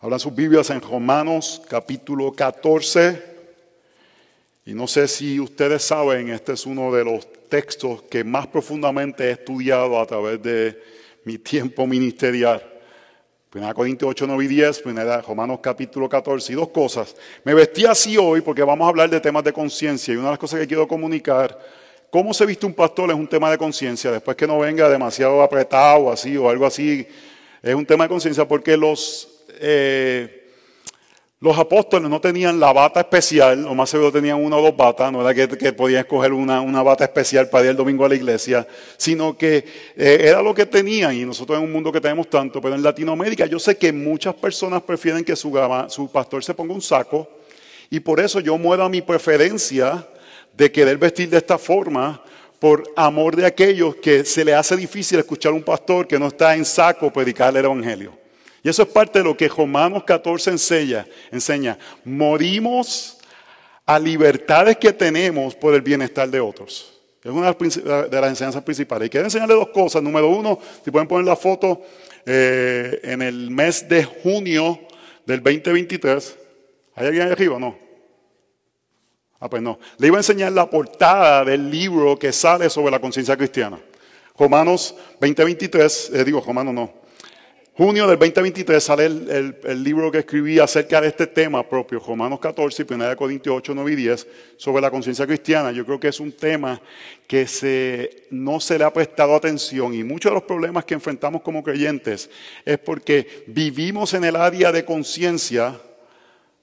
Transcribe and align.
Hablan 0.00 0.20
sus 0.20 0.32
Biblias 0.32 0.70
en 0.70 0.80
Romanos 0.80 1.60
capítulo 1.68 2.30
14. 2.32 3.20
Y 4.64 4.72
no 4.72 4.86
sé 4.86 5.08
si 5.08 5.40
ustedes 5.40 5.82
saben, 5.82 6.28
este 6.28 6.52
es 6.52 6.66
uno 6.66 6.94
de 6.94 7.04
los 7.04 7.26
textos 7.48 8.02
que 8.02 8.22
más 8.22 8.46
profundamente 8.46 9.24
he 9.24 9.32
estudiado 9.32 9.98
a 9.98 10.06
través 10.06 10.40
de 10.40 10.80
mi 11.24 11.38
tiempo 11.38 11.84
ministerial. 11.84 12.62
Primera 13.50 13.74
Corintios 13.74 14.10
8, 14.10 14.26
9 14.28 14.44
y 14.44 14.46
10, 14.46 14.82
primera 14.82 15.20
Romanos 15.20 15.58
capítulo 15.60 16.08
14. 16.08 16.52
Y 16.52 16.54
dos 16.54 16.68
cosas. 16.68 17.16
Me 17.42 17.52
vestí 17.52 17.84
así 17.84 18.16
hoy 18.16 18.40
porque 18.40 18.62
vamos 18.62 18.86
a 18.86 18.90
hablar 18.90 19.10
de 19.10 19.18
temas 19.18 19.42
de 19.42 19.52
conciencia. 19.52 20.14
Y 20.14 20.16
una 20.16 20.26
de 20.26 20.32
las 20.34 20.38
cosas 20.38 20.60
que 20.60 20.68
quiero 20.68 20.86
comunicar, 20.86 21.58
cómo 22.08 22.32
se 22.32 22.46
viste 22.46 22.66
un 22.66 22.74
pastor 22.74 23.10
es 23.10 23.16
un 23.16 23.26
tema 23.26 23.50
de 23.50 23.58
conciencia. 23.58 24.12
Después 24.12 24.36
que 24.36 24.46
no 24.46 24.60
venga 24.60 24.88
demasiado 24.88 25.42
apretado 25.42 26.12
así 26.12 26.36
o 26.36 26.48
algo 26.48 26.66
así, 26.66 27.04
es 27.60 27.74
un 27.74 27.84
tema 27.84 28.04
de 28.04 28.10
conciencia 28.10 28.46
porque 28.46 28.76
los 28.76 29.34
eh, 29.60 30.38
los 31.40 31.56
apóstoles 31.56 32.10
no 32.10 32.20
tenían 32.20 32.58
la 32.58 32.72
bata 32.72 32.98
especial, 32.98 33.64
o 33.66 33.74
más 33.74 33.88
seguro 33.88 34.10
tenían 34.10 34.42
una 34.44 34.56
o 34.56 34.62
dos 34.62 34.76
batas, 34.76 35.12
no 35.12 35.20
era 35.28 35.32
que, 35.32 35.72
podían 35.72 36.00
escoger 36.00 36.32
una, 36.32 36.82
bata 36.82 37.04
especial 37.04 37.48
para 37.48 37.64
ir 37.64 37.70
el 37.70 37.76
domingo 37.76 38.04
a 38.04 38.08
la 38.08 38.16
iglesia, 38.16 38.66
sino 38.96 39.38
que 39.38 39.64
eh, 39.96 40.18
era 40.20 40.42
lo 40.42 40.52
que 40.52 40.66
tenían, 40.66 41.14
y 41.14 41.24
nosotros 41.24 41.58
en 41.58 41.64
un 41.64 41.70
mundo 41.70 41.92
que 41.92 42.00
tenemos 42.00 42.28
tanto, 42.28 42.60
pero 42.60 42.74
en 42.74 42.82
Latinoamérica 42.82 43.46
yo 43.46 43.60
sé 43.60 43.76
que 43.76 43.92
muchas 43.92 44.34
personas 44.34 44.82
prefieren 44.82 45.24
que 45.24 45.36
su, 45.36 45.56
su 45.88 46.10
pastor 46.10 46.42
se 46.42 46.54
ponga 46.54 46.74
un 46.74 46.82
saco, 46.82 47.28
y 47.88 48.00
por 48.00 48.18
eso 48.18 48.40
yo 48.40 48.58
muero 48.58 48.88
mi 48.88 49.00
preferencia 49.00 50.04
de 50.56 50.72
querer 50.72 50.98
vestir 50.98 51.30
de 51.30 51.36
esta 51.36 51.56
forma, 51.56 52.20
por 52.58 52.82
amor 52.96 53.36
de 53.36 53.46
aquellos 53.46 53.94
que 53.96 54.24
se 54.24 54.44
le 54.44 54.54
hace 54.54 54.76
difícil 54.76 55.20
escuchar 55.20 55.52
a 55.52 55.54
un 55.54 55.62
pastor 55.62 56.08
que 56.08 56.18
no 56.18 56.26
está 56.26 56.56
en 56.56 56.64
saco 56.64 57.12
predicar 57.12 57.56
el 57.56 57.64
evangelio. 57.64 58.27
Y 58.62 58.68
eso 58.68 58.82
es 58.82 58.88
parte 58.88 59.20
de 59.20 59.24
lo 59.24 59.36
que 59.36 59.48
Romanos 59.48 60.04
14 60.04 60.50
enseña. 60.50 61.06
enseña. 61.30 61.78
Morimos 62.04 63.18
a 63.86 63.98
libertades 63.98 64.76
que 64.76 64.92
tenemos 64.92 65.54
por 65.54 65.74
el 65.74 65.82
bienestar 65.82 66.28
de 66.28 66.40
otros. 66.40 66.94
Es 67.22 67.30
una 67.30 67.52
de 67.52 68.20
las 68.20 68.30
enseñanzas 68.30 68.62
principales. 68.62 69.06
Y 69.06 69.10
quiero 69.10 69.26
enseñarle 69.26 69.54
dos 69.54 69.68
cosas. 69.68 70.02
Número 70.02 70.28
uno, 70.28 70.58
si 70.84 70.90
pueden 70.90 71.08
poner 71.08 71.26
la 71.26 71.36
foto, 71.36 71.82
eh, 72.26 73.00
en 73.04 73.22
el 73.22 73.50
mes 73.50 73.88
de 73.88 74.04
junio 74.04 74.78
del 75.24 75.42
2023. 75.42 76.36
¿Hay 76.94 77.06
alguien 77.06 77.26
ahí 77.26 77.32
arriba 77.32 77.58
no? 77.58 77.78
Ah, 79.40 79.48
pues 79.48 79.62
no. 79.62 79.78
Le 79.98 80.08
iba 80.08 80.16
a 80.16 80.20
enseñar 80.20 80.52
la 80.52 80.68
portada 80.68 81.44
del 81.44 81.70
libro 81.70 82.18
que 82.18 82.32
sale 82.32 82.68
sobre 82.68 82.90
la 82.90 83.00
conciencia 83.00 83.36
cristiana. 83.36 83.78
Romanos 84.36 84.94
2023, 85.20 86.10
eh, 86.12 86.24
digo, 86.24 86.42
Romanos 86.44 86.74
no, 86.74 86.92
Junio 87.78 88.08
del 88.08 88.18
2023 88.18 88.82
sale 88.82 89.06
el, 89.06 89.84
libro 89.84 90.10
que 90.10 90.18
escribí 90.18 90.58
acerca 90.58 91.00
de 91.00 91.06
este 91.06 91.28
tema 91.28 91.62
propio, 91.62 92.00
Romanos 92.00 92.40
14 92.40 92.82
y 92.82 92.92
1 92.92 93.16
Corintios 93.16 93.54
8, 93.54 93.72
9 93.72 93.92
y 93.92 93.94
10, 93.94 94.26
sobre 94.56 94.82
la 94.82 94.90
conciencia 94.90 95.24
cristiana. 95.28 95.70
Yo 95.70 95.86
creo 95.86 96.00
que 96.00 96.08
es 96.08 96.18
un 96.18 96.32
tema 96.32 96.82
que 97.28 97.46
se, 97.46 98.26
no 98.32 98.58
se 98.58 98.78
le 98.78 98.82
ha 98.84 98.92
prestado 98.92 99.32
atención 99.36 99.94
y 99.94 100.02
muchos 100.02 100.32
de 100.32 100.34
los 100.34 100.42
problemas 100.42 100.86
que 100.86 100.94
enfrentamos 100.94 101.40
como 101.40 101.62
creyentes 101.62 102.28
es 102.64 102.78
porque 102.78 103.44
vivimos 103.46 104.12
en 104.12 104.24
el 104.24 104.34
área 104.34 104.72
de 104.72 104.84
conciencia. 104.84 105.80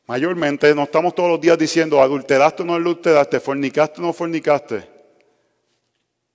Mayormente 0.07 0.75
no 0.75 0.83
estamos 0.83 1.15
todos 1.15 1.29
los 1.29 1.39
días 1.39 1.57
diciendo 1.57 2.01
adulteraste 2.01 2.63
o 2.63 2.65
no 2.65 2.75
adulteraste, 2.75 3.39
fornicaste 3.39 4.01
o 4.01 4.03
no 4.03 4.11
fornicaste. 4.11 4.85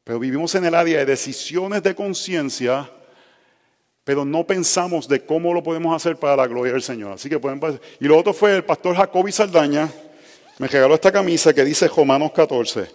Pero 0.04 0.18
vivimos 0.18 0.54
en 0.54 0.64
el 0.64 0.74
área 0.74 1.00
de 1.00 1.04
decisiones 1.04 1.82
de 1.82 1.94
conciencia 1.94 2.90
pero 4.04 4.24
no 4.24 4.46
pensamos 4.46 5.06
de 5.08 5.24
cómo 5.24 5.52
lo 5.52 5.62
podemos 5.62 5.94
hacer 5.94 6.16
para 6.16 6.36
la 6.36 6.46
gloria 6.46 6.72
del 6.72 6.82
Señor. 6.82 7.12
Así 7.12 7.28
que 7.28 7.38
pueden 7.38 7.60
Y 8.00 8.06
lo 8.06 8.18
otro 8.18 8.32
fue 8.32 8.56
el 8.56 8.64
pastor 8.64 8.96
Jacobi 8.96 9.30
Saldaña, 9.32 9.88
me 10.58 10.66
regaló 10.66 10.94
esta 10.94 11.12
camisa 11.12 11.52
que 11.54 11.64
dice 11.64 11.88
Romanos 11.88 12.32
14. 12.32 12.86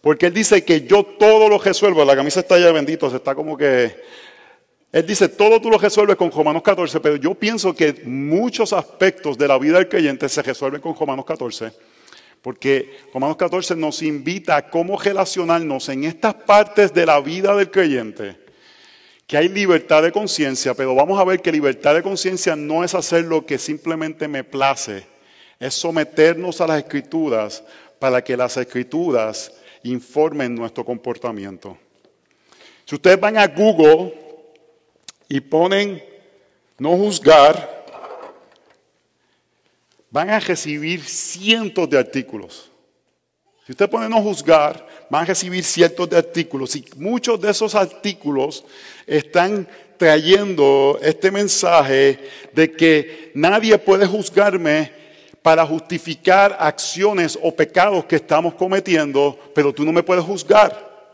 Porque 0.00 0.26
él 0.26 0.34
dice 0.34 0.64
que 0.64 0.82
yo 0.82 1.02
todo 1.04 1.48
lo 1.48 1.58
resuelvo. 1.58 2.04
La 2.04 2.16
camisa 2.16 2.40
está 2.40 2.58
ya 2.58 2.70
bendito, 2.72 3.10
se 3.10 3.16
está 3.16 3.34
como 3.34 3.56
que. 3.56 3.94
Él 4.92 5.06
dice, 5.06 5.28
todo 5.28 5.60
tú 5.60 5.68
lo 5.68 5.78
resuelves 5.78 6.16
con 6.16 6.30
Romanos 6.30 6.62
14, 6.62 7.00
pero 7.00 7.16
yo 7.16 7.34
pienso 7.34 7.74
que 7.74 8.02
muchos 8.04 8.72
aspectos 8.72 9.36
de 9.36 9.48
la 9.48 9.58
vida 9.58 9.78
del 9.78 9.88
creyente 9.88 10.28
se 10.28 10.42
resuelven 10.42 10.80
con 10.80 10.96
Romanos 10.96 11.24
14. 11.26 11.72
Porque 12.40 12.96
Romanos 13.12 13.36
14 13.36 13.76
nos 13.76 14.00
invita 14.02 14.56
a 14.56 14.70
cómo 14.70 14.96
relacionarnos 14.96 15.88
en 15.88 16.04
estas 16.04 16.34
partes 16.34 16.94
de 16.94 17.04
la 17.04 17.20
vida 17.20 17.54
del 17.56 17.70
creyente 17.70 18.45
que 19.26 19.36
hay 19.36 19.48
libertad 19.48 20.02
de 20.02 20.12
conciencia, 20.12 20.74
pero 20.74 20.94
vamos 20.94 21.18
a 21.18 21.24
ver 21.24 21.40
que 21.40 21.50
libertad 21.50 21.94
de 21.94 22.02
conciencia 22.02 22.54
no 22.54 22.84
es 22.84 22.94
hacer 22.94 23.24
lo 23.24 23.44
que 23.44 23.58
simplemente 23.58 24.28
me 24.28 24.44
place, 24.44 25.06
es 25.58 25.74
someternos 25.74 26.60
a 26.60 26.66
las 26.66 26.78
escrituras 26.78 27.64
para 27.98 28.22
que 28.22 28.36
las 28.36 28.56
escrituras 28.56 29.52
informen 29.82 30.54
nuestro 30.54 30.84
comportamiento. 30.84 31.76
Si 32.84 32.94
ustedes 32.94 33.18
van 33.18 33.36
a 33.36 33.48
Google 33.48 34.14
y 35.28 35.40
ponen 35.40 36.02
no 36.78 36.96
juzgar, 36.96 37.84
van 40.10 40.30
a 40.30 40.38
recibir 40.38 41.02
cientos 41.02 41.90
de 41.90 41.98
artículos. 41.98 42.70
Si 43.66 43.72
usted 43.72 43.90
pone 43.90 44.08
no 44.08 44.22
juzgar, 44.22 44.86
van 45.10 45.24
a 45.24 45.26
recibir 45.26 45.64
ciertos 45.64 46.12
artículos 46.12 46.76
y 46.76 46.84
muchos 46.98 47.40
de 47.40 47.50
esos 47.50 47.74
artículos 47.74 48.64
están 49.04 49.66
trayendo 49.96 51.00
este 51.02 51.32
mensaje 51.32 52.16
de 52.52 52.70
que 52.70 53.32
nadie 53.34 53.76
puede 53.76 54.06
juzgarme 54.06 54.92
para 55.42 55.66
justificar 55.66 56.56
acciones 56.60 57.36
o 57.42 57.50
pecados 57.50 58.04
que 58.04 58.16
estamos 58.16 58.54
cometiendo, 58.54 59.36
pero 59.52 59.74
tú 59.74 59.84
no 59.84 59.90
me 59.90 60.04
puedes 60.04 60.24
juzgar. 60.24 61.10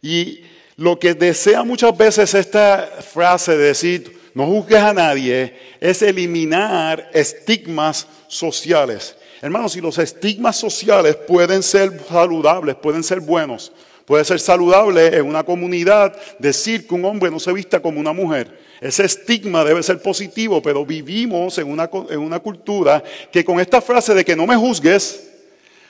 Y 0.00 0.44
lo 0.76 0.96
que 0.96 1.12
desea 1.12 1.64
muchas 1.64 1.96
veces 1.98 2.34
esta 2.34 2.88
frase 3.00 3.56
de 3.56 3.64
decir, 3.64 4.30
no 4.32 4.46
juzgues 4.46 4.78
a 4.78 4.92
nadie, 4.92 5.56
es 5.80 6.02
eliminar 6.02 7.10
estigmas 7.12 8.06
sociales. 8.28 9.16
Hermanos, 9.42 9.72
si 9.72 9.80
los 9.80 9.96
estigmas 9.96 10.56
sociales 10.56 11.16
pueden 11.16 11.62
ser 11.62 11.98
saludables, 12.06 12.74
pueden 12.74 13.02
ser 13.02 13.20
buenos, 13.20 13.72
puede 14.04 14.22
ser 14.22 14.38
saludable 14.38 15.16
en 15.16 15.26
una 15.26 15.44
comunidad 15.44 16.14
decir 16.38 16.86
que 16.86 16.94
un 16.94 17.06
hombre 17.06 17.30
no 17.30 17.40
se 17.40 17.50
vista 17.50 17.80
como 17.80 18.00
una 18.00 18.12
mujer. 18.12 18.60
Ese 18.82 19.06
estigma 19.06 19.64
debe 19.64 19.82
ser 19.82 20.02
positivo, 20.02 20.60
pero 20.60 20.84
vivimos 20.84 21.56
en 21.56 21.68
una, 21.68 21.88
en 22.10 22.18
una 22.18 22.40
cultura 22.40 23.02
que 23.32 23.42
con 23.42 23.58
esta 23.60 23.80
frase 23.80 24.12
de 24.12 24.26
que 24.26 24.36
no 24.36 24.46
me 24.46 24.56
juzgues, 24.56 25.30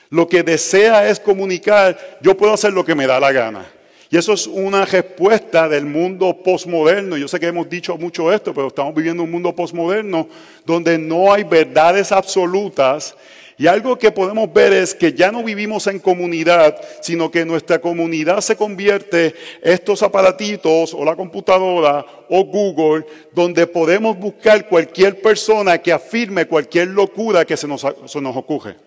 lo 0.09 0.29
que 0.29 0.43
desea 0.43 1.09
es 1.09 1.19
comunicar, 1.19 2.19
yo 2.21 2.37
puedo 2.37 2.53
hacer 2.53 2.71
lo 2.71 2.85
que 2.85 2.95
me 2.95 3.05
da 3.05 3.19
la 3.19 3.33
gana. 3.33 3.65
Y 4.09 4.17
eso 4.17 4.33
es 4.33 4.47
una 4.47 4.85
respuesta 4.85 5.69
del 5.69 5.85
mundo 5.85 6.37
posmoderno. 6.43 7.15
Yo 7.15 7.29
sé 7.29 7.39
que 7.39 7.47
hemos 7.47 7.69
dicho 7.69 7.97
mucho 7.97 8.31
esto, 8.31 8.53
pero 8.53 8.67
estamos 8.67 8.93
viviendo 8.93 9.23
un 9.23 9.31
mundo 9.31 9.55
posmoderno 9.55 10.27
donde 10.65 10.97
no 10.97 11.31
hay 11.31 11.43
verdades 11.43 12.11
absolutas 12.11 13.15
y 13.61 13.67
algo 13.67 13.95
que 13.95 14.09
podemos 14.09 14.51
ver 14.51 14.73
es 14.73 14.95
que 14.95 15.13
ya 15.13 15.31
no 15.31 15.43
vivimos 15.43 15.85
en 15.85 15.99
comunidad, 15.99 16.81
sino 16.99 17.29
que 17.29 17.45
nuestra 17.45 17.79
comunidad 17.79 18.41
se 18.41 18.55
convierte 18.55 19.35
estos 19.61 20.01
aparatitos 20.01 20.95
o 20.95 21.05
la 21.05 21.15
computadora 21.15 22.03
o 22.27 22.43
Google, 22.43 23.05
donde 23.31 23.67
podemos 23.67 24.17
buscar 24.17 24.67
cualquier 24.67 25.21
persona 25.21 25.77
que 25.77 25.93
afirme 25.93 26.47
cualquier 26.47 26.87
locura 26.87 27.45
que 27.45 27.55
se 27.55 27.67
nos, 27.67 27.85
se 28.07 28.19
nos 28.19 28.35
ocurre. 28.35 28.77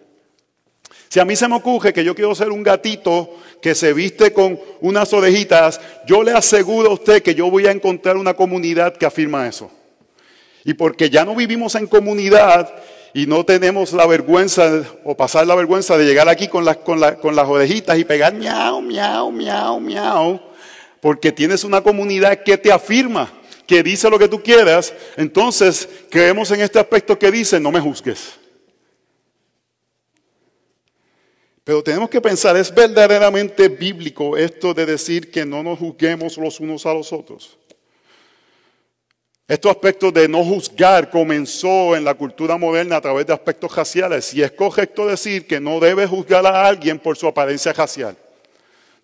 Si 1.08 1.20
a 1.20 1.24
mí 1.24 1.36
se 1.36 1.46
me 1.46 1.54
ocurre 1.54 1.92
que 1.92 2.02
yo 2.02 2.12
quiero 2.12 2.34
ser 2.34 2.50
un 2.50 2.64
gatito 2.64 3.30
que 3.62 3.76
se 3.76 3.92
viste 3.92 4.32
con 4.32 4.58
unas 4.80 5.12
orejitas, 5.12 5.80
yo 6.04 6.24
le 6.24 6.32
aseguro 6.32 6.90
a 6.90 6.94
usted 6.94 7.22
que 7.22 7.36
yo 7.36 7.48
voy 7.48 7.68
a 7.68 7.70
encontrar 7.70 8.16
una 8.16 8.34
comunidad 8.34 8.96
que 8.96 9.06
afirma 9.06 9.46
eso. 9.46 9.70
Y 10.64 10.74
porque 10.74 11.10
ya 11.10 11.24
no 11.24 11.36
vivimos 11.36 11.76
en 11.76 11.86
comunidad, 11.86 12.74
y 13.14 13.26
no 13.26 13.44
tenemos 13.44 13.92
la 13.92 14.06
vergüenza 14.06 14.82
o 15.04 15.16
pasar 15.16 15.46
la 15.46 15.54
vergüenza 15.54 15.96
de 15.96 16.04
llegar 16.04 16.28
aquí 16.28 16.48
con 16.48 16.64
las, 16.64 16.78
con, 16.78 17.00
con 17.22 17.36
las 17.36 17.48
orejitas 17.48 17.96
y 17.96 18.04
pegar 18.04 18.34
miau, 18.34 18.82
miau, 18.82 19.30
miau, 19.30 19.78
miau, 19.78 20.40
porque 21.00 21.30
tienes 21.30 21.62
una 21.62 21.80
comunidad 21.80 22.42
que 22.42 22.58
te 22.58 22.72
afirma, 22.72 23.32
que 23.68 23.84
dice 23.84 24.10
lo 24.10 24.18
que 24.18 24.26
tú 24.26 24.42
quieras, 24.42 24.92
entonces 25.16 25.88
creemos 26.10 26.50
en 26.50 26.60
este 26.60 26.80
aspecto 26.80 27.16
que 27.16 27.30
dice, 27.30 27.60
no 27.60 27.70
me 27.70 27.80
juzgues. 27.80 28.34
Pero 31.62 31.82
tenemos 31.82 32.10
que 32.10 32.20
pensar, 32.20 32.56
¿es 32.56 32.74
verdaderamente 32.74 33.68
bíblico 33.68 34.36
esto 34.36 34.74
de 34.74 34.84
decir 34.84 35.30
que 35.30 35.46
no 35.46 35.62
nos 35.62 35.78
juzguemos 35.78 36.36
los 36.36 36.58
unos 36.58 36.84
a 36.84 36.92
los 36.92 37.12
otros? 37.12 37.56
Estos 39.46 39.72
aspectos 39.72 40.14
de 40.14 40.26
no 40.26 40.42
juzgar 40.42 41.10
comenzó 41.10 41.94
en 41.94 42.02
la 42.02 42.14
cultura 42.14 42.56
moderna 42.56 42.96
a 42.96 43.00
través 43.02 43.26
de 43.26 43.34
aspectos 43.34 43.76
raciales 43.76 44.32
y 44.32 44.42
es 44.42 44.52
correcto 44.52 45.06
decir 45.06 45.46
que 45.46 45.60
no 45.60 45.80
debes 45.80 46.08
juzgar 46.08 46.46
a 46.46 46.66
alguien 46.66 46.98
por 46.98 47.14
su 47.18 47.26
apariencia 47.26 47.74
racial. 47.74 48.16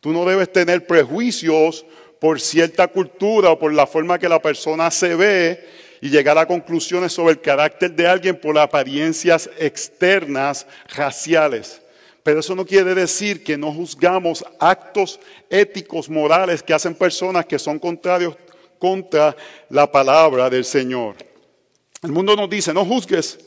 Tú 0.01 0.15
no 0.15 0.25
debes 0.25 0.51
tener 0.51 0.87
prejuicios 0.87 1.85
por 2.19 2.41
cierta 2.41 2.89
cultura 2.89 3.51
o 3.51 3.59
por 3.59 3.75
la 3.75 3.87
forma 3.87 4.19
que 4.19 4.31
la 4.31 4.41
persona 4.41 4.91
se 4.91 5.15
ve 5.15 5.69
y 6.01 6.09
llegar 6.09 6.39
a 6.39 6.47
conclusiones 6.47 7.13
sobre 7.13 7.33
el 7.33 7.41
carácter 7.43 7.93
de 7.93 8.07
alguien 8.07 8.41
por 8.41 8.55
las 8.55 8.65
apariencias 8.65 9.51
externas 9.59 10.67
raciales. 10.89 11.83
Pero 12.23 12.41
eso 12.41 12.55
no 12.55 12.65
quiere 12.65 12.95
decir 12.95 13.45
que 13.45 13.59
no 13.59 13.75
juzgamos 13.75 14.43
actos 14.59 15.21
éticos, 15.51 16.09
morales 16.09 16.63
que 16.63 16.73
hacen 16.73 16.95
personas 16.95 17.45
que 17.45 17.59
son 17.59 17.79
contrarios 17.79 18.37
contra 18.81 19.37
la 19.69 19.93
palabra 19.93 20.51
del 20.51 20.65
Señor. 20.65 21.15
El 22.03 22.11
mundo 22.11 22.35
nos 22.35 22.51
dice, 22.51 22.75
no 22.75 22.85
juzgues. 22.85 23.39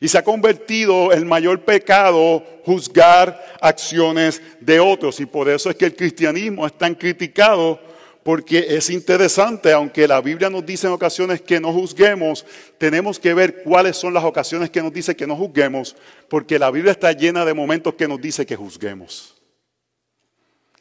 Y 0.00 0.08
se 0.08 0.18
ha 0.18 0.24
convertido 0.24 1.12
el 1.12 1.24
mayor 1.24 1.60
pecado 1.60 2.44
juzgar 2.64 3.56
acciones 3.60 4.42
de 4.60 4.80
otros. 4.80 5.20
Y 5.20 5.26
por 5.26 5.48
eso 5.48 5.70
es 5.70 5.76
que 5.76 5.86
el 5.86 5.96
cristianismo 5.96 6.66
es 6.66 6.76
tan 6.76 6.94
criticado 6.94 7.78
porque 8.22 8.76
es 8.76 8.90
interesante, 8.90 9.72
aunque 9.72 10.06
la 10.06 10.20
Biblia 10.20 10.50
nos 10.50 10.64
dice 10.66 10.86
en 10.86 10.92
ocasiones 10.92 11.40
que 11.40 11.58
no 11.58 11.72
juzguemos, 11.72 12.44
tenemos 12.76 13.18
que 13.18 13.32
ver 13.32 13.62
cuáles 13.62 13.96
son 13.96 14.12
las 14.12 14.24
ocasiones 14.24 14.70
que 14.70 14.82
nos 14.82 14.92
dice 14.92 15.16
que 15.16 15.26
no 15.26 15.36
juzguemos, 15.36 15.96
porque 16.28 16.58
la 16.58 16.70
Biblia 16.70 16.92
está 16.92 17.12
llena 17.12 17.44
de 17.44 17.54
momentos 17.54 17.94
que 17.94 18.06
nos 18.06 18.20
dice 18.20 18.44
que 18.44 18.56
juzguemos. 18.56 19.36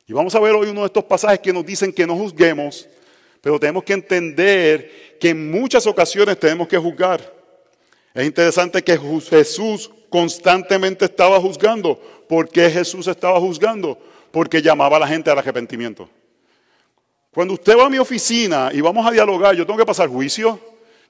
Y 0.05 0.13
vamos 0.13 0.35
a 0.35 0.39
ver 0.39 0.53
hoy 0.53 0.69
uno 0.69 0.81
de 0.81 0.87
estos 0.87 1.05
pasajes 1.05 1.39
que 1.39 1.53
nos 1.53 1.65
dicen 1.65 1.93
que 1.93 2.05
no 2.05 2.15
juzguemos, 2.15 2.89
pero 3.41 3.59
tenemos 3.59 3.83
que 3.83 3.93
entender 3.93 5.17
que 5.19 5.29
en 5.29 5.51
muchas 5.51 5.85
ocasiones 5.87 6.39
tenemos 6.39 6.67
que 6.67 6.77
juzgar. 6.77 7.33
Es 8.13 8.25
interesante 8.25 8.81
que 8.81 8.97
Jesús 9.29 9.89
constantemente 10.09 11.05
estaba 11.05 11.39
juzgando. 11.39 11.99
¿Por 12.27 12.49
qué 12.49 12.69
Jesús 12.69 13.07
estaba 13.07 13.39
juzgando? 13.39 13.97
Porque 14.31 14.61
llamaba 14.61 14.97
a 14.97 14.99
la 15.01 15.07
gente 15.07 15.29
al 15.29 15.37
arrepentimiento. 15.37 16.09
Cuando 17.31 17.53
usted 17.53 17.77
va 17.77 17.85
a 17.85 17.89
mi 17.89 17.99
oficina 17.99 18.71
y 18.73 18.81
vamos 18.81 19.05
a 19.05 19.11
dialogar, 19.11 19.55
yo 19.55 19.65
tengo 19.65 19.79
que 19.79 19.85
pasar 19.85 20.09
juicio. 20.09 20.59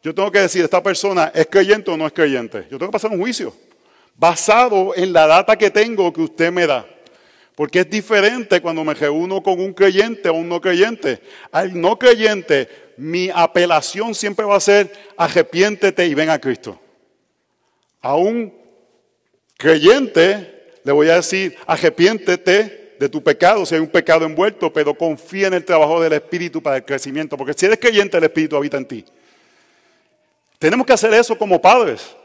Yo 0.01 0.13
tengo 0.13 0.31
que 0.31 0.39
decir, 0.39 0.63
esta 0.63 0.81
persona 0.81 1.31
es 1.33 1.47
creyente 1.47 1.91
o 1.91 1.97
no 1.97 2.05
es 2.05 2.13
creyente. 2.13 2.67
Yo 2.69 2.77
tengo 2.77 2.87
que 2.87 2.93
pasar 2.93 3.11
un 3.11 3.19
juicio 3.19 3.53
basado 4.15 4.93
en 4.95 5.13
la 5.13 5.25
data 5.27 5.57
que 5.57 5.71
tengo 5.71 6.11
que 6.11 6.21
usted 6.21 6.51
me 6.51 6.67
da. 6.67 6.85
Porque 7.59 7.81
es 7.81 7.89
diferente 7.89 8.61
cuando 8.61 8.85
me 8.85 8.93
reúno 8.93 9.43
con 9.43 9.59
un 9.59 9.73
creyente 9.73 10.29
o 10.29 10.33
un 10.35 10.47
no 10.47 10.61
creyente. 10.61 11.19
Al 11.51 11.77
no 11.77 11.99
creyente, 11.99 12.69
mi 12.95 13.29
apelación 13.35 14.15
siempre 14.15 14.45
va 14.45 14.55
a 14.55 14.61
ser 14.61 14.89
arrepiéntete 15.17 16.07
y 16.07 16.13
ven 16.13 16.29
a 16.29 16.39
Cristo. 16.39 16.79
A 17.99 18.15
un 18.15 18.53
creyente 19.57 20.79
le 20.85 20.91
voy 20.93 21.09
a 21.09 21.15
decir 21.15 21.57
arrepiéntete 21.67 22.95
de 22.97 23.09
tu 23.09 23.21
pecado, 23.21 23.65
si 23.65 23.75
hay 23.75 23.81
un 23.81 23.89
pecado 23.89 24.25
envuelto, 24.25 24.71
pero 24.71 24.93
confía 24.93 25.47
en 25.47 25.55
el 25.55 25.65
trabajo 25.65 25.99
del 25.99 26.13
Espíritu 26.13 26.63
para 26.63 26.77
el 26.77 26.85
crecimiento, 26.85 27.35
porque 27.35 27.51
si 27.53 27.65
eres 27.65 27.79
creyente, 27.79 28.15
el 28.15 28.23
Espíritu 28.23 28.55
habita 28.55 28.77
en 28.77 28.85
ti. 28.85 29.03
Tenemos 30.59 30.87
que 30.87 30.93
hacer 30.93 31.13
eso 31.13 31.37
como 31.37 31.61
padres. 31.61 32.15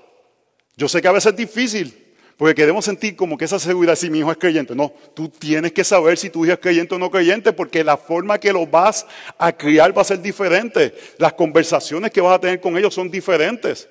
Yo 0.76 0.88
sé 0.88 1.02
que 1.02 1.08
a 1.08 1.12
veces 1.12 1.32
es 1.32 1.36
difícil, 1.36 2.03
porque 2.36 2.54
queremos 2.54 2.84
sentir 2.84 3.14
como 3.14 3.38
que 3.38 3.44
esa 3.44 3.58
seguridad 3.58 3.94
si 3.94 4.10
mi 4.10 4.18
hijo 4.18 4.30
es 4.32 4.38
creyente. 4.38 4.74
No, 4.74 4.92
tú 5.14 5.28
tienes 5.28 5.72
que 5.72 5.84
saber 5.84 6.18
si 6.18 6.30
tu 6.30 6.44
hijo 6.44 6.54
es 6.54 6.58
creyente 6.58 6.94
o 6.94 6.98
no 6.98 7.10
creyente, 7.10 7.52
porque 7.52 7.84
la 7.84 7.96
forma 7.96 8.38
que 8.38 8.52
lo 8.52 8.66
vas 8.66 9.06
a 9.38 9.52
criar 9.52 9.96
va 9.96 10.02
a 10.02 10.04
ser 10.04 10.20
diferente. 10.20 10.94
Las 11.18 11.34
conversaciones 11.34 12.10
que 12.10 12.20
vas 12.20 12.34
a 12.34 12.40
tener 12.40 12.60
con 12.60 12.76
ellos 12.76 12.92
son 12.92 13.08
diferentes. 13.08 13.88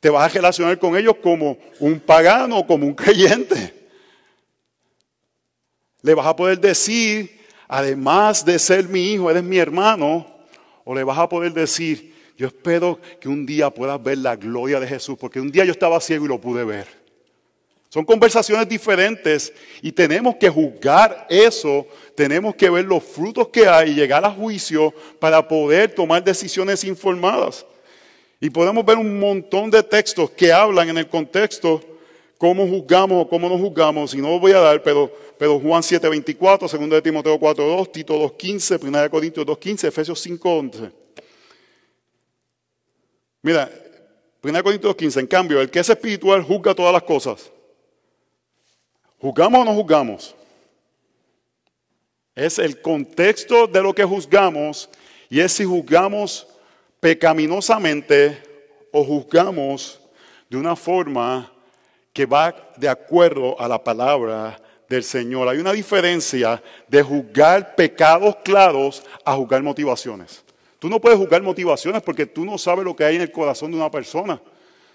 Te 0.00 0.10
vas 0.10 0.24
a 0.24 0.34
relacionar 0.34 0.76
con 0.80 0.96
ellos 0.96 1.14
como 1.22 1.56
un 1.78 2.00
pagano 2.00 2.58
o 2.58 2.66
como 2.66 2.84
un 2.84 2.94
creyente. 2.96 3.72
Le 6.02 6.14
vas 6.14 6.26
a 6.26 6.34
poder 6.34 6.58
decir, 6.58 7.42
además 7.68 8.44
de 8.44 8.58
ser 8.58 8.88
mi 8.88 9.12
hijo, 9.12 9.30
eres 9.30 9.44
mi 9.44 9.58
hermano, 9.58 10.26
o 10.84 10.94
le 10.96 11.04
vas 11.04 11.18
a 11.18 11.28
poder 11.28 11.52
decir, 11.52 12.12
yo 12.36 12.48
espero 12.48 12.98
que 13.20 13.28
un 13.28 13.46
día 13.46 13.70
puedas 13.70 14.02
ver 14.02 14.18
la 14.18 14.34
gloria 14.34 14.80
de 14.80 14.88
Jesús, 14.88 15.16
porque 15.16 15.38
un 15.38 15.52
día 15.52 15.64
yo 15.64 15.70
estaba 15.70 16.00
ciego 16.00 16.24
y 16.24 16.28
lo 16.28 16.40
pude 16.40 16.64
ver. 16.64 17.01
Son 17.92 18.06
conversaciones 18.06 18.66
diferentes 18.66 19.52
y 19.82 19.92
tenemos 19.92 20.36
que 20.36 20.48
juzgar 20.48 21.26
eso, 21.28 21.86
tenemos 22.14 22.54
que 22.54 22.70
ver 22.70 22.86
los 22.86 23.04
frutos 23.04 23.48
que 23.48 23.68
hay 23.68 23.90
y 23.90 23.94
llegar 23.94 24.24
a 24.24 24.30
juicio 24.30 24.94
para 25.18 25.46
poder 25.46 25.94
tomar 25.94 26.24
decisiones 26.24 26.84
informadas. 26.84 27.66
Y 28.40 28.48
podemos 28.48 28.82
ver 28.86 28.96
un 28.96 29.20
montón 29.20 29.70
de 29.70 29.82
textos 29.82 30.30
que 30.30 30.50
hablan 30.50 30.88
en 30.88 30.96
el 30.96 31.06
contexto 31.06 31.82
cómo 32.38 32.66
juzgamos 32.66 33.26
o 33.26 33.28
cómo 33.28 33.46
no 33.46 33.58
juzgamos, 33.58 34.14
y 34.14 34.22
no 34.22 34.30
lo 34.30 34.40
voy 34.40 34.52
a 34.52 34.60
dar, 34.60 34.82
pero, 34.82 35.12
pero 35.36 35.60
Juan 35.60 35.82
7:24, 35.82 36.60
2 36.60 36.88
de 36.88 37.02
Timoteo 37.02 37.38
4:2, 37.38 37.92
Tito 37.92 38.14
2:15, 38.14 38.78
1 38.82 39.02
de 39.02 39.10
Corintios 39.10 39.44
2:15, 39.44 39.88
Efesios 39.88 40.18
5:11. 40.18 40.90
Mira, 43.42 43.70
1 44.42 44.58
de 44.58 44.62
Corintios 44.62 44.96
2:15, 44.96 45.20
en 45.20 45.26
cambio, 45.26 45.60
el 45.60 45.70
que 45.70 45.80
es 45.80 45.90
espiritual 45.90 46.42
juzga 46.42 46.74
todas 46.74 46.94
las 46.94 47.02
cosas. 47.02 47.52
¿Juzgamos 49.22 49.60
o 49.60 49.64
no 49.64 49.74
juzgamos? 49.74 50.34
Es 52.34 52.58
el 52.58 52.82
contexto 52.82 53.68
de 53.68 53.80
lo 53.80 53.94
que 53.94 54.02
juzgamos 54.02 54.90
y 55.30 55.38
es 55.38 55.52
si 55.52 55.64
juzgamos 55.64 56.48
pecaminosamente 56.98 58.42
o 58.90 59.04
juzgamos 59.04 60.00
de 60.50 60.56
una 60.56 60.74
forma 60.74 61.52
que 62.12 62.26
va 62.26 62.52
de 62.76 62.88
acuerdo 62.88 63.58
a 63.60 63.68
la 63.68 63.82
palabra 63.82 64.60
del 64.88 65.04
Señor. 65.04 65.46
Hay 65.48 65.58
una 65.58 65.72
diferencia 65.72 66.60
de 66.88 67.00
juzgar 67.00 67.76
pecados 67.76 68.34
claros 68.42 69.04
a 69.24 69.36
juzgar 69.36 69.62
motivaciones. 69.62 70.42
Tú 70.80 70.88
no 70.88 71.00
puedes 71.00 71.16
juzgar 71.16 71.42
motivaciones 71.42 72.02
porque 72.02 72.26
tú 72.26 72.44
no 72.44 72.58
sabes 72.58 72.84
lo 72.84 72.96
que 72.96 73.04
hay 73.04 73.14
en 73.14 73.22
el 73.22 73.30
corazón 73.30 73.70
de 73.70 73.76
una 73.76 73.90
persona. 73.90 74.42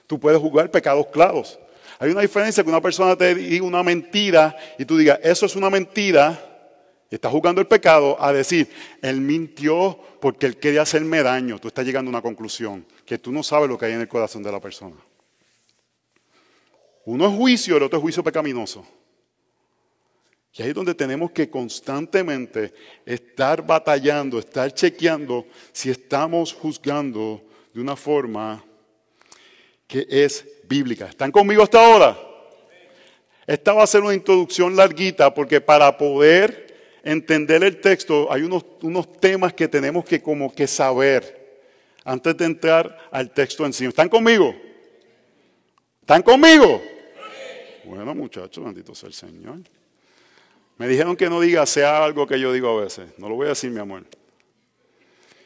Tú 0.06 0.20
puedes 0.20 0.42
juzgar 0.42 0.70
pecados 0.70 1.08
claros. 1.08 1.58
Hay 2.00 2.12
una 2.12 2.22
diferencia 2.22 2.64
que 2.64 2.70
una 2.70 2.82
persona 2.82 3.16
te 3.16 3.34
diga 3.34 3.66
una 3.66 3.82
mentira 3.84 4.56
y 4.78 4.86
tú 4.86 4.98
digas, 4.98 5.20
eso 5.24 5.46
es 5.46 5.56
una 5.56 5.70
mentira, 5.70 6.48
y 7.10 7.16
estás 7.16 7.32
juzgando 7.32 7.62
el 7.62 7.68
pecado, 7.68 8.22
a 8.22 8.34
decir, 8.34 8.70
él 9.02 9.22
mintió 9.22 9.98
porque 10.20 10.46
él 10.46 10.58
quería 10.58 10.82
hacerme 10.82 11.24
daño. 11.24 11.58
Tú 11.58 11.70
estás 11.70 11.86
llegando 11.86 12.10
a 12.10 12.12
una 12.14 12.22
conclusión, 12.22 12.86
que 13.06 13.18
tú 13.18 13.32
no 13.32 13.44
sabes 13.44 13.70
lo 13.70 13.78
que 13.78 13.86
hay 13.86 13.94
en 13.94 14.02
el 14.02 14.08
corazón 14.08 14.44
de 14.44 14.52
la 14.52 14.60
persona. 14.60 14.98
Uno 17.06 17.28
es 17.28 17.36
juicio, 17.36 17.78
el 17.78 17.84
otro 17.84 17.98
es 17.98 18.02
juicio 18.02 18.24
pecaminoso. 18.24 18.86
Y 20.54 20.64
ahí 20.64 20.70
es 20.70 20.76
donde 20.76 20.96
tenemos 20.96 21.32
que 21.32 21.50
constantemente 21.50 22.74
estar 23.06 23.66
batallando, 23.66 24.40
estar 24.40 24.74
chequeando 24.74 25.46
si 25.72 25.90
estamos 25.90 26.52
juzgando 26.54 27.42
de 27.74 27.80
una 27.80 27.96
forma 27.96 28.64
que 29.88 30.06
es 30.10 30.46
bíblica. 30.68 31.06
¿Están 31.06 31.32
conmigo 31.32 31.64
hasta 31.64 31.86
ahora? 31.86 32.18
Esta 33.46 33.74
va 33.74 33.84
a 33.84 33.88
ser 33.88 34.02
una 34.02 34.14
introducción 34.14 34.76
larguita 34.76 35.34
porque 35.34 35.62
para 35.62 35.98
poder 35.98 37.00
entender 37.04 37.64
el 37.64 37.80
texto 37.80 38.32
hay 38.32 38.42
unos, 38.42 38.66
unos 38.82 39.12
temas 39.20 39.54
que 39.54 39.68
tenemos 39.68 40.04
que 40.04 40.22
como 40.22 40.54
que 40.54 40.68
saber 40.68 41.38
antes 42.04 42.36
de 42.36 42.46
entrar 42.46 43.10
al 43.12 43.32
texto 43.32 43.66
en 43.66 43.72
sí. 43.72 43.86
¿Están 43.86 44.10
conmigo? 44.10 44.54
¿Están 46.02 46.22
conmigo? 46.22 46.82
Bueno, 47.86 48.14
muchachos, 48.14 48.64
bendito 48.64 48.94
sea 48.94 49.08
el 49.08 49.14
Señor. 49.14 49.60
Me 50.78 50.88
dijeron 50.88 51.16
que 51.16 51.30
no 51.30 51.40
diga 51.40 51.66
sea 51.66 52.04
algo 52.04 52.28
que 52.28 52.40
yo 52.40 52.52
digo 52.52 52.78
a 52.78 52.84
veces. 52.84 53.08
No 53.18 53.30
lo 53.30 53.36
voy 53.36 53.46
a 53.48 53.50
decir, 53.50 53.72
mi 53.72 53.80
amor. 53.80 54.04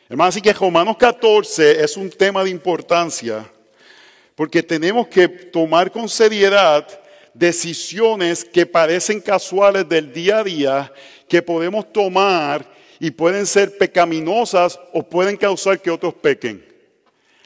Hermano, 0.09 0.29
así 0.29 0.41
que 0.41 0.51
Romanos 0.53 0.97
14 0.97 1.83
es 1.83 1.95
un 1.97 2.09
tema 2.09 2.43
de 2.43 2.49
importancia 2.49 3.49
porque 4.41 4.63
tenemos 4.63 5.07
que 5.07 5.27
tomar 5.27 5.91
con 5.91 6.09
seriedad 6.09 6.87
decisiones 7.31 8.43
que 8.43 8.65
parecen 8.65 9.21
casuales 9.21 9.87
del 9.87 10.11
día 10.11 10.39
a 10.39 10.43
día, 10.43 10.93
que 11.29 11.43
podemos 11.43 11.93
tomar 11.93 12.65
y 12.99 13.11
pueden 13.11 13.45
ser 13.45 13.77
pecaminosas 13.77 14.79
o 14.93 15.03
pueden 15.03 15.37
causar 15.37 15.79
que 15.79 15.91
otros 15.91 16.15
pequen. 16.15 16.65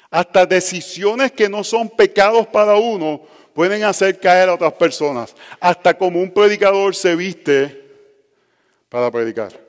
Hasta 0.09 0.45
decisiones 0.45 1.33
que 1.33 1.49
no 1.49 1.65
son 1.65 1.89
pecados 1.89 2.47
para 2.47 2.77
uno 2.77 3.23
pueden 3.53 3.83
hacer 3.83 4.17
caer 4.17 4.47
a 4.47 4.53
otras 4.53 4.71
personas, 4.71 5.35
hasta 5.59 5.97
como 5.97 6.21
un 6.21 6.31
predicador 6.31 6.95
se 6.95 7.13
viste 7.13 7.91
para 8.87 9.11
predicar. 9.11 9.64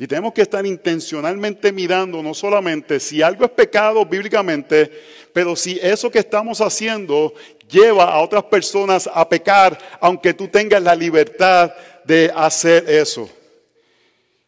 Y 0.00 0.06
tenemos 0.06 0.32
que 0.32 0.40
estar 0.40 0.64
intencionalmente 0.64 1.70
mirando 1.72 2.22
no 2.22 2.32
solamente 2.32 2.98
si 2.98 3.20
algo 3.20 3.44
es 3.44 3.50
pecado 3.50 4.06
bíblicamente, 4.06 4.90
pero 5.34 5.54
si 5.54 5.78
eso 5.82 6.10
que 6.10 6.20
estamos 6.20 6.62
haciendo 6.62 7.34
lleva 7.68 8.04
a 8.04 8.22
otras 8.22 8.44
personas 8.44 9.10
a 9.12 9.28
pecar, 9.28 9.76
aunque 10.00 10.32
tú 10.32 10.48
tengas 10.48 10.82
la 10.82 10.94
libertad 10.94 11.70
de 12.06 12.32
hacer 12.34 12.88
eso. 12.88 13.28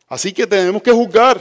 Así 0.09 0.33
que 0.33 0.47
tenemos 0.47 0.83
que 0.83 0.91
juzgar 0.91 1.39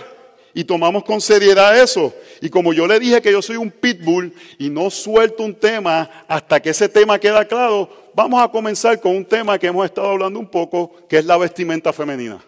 y 0.54 0.66
tomamos 0.66 1.06
con 1.06 1.22
seriedad 1.22 1.82
eso. 1.82 2.14
Y 2.42 2.50
como 2.50 2.74
yo 2.74 2.86
le 2.88 3.00
dije 3.00 3.22
que 3.22 3.32
yo 3.32 3.42
soy 3.42 3.56
un 3.56 3.72
pitbull 3.72 4.34
y 4.60 4.70
no 4.70 4.90
suelto 4.90 5.44
un 5.44 5.56
tema 5.56 6.26
hasta 6.28 6.62
que 6.62 6.72
ese 6.72 6.90
tema 6.90 7.18
queda 7.18 7.46
claro, 7.46 7.90
vamos 8.14 8.44
a 8.44 8.50
comenzar 8.50 9.00
con 9.00 9.16
un 9.16 9.24
tema 9.24 9.58
que 9.58 9.68
hemos 9.68 9.86
estado 9.86 10.10
hablando 10.10 10.38
un 10.38 10.48
poco, 10.48 10.92
que 11.08 11.18
es 11.18 11.24
la 11.24 11.38
vestimenta 11.38 11.94
femenina. 11.94 12.44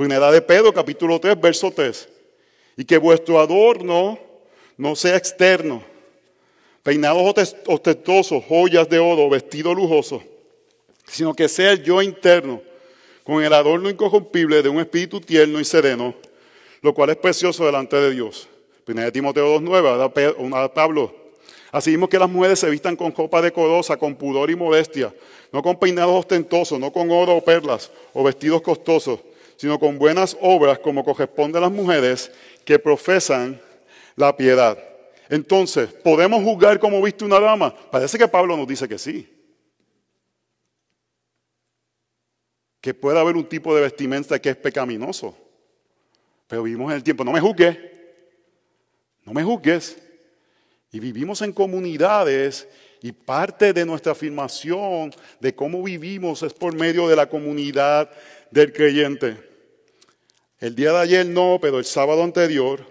Primera 0.00 0.32
de 0.32 0.40
Pedro, 0.40 0.72
capítulo 0.72 1.20
3, 1.20 1.38
verso 1.38 1.70
3. 1.70 2.08
Y 2.78 2.86
que 2.86 2.96
vuestro 2.96 3.38
adorno 3.38 4.18
no 4.78 4.96
sea 4.96 5.14
externo, 5.14 5.82
peinados 6.82 7.54
ostentosos, 7.66 8.42
joyas 8.48 8.88
de 8.88 8.98
oro, 8.98 9.28
vestido 9.28 9.74
lujoso, 9.74 10.22
sino 11.04 11.34
que 11.34 11.50
sea 11.50 11.72
el 11.72 11.82
yo 11.82 12.00
interno, 12.00 12.62
con 13.24 13.44
el 13.44 13.52
adorno 13.52 13.90
incorruptible 13.90 14.62
de 14.62 14.70
un 14.70 14.80
espíritu 14.80 15.20
tierno 15.20 15.60
y 15.60 15.66
sereno, 15.66 16.14
lo 16.80 16.94
cual 16.94 17.10
es 17.10 17.16
precioso 17.16 17.66
delante 17.66 17.96
de 17.96 18.12
Dios. 18.12 18.48
Primera 18.86 19.04
de 19.04 19.12
Timoteo 19.12 19.60
2.9, 19.60 20.72
Pablo. 20.72 21.14
Así 21.72 21.90
mismo 21.90 22.08
que 22.08 22.18
las 22.18 22.30
mujeres 22.30 22.58
se 22.58 22.70
vistan 22.70 22.96
con 22.96 23.12
copa 23.12 23.42
decorosa, 23.42 23.98
con 23.98 24.14
pudor 24.14 24.50
y 24.50 24.56
modestia, 24.56 25.12
no 25.52 25.62
con 25.62 25.78
peinados 25.78 26.20
ostentosos, 26.20 26.80
no 26.80 26.90
con 26.90 27.10
oro 27.10 27.36
o 27.36 27.44
perlas 27.44 27.90
o 28.14 28.24
vestidos 28.24 28.62
costosos, 28.62 29.20
sino 29.60 29.78
con 29.78 29.98
buenas 29.98 30.38
obras 30.40 30.78
como 30.78 31.04
corresponde 31.04 31.58
a 31.58 31.60
las 31.60 31.70
mujeres 31.70 32.32
que 32.64 32.78
profesan 32.78 33.60
la 34.16 34.34
piedad. 34.34 34.78
Entonces, 35.28 35.92
¿podemos 35.92 36.42
juzgar 36.42 36.80
como 36.80 37.02
viste 37.02 37.26
una 37.26 37.38
dama? 37.38 37.74
Parece 37.90 38.16
que 38.16 38.26
Pablo 38.26 38.56
nos 38.56 38.66
dice 38.66 38.88
que 38.88 38.96
sí. 38.96 39.28
Que 42.80 42.94
puede 42.94 43.20
haber 43.20 43.36
un 43.36 43.46
tipo 43.46 43.74
de 43.74 43.82
vestimenta 43.82 44.38
que 44.38 44.48
es 44.48 44.56
pecaminoso. 44.56 45.36
Pero 46.46 46.62
vivimos 46.62 46.90
en 46.92 46.96
el 46.96 47.04
tiempo, 47.04 47.22
no 47.22 47.30
me 47.30 47.40
juzgues, 47.40 47.76
no 49.26 49.34
me 49.34 49.44
juzgues. 49.44 49.98
Y 50.90 51.00
vivimos 51.00 51.42
en 51.42 51.52
comunidades 51.52 52.66
y 53.02 53.12
parte 53.12 53.74
de 53.74 53.84
nuestra 53.84 54.12
afirmación 54.12 55.12
de 55.38 55.54
cómo 55.54 55.82
vivimos 55.82 56.42
es 56.42 56.54
por 56.54 56.74
medio 56.74 57.08
de 57.08 57.16
la 57.16 57.28
comunidad 57.28 58.10
del 58.50 58.72
creyente. 58.72 59.49
El 60.60 60.74
día 60.74 60.92
de 60.92 60.98
ayer 60.98 61.26
no, 61.26 61.58
pero 61.58 61.78
el 61.78 61.86
sábado 61.86 62.22
anterior 62.22 62.84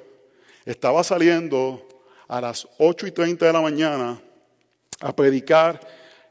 estaba 0.65 1.03
saliendo 1.03 1.87
a 2.27 2.41
las 2.41 2.67
8 2.79 3.05
y 3.05 3.11
30 3.11 3.45
de 3.45 3.53
la 3.53 3.61
mañana 3.61 4.19
a 4.99 5.15
predicar 5.15 5.79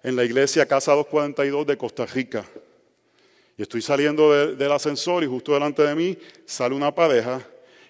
en 0.02 0.16
la 0.16 0.24
iglesia 0.24 0.66
Casa 0.66 0.94
242 0.94 1.64
de 1.64 1.76
Costa 1.78 2.06
Rica. 2.06 2.44
Y 3.56 3.62
estoy 3.62 3.82
saliendo 3.82 4.32
del 4.56 4.72
ascensor 4.72 5.22
y 5.22 5.28
justo 5.28 5.54
delante 5.54 5.82
de 5.82 5.94
mí 5.94 6.18
sale 6.44 6.74
una 6.74 6.92
pareja. 6.92 7.40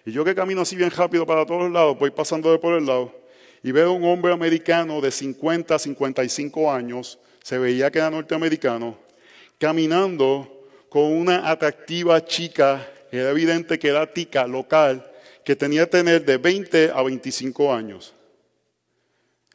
Y 0.04 0.12
yo 0.12 0.26
que 0.26 0.34
camino 0.34 0.60
así 0.60 0.76
bien 0.76 0.90
rápido 0.90 1.24
para 1.24 1.46
todos 1.46 1.62
los 1.62 1.72
lados, 1.72 1.98
voy 1.98 2.10
pasando 2.10 2.52
de 2.52 2.58
por 2.58 2.74
el 2.74 2.84
lado 2.84 3.14
y 3.62 3.72
veo 3.72 3.92
un 3.92 4.04
hombre 4.04 4.30
americano 4.30 5.00
de 5.00 5.10
50, 5.10 5.78
55 5.78 6.70
años, 6.70 7.18
se 7.42 7.56
veía 7.56 7.90
que 7.90 7.98
era 7.98 8.10
norteamericano, 8.10 8.98
caminando 9.58 10.66
con 10.90 11.04
una 11.04 11.50
atractiva 11.50 12.22
chica, 12.22 12.86
era 13.10 13.30
evidente 13.30 13.78
que 13.78 13.88
era 13.88 14.12
tica 14.12 14.46
local, 14.46 15.10
que 15.44 15.56
tenía 15.56 15.84
que 15.84 15.92
tener 15.92 16.24
de 16.24 16.36
20 16.36 16.90
a 16.90 17.02
25 17.02 17.72
años. 17.72 18.14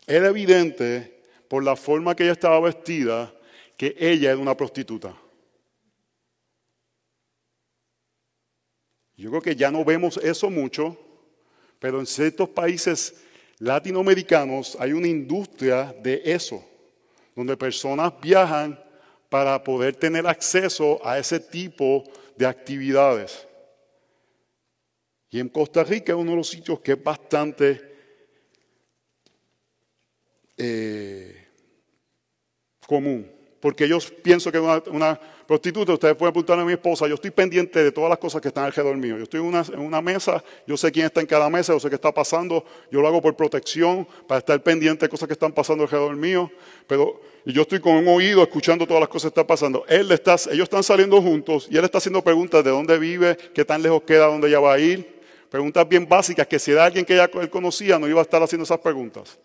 Era 0.08 0.28
evidente 0.28 1.22
por 1.48 1.64
la 1.64 1.76
forma 1.76 2.16
que 2.16 2.24
ella 2.24 2.34
estaba 2.34 2.60
vestida 2.60 3.34
que 3.78 3.96
ella 4.00 4.32
era 4.32 4.40
una 4.40 4.56
prostituta. 4.56 5.16
Yo 9.16 9.30
creo 9.30 9.42
que 9.42 9.56
ya 9.56 9.70
no 9.72 9.86
vemos 9.86 10.18
eso 10.18 10.50
mucho, 10.50 10.98
pero 11.80 12.00
en 12.00 12.06
ciertos 12.06 12.50
países 12.50 13.16
latinoamericanos 13.60 14.76
hay 14.80 14.94
una 14.94 15.08
industria 15.08 15.96
de 16.02 16.22
eso, 16.26 16.64
donde 17.36 17.56
personas 17.56 18.14
viajan 18.22 18.80
para 19.30 19.64
poder 19.64 19.96
tener 19.96 20.28
acceso 20.28 21.00
a 21.06 21.18
ese 21.18 21.40
tipo 21.40 22.04
de 22.04 22.23
actividades. 22.42 23.48
Y 25.30 25.40
en 25.40 25.50
Costa 25.50 25.84
Rica 25.84 26.14
es 26.14 26.18
uno 26.18 26.32
de 26.32 26.38
los 26.38 26.50
sitios 26.50 26.80
que 26.80 26.92
es 26.92 27.04
bastante 27.04 27.94
eh, 30.58 31.48
común. 32.86 33.32
Porque 33.60 33.88
yo 33.88 33.98
pienso 34.22 34.52
que 34.52 34.60
una, 34.60 35.20
prostituta, 35.48 35.94
ustedes 35.94 36.16
pueden 36.16 36.34
preguntarle 36.34 36.64
a 36.64 36.66
mi 36.66 36.74
esposa, 36.74 37.08
yo 37.08 37.16
estoy 37.16 37.32
pendiente 37.32 37.84
de 37.84 37.92
todas 37.92 38.10
las 38.10 38.20
cosas 38.20 38.42
que 38.42 38.48
están 38.48 38.66
alrededor 38.66 38.96
mío. 38.98 39.18
Yo 39.18 39.24
estoy 39.24 39.40
en 39.40 39.80
una, 39.80 40.02
mesa, 40.02 40.44
yo 40.66 40.78
sé 40.78 40.92
quién 40.92 41.06
está 41.06 41.22
en 41.22 41.28
cada 41.28 41.50
mesa, 41.50 41.74
yo 41.74 41.80
sé 41.80 41.90
qué 41.90 41.96
está 41.96 42.14
pasando, 42.14 42.64
yo 42.92 43.02
lo 43.02 43.08
hago 43.08 43.22
por 43.22 43.36
protección, 43.36 44.08
para 44.28 44.40
estar 44.40 44.62
pendiente 44.62 45.06
de 45.06 45.10
cosas 45.10 45.28
que 45.28 45.34
están 45.34 45.52
pasando 45.52 45.84
alrededor 45.84 46.16
mío. 46.16 46.52
Pero 46.88 47.22
yo 47.46 47.62
estoy 47.64 47.80
con 47.80 47.94
un 47.96 48.08
oído 48.08 48.42
escuchando 48.42 48.86
todas 48.88 49.02
las 49.02 49.10
cosas 49.10 49.32
que 49.32 49.40
están 49.40 49.48
pasando. 49.48 49.86
Él 49.88 50.12
está, 50.12 50.36
ellos 50.52 50.64
están 50.64 50.84
saliendo 50.84 51.22
juntos 51.22 51.68
y 51.70 51.78
él 51.78 51.86
está 51.86 51.98
haciendo 51.98 52.22
preguntas 52.24 52.64
de 52.64 52.72
dónde 52.72 52.98
vive, 52.98 53.38
qué 53.54 53.66
tan 53.66 53.82
lejos 53.82 54.04
queda, 54.04 54.28
dónde 54.28 54.48
ella 54.48 54.60
va 54.60 54.74
a 54.74 54.80
ir. 54.80 55.22
Preguntas 55.50 55.88
bien 55.88 56.08
básicas 56.08 56.48
que 56.48 56.58
si 56.58 56.72
era 56.72 56.86
alguien 56.86 57.06
que 57.06 57.16
ya 57.16 57.30
él 57.32 57.50
conocía, 57.50 58.00
no 58.00 58.08
iba 58.08 58.20
a 58.20 58.24
estar 58.24 58.42
haciendo 58.42 58.64
esas 58.64 58.80
preguntas. 58.80 59.38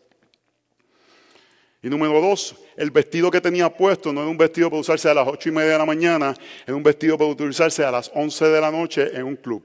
Y 1.83 1.89
número 1.89 2.21
dos, 2.21 2.57
el 2.77 2.91
vestido 2.91 3.31
que 3.31 3.41
tenía 3.41 3.69
puesto 3.69 4.13
no 4.13 4.21
era 4.23 4.31
un 4.31 4.37
vestido 4.37 4.69
para 4.69 4.81
usarse 4.81 5.09
a 5.09 5.15
las 5.15 5.29
ocho 5.29 5.49
y 5.49 5.53
media 5.53 5.73
de 5.73 5.79
la 5.79 5.87
mañana, 5.87 6.35
era 6.67 6.77
un 6.77 6.83
vestido 6.83 7.17
para 7.17 7.31
utilizarse 7.31 7.85
a 7.85 7.91
las 7.91 8.11
once 8.15 8.45
de 8.45 8.61
la 8.61 8.71
noche 8.71 9.17
en 9.17 9.25
un 9.25 9.37
club. 9.37 9.63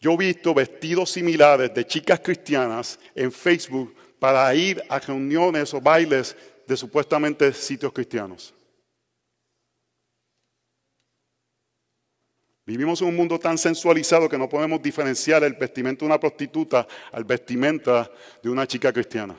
Yo 0.00 0.12
he 0.12 0.16
visto 0.16 0.54
vestidos 0.54 1.10
similares 1.10 1.74
de 1.74 1.84
chicas 1.84 2.20
cristianas 2.20 3.00
en 3.16 3.32
Facebook 3.32 3.94
para 4.20 4.54
ir 4.54 4.82
a 4.88 5.00
reuniones 5.00 5.74
o 5.74 5.80
bailes 5.80 6.36
de 6.66 6.76
supuestamente 6.76 7.52
sitios 7.52 7.92
cristianos. 7.92 8.54
Vivimos 12.68 13.00
en 13.00 13.08
un 13.08 13.16
mundo 13.16 13.38
tan 13.38 13.56
sensualizado 13.56 14.28
que 14.28 14.36
no 14.36 14.46
podemos 14.46 14.82
diferenciar 14.82 15.42
el 15.42 15.54
vestimenta 15.54 16.00
de 16.00 16.04
una 16.04 16.20
prostituta 16.20 16.86
al 17.12 17.24
vestimenta 17.24 18.10
de 18.42 18.50
una 18.50 18.66
chica 18.66 18.92
cristiana. 18.92 19.34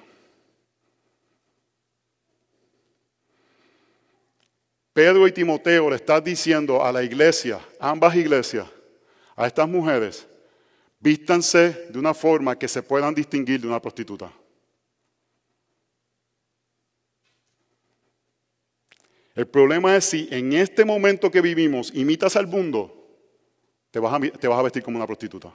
Pedro 4.91 5.27
y 5.27 5.31
Timoteo 5.31 5.91
le 5.91 5.97
están 5.97 6.23
diciendo 6.23 6.83
a 6.83 6.91
la 6.91 7.03
iglesia, 7.03 7.59
ambas 7.79 8.15
iglesias, 8.15 8.67
a 9.35 9.45
estas 9.45 9.69
mujeres, 9.69 10.27
vístanse 10.99 11.85
de 11.91 11.99
una 11.99 12.15
forma 12.15 12.57
que 12.57 12.67
se 12.67 12.81
puedan 12.81 13.13
distinguir 13.13 13.61
de 13.61 13.67
una 13.67 13.79
prostituta. 13.79 14.33
El 19.35 19.47
problema 19.47 19.95
es 19.95 20.05
si 20.05 20.27
en 20.31 20.51
este 20.53 20.83
momento 20.83 21.29
que 21.29 21.41
vivimos 21.41 21.91
imitas 21.93 22.35
al 22.35 22.47
mundo, 22.47 22.98
te 23.91 23.99
vas, 23.99 24.13
a, 24.13 24.61
vestir 24.61 24.83
como 24.83 24.97
una 24.97 25.07
prostituta. 25.07 25.53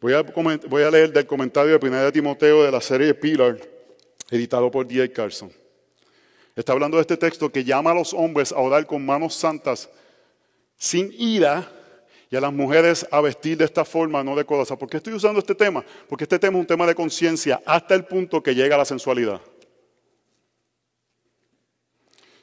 Voy 0.00 0.12
a, 0.12 0.90
leer 0.90 1.12
del 1.12 1.26
comentario 1.26 1.78
de 1.78 1.86
1 1.88 2.04
de 2.04 2.12
Timoteo 2.12 2.64
de 2.64 2.70
la 2.70 2.80
serie 2.80 3.14
Pilar, 3.14 3.58
editado 4.30 4.70
por 4.70 4.86
D.A. 4.86 5.10
Carson. 5.10 5.50
Está 6.54 6.72
hablando 6.72 6.98
de 6.98 7.00
este 7.02 7.16
texto 7.16 7.50
que 7.50 7.64
llama 7.64 7.90
a 7.90 7.94
los 7.94 8.12
hombres 8.14 8.52
a 8.52 8.58
orar 8.58 8.86
con 8.86 9.04
manos 9.04 9.34
santas 9.34 9.88
sin 10.76 11.12
ira 11.18 11.70
y 12.30 12.36
a 12.36 12.40
las 12.40 12.52
mujeres 12.52 13.06
a 13.10 13.20
vestir 13.20 13.56
de 13.56 13.64
esta 13.64 13.84
forma 13.84 14.22
no 14.22 14.36
decorosa. 14.36 14.76
¿Por 14.76 14.88
qué 14.88 14.98
estoy 14.98 15.14
usando 15.14 15.38
este 15.38 15.54
tema? 15.54 15.84
Porque 16.08 16.24
este 16.24 16.38
tema 16.38 16.58
es 16.58 16.60
un 16.60 16.66
tema 16.66 16.86
de 16.86 16.94
conciencia 16.94 17.62
hasta 17.64 17.94
el 17.94 18.04
punto 18.04 18.42
que 18.42 18.54
llega 18.54 18.74
a 18.74 18.78
la 18.78 18.84
sensualidad. 18.84 19.40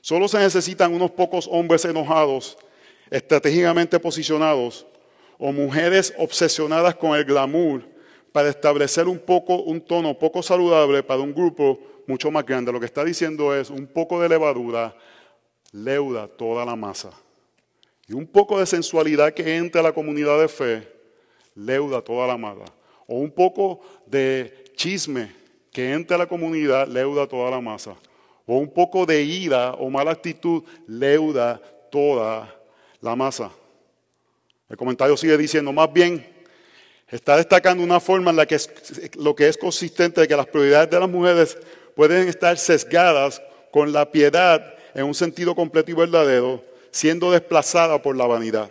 Solo 0.03 0.27
se 0.27 0.38
necesitan 0.38 0.93
unos 0.93 1.12
pocos 1.12 1.48
hombres 1.50 1.86
enojados, 1.86 2.57
estratégicamente 3.10 3.98
posicionados, 4.01 4.86
o 5.38 5.53
mujeres 5.53 6.13
obsesionadas 6.17 6.95
con 6.95 7.15
el 7.15 7.24
glamour 7.24 7.88
para 8.33 8.50
establecer 8.50 9.07
un 9.07 9.17
poco, 9.17 9.62
un 9.62 9.79
tono 9.79 10.19
poco 10.19 10.43
saludable 10.43 11.03
para 11.03 11.22
un 11.22 11.33
grupo 11.33 11.79
mucho 12.05 12.29
más 12.31 12.45
grande. 12.45 12.74
Lo 12.74 12.81
que 12.81 12.86
está 12.86 13.05
diciendo 13.05 13.55
es 13.55 13.69
un 13.69 13.88
poco 13.88 14.19
de 14.19 14.27
levadura 14.27 14.93
leuda 15.72 16.27
toda 16.27 16.65
la 16.65 16.75
masa. 16.75 17.12
Y 18.05 18.12
un 18.12 18.27
poco 18.27 18.60
de 18.60 18.65
sensualidad 18.65 19.33
que 19.33 19.55
entre 19.55 19.79
a 19.79 19.83
la 19.83 19.93
comunidad 19.93 20.38
de 20.38 20.50
fe 20.50 20.86
leuda 21.55 22.01
toda 22.01 22.27
la 22.27 22.38
masa. 22.38 22.65
O 23.07 23.19
un 23.19 23.31
poco 23.31 23.79
de 24.05 24.65
chisme 24.75 25.33
que 25.72 25.93
entre 25.93 26.15
a 26.15 26.17
la 26.17 26.27
comunidad 26.27 26.89
leuda 26.89 27.25
toda 27.25 27.50
la 27.50 27.62
masa 27.62 27.95
o 28.45 28.57
un 28.57 28.69
poco 28.69 29.05
de 29.05 29.21
ira 29.21 29.73
o 29.73 29.89
mala 29.89 30.12
actitud 30.12 30.63
leuda 30.88 31.62
toda 31.91 32.53
la 33.01 33.15
masa. 33.15 33.51
El 34.69 34.77
comentario 34.77 35.15
sigue 35.15 35.38
diciendo, 35.38 35.71
más 35.71 35.91
bien, 35.91 36.25
está 37.07 37.38
destacando 37.38 37.83
una 37.83 38.00
forma 38.00 38.31
en 38.31 38.38
la 38.38 38.45
que 38.45 38.57
lo 39.17 39.35
que 39.35 39.47
es 39.47 39.57
consistente 39.57 40.21
de 40.21 40.27
que 40.27 40.35
las 40.35 40.47
prioridades 40.47 40.89
de 40.89 41.00
las 41.00 41.09
mujeres 41.09 41.57
pueden 41.95 42.27
estar 42.27 42.57
sesgadas 42.57 43.41
con 43.71 43.93
la 43.93 44.12
piedad 44.12 44.73
en 44.93 45.05
un 45.05 45.13
sentido 45.13 45.55
completo 45.55 45.91
y 45.91 45.95
verdadero, 45.95 46.63
siendo 46.91 47.31
desplazada 47.31 48.01
por 48.01 48.15
la 48.15 48.25
vanidad. 48.25 48.69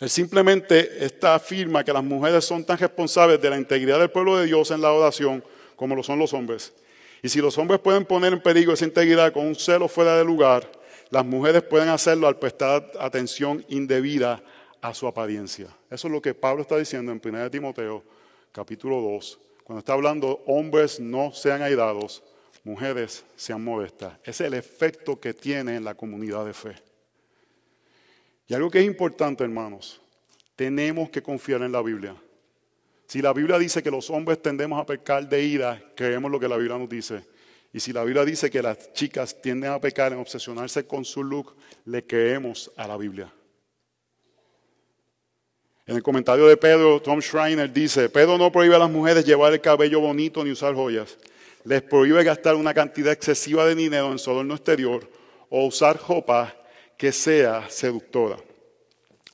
Él 0.00 0.10
simplemente 0.10 1.04
está 1.04 1.34
afirma 1.34 1.82
que 1.82 1.92
las 1.92 2.04
mujeres 2.04 2.44
son 2.44 2.64
tan 2.64 2.78
responsables 2.78 3.40
de 3.40 3.50
la 3.50 3.56
integridad 3.56 3.98
del 3.98 4.10
pueblo 4.10 4.36
de 4.36 4.46
Dios 4.46 4.70
en 4.70 4.80
la 4.80 4.92
oración 4.92 5.42
como 5.76 5.94
lo 5.94 6.02
son 6.02 6.18
los 6.18 6.32
hombres. 6.32 6.72
Y 7.22 7.28
si 7.28 7.40
los 7.40 7.58
hombres 7.58 7.80
pueden 7.80 8.04
poner 8.04 8.32
en 8.32 8.40
peligro 8.40 8.72
esa 8.72 8.84
integridad 8.84 9.32
con 9.32 9.46
un 9.46 9.54
celo 9.54 9.88
fuera 9.88 10.16
de 10.16 10.24
lugar, 10.24 10.70
las 11.10 11.24
mujeres 11.24 11.62
pueden 11.62 11.88
hacerlo 11.88 12.28
al 12.28 12.38
prestar 12.38 12.90
atención 13.00 13.64
indebida 13.68 14.42
a 14.80 14.94
su 14.94 15.06
apariencia. 15.06 15.68
Eso 15.90 16.08
es 16.08 16.12
lo 16.12 16.22
que 16.22 16.34
Pablo 16.34 16.62
está 16.62 16.76
diciendo 16.76 17.10
en 17.10 17.20
1 17.24 17.50
Timoteo 17.50 18.04
capítulo 18.52 19.00
2, 19.00 19.40
cuando 19.64 19.80
está 19.80 19.92
hablando 19.92 20.42
hombres 20.46 21.00
no 21.00 21.32
sean 21.32 21.62
airados, 21.62 22.22
mujeres 22.64 23.24
sean 23.36 23.62
modestas. 23.62 24.18
Es 24.24 24.40
el 24.40 24.54
efecto 24.54 25.20
que 25.20 25.34
tiene 25.34 25.76
en 25.76 25.84
la 25.84 25.94
comunidad 25.94 26.44
de 26.44 26.54
fe. 26.54 26.74
Y 28.46 28.54
algo 28.54 28.70
que 28.70 28.80
es 28.80 28.86
importante, 28.86 29.44
hermanos, 29.44 30.00
tenemos 30.56 31.10
que 31.10 31.22
confiar 31.22 31.62
en 31.62 31.72
la 31.72 31.82
Biblia. 31.82 32.16
Si 33.08 33.22
la 33.22 33.32
Biblia 33.32 33.58
dice 33.58 33.82
que 33.82 33.90
los 33.90 34.10
hombres 34.10 34.42
tendemos 34.42 34.78
a 34.78 34.84
pecar 34.84 35.26
de 35.26 35.42
ira, 35.42 35.82
creemos 35.96 36.30
lo 36.30 36.38
que 36.38 36.46
la 36.46 36.58
Biblia 36.58 36.76
nos 36.76 36.90
dice. 36.90 37.24
Y 37.72 37.80
si 37.80 37.90
la 37.90 38.04
Biblia 38.04 38.22
dice 38.22 38.50
que 38.50 38.60
las 38.60 38.92
chicas 38.92 39.40
tienden 39.40 39.70
a 39.70 39.80
pecar 39.80 40.12
en 40.12 40.18
obsesionarse 40.18 40.86
con 40.86 41.06
su 41.06 41.24
look, 41.24 41.56
le 41.86 42.06
creemos 42.06 42.70
a 42.76 42.86
la 42.86 42.98
Biblia. 42.98 43.32
En 45.86 45.96
el 45.96 46.02
comentario 46.02 46.46
de 46.46 46.58
Pedro, 46.58 47.00
Tom 47.00 47.22
Schreiner 47.22 47.72
dice, 47.72 48.10
Pedro 48.10 48.36
no 48.36 48.52
prohíbe 48.52 48.74
a 48.74 48.78
las 48.78 48.90
mujeres 48.90 49.24
llevar 49.24 49.54
el 49.54 49.62
cabello 49.62 50.00
bonito 50.00 50.44
ni 50.44 50.50
usar 50.50 50.74
joyas. 50.74 51.16
Les 51.64 51.80
prohíbe 51.80 52.22
gastar 52.24 52.56
una 52.56 52.74
cantidad 52.74 53.14
excesiva 53.14 53.64
de 53.64 53.74
dinero 53.74 54.12
en 54.12 54.18
su 54.18 54.30
adorno 54.30 54.54
exterior 54.54 55.10
o 55.48 55.64
usar 55.64 55.98
ropa 56.06 56.54
que 56.98 57.10
sea 57.10 57.70
seductora. 57.70 58.36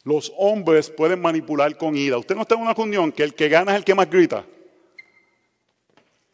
Los 0.04 0.30
hombres 0.36 0.90
pueden 0.90 1.20
manipular 1.20 1.76
con 1.78 1.96
ira. 1.96 2.18
Usted 2.18 2.34
no 2.34 2.42
está 2.42 2.54
en 2.54 2.60
una 2.60 2.74
reunión 2.74 3.10
que 3.10 3.22
el 3.22 3.34
que 3.34 3.48
gana 3.48 3.72
es 3.72 3.78
el 3.78 3.84
que 3.84 3.94
más 3.94 4.08
grita. 4.08 4.44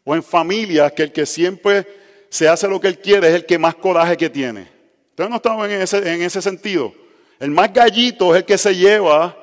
O 0.03 0.13
en 0.13 0.21
familias 0.21 0.91
que 0.91 1.03
el 1.03 1.11
que 1.13 1.25
siempre 1.25 1.87
se 2.29 2.49
hace 2.49 2.67
lo 2.67 2.81
que 2.81 2.89
él 2.89 2.99
quiere 2.99 3.29
es 3.29 3.33
el 3.35 3.45
que 3.45 3.57
más 3.57 3.75
coraje 3.75 4.17
que 4.17 4.29
tiene. 4.29 4.69
Ustedes 5.09 5.29
no 5.29 5.37
están 5.37 5.59
en 5.71 5.81
ese, 5.81 5.97
en 5.97 6.21
ese 6.21 6.41
sentido. 6.41 6.93
El 7.39 7.51
más 7.51 7.71
gallito 7.71 8.35
es 8.35 8.41
el 8.41 8.45
que 8.45 8.57
se 8.57 8.75
lleva 8.75 9.37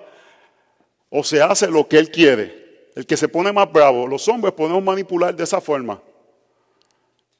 o 1.08 1.24
se 1.24 1.40
hace 1.40 1.70
lo 1.70 1.88
que 1.88 1.98
él 1.98 2.10
quiere. 2.10 2.90
El 2.94 3.06
que 3.06 3.16
se 3.16 3.28
pone 3.28 3.50
más 3.50 3.72
bravo. 3.72 4.06
Los 4.06 4.28
hombres 4.28 4.52
podemos 4.52 4.82
manipular 4.82 5.34
de 5.34 5.44
esa 5.44 5.60
forma. 5.60 6.02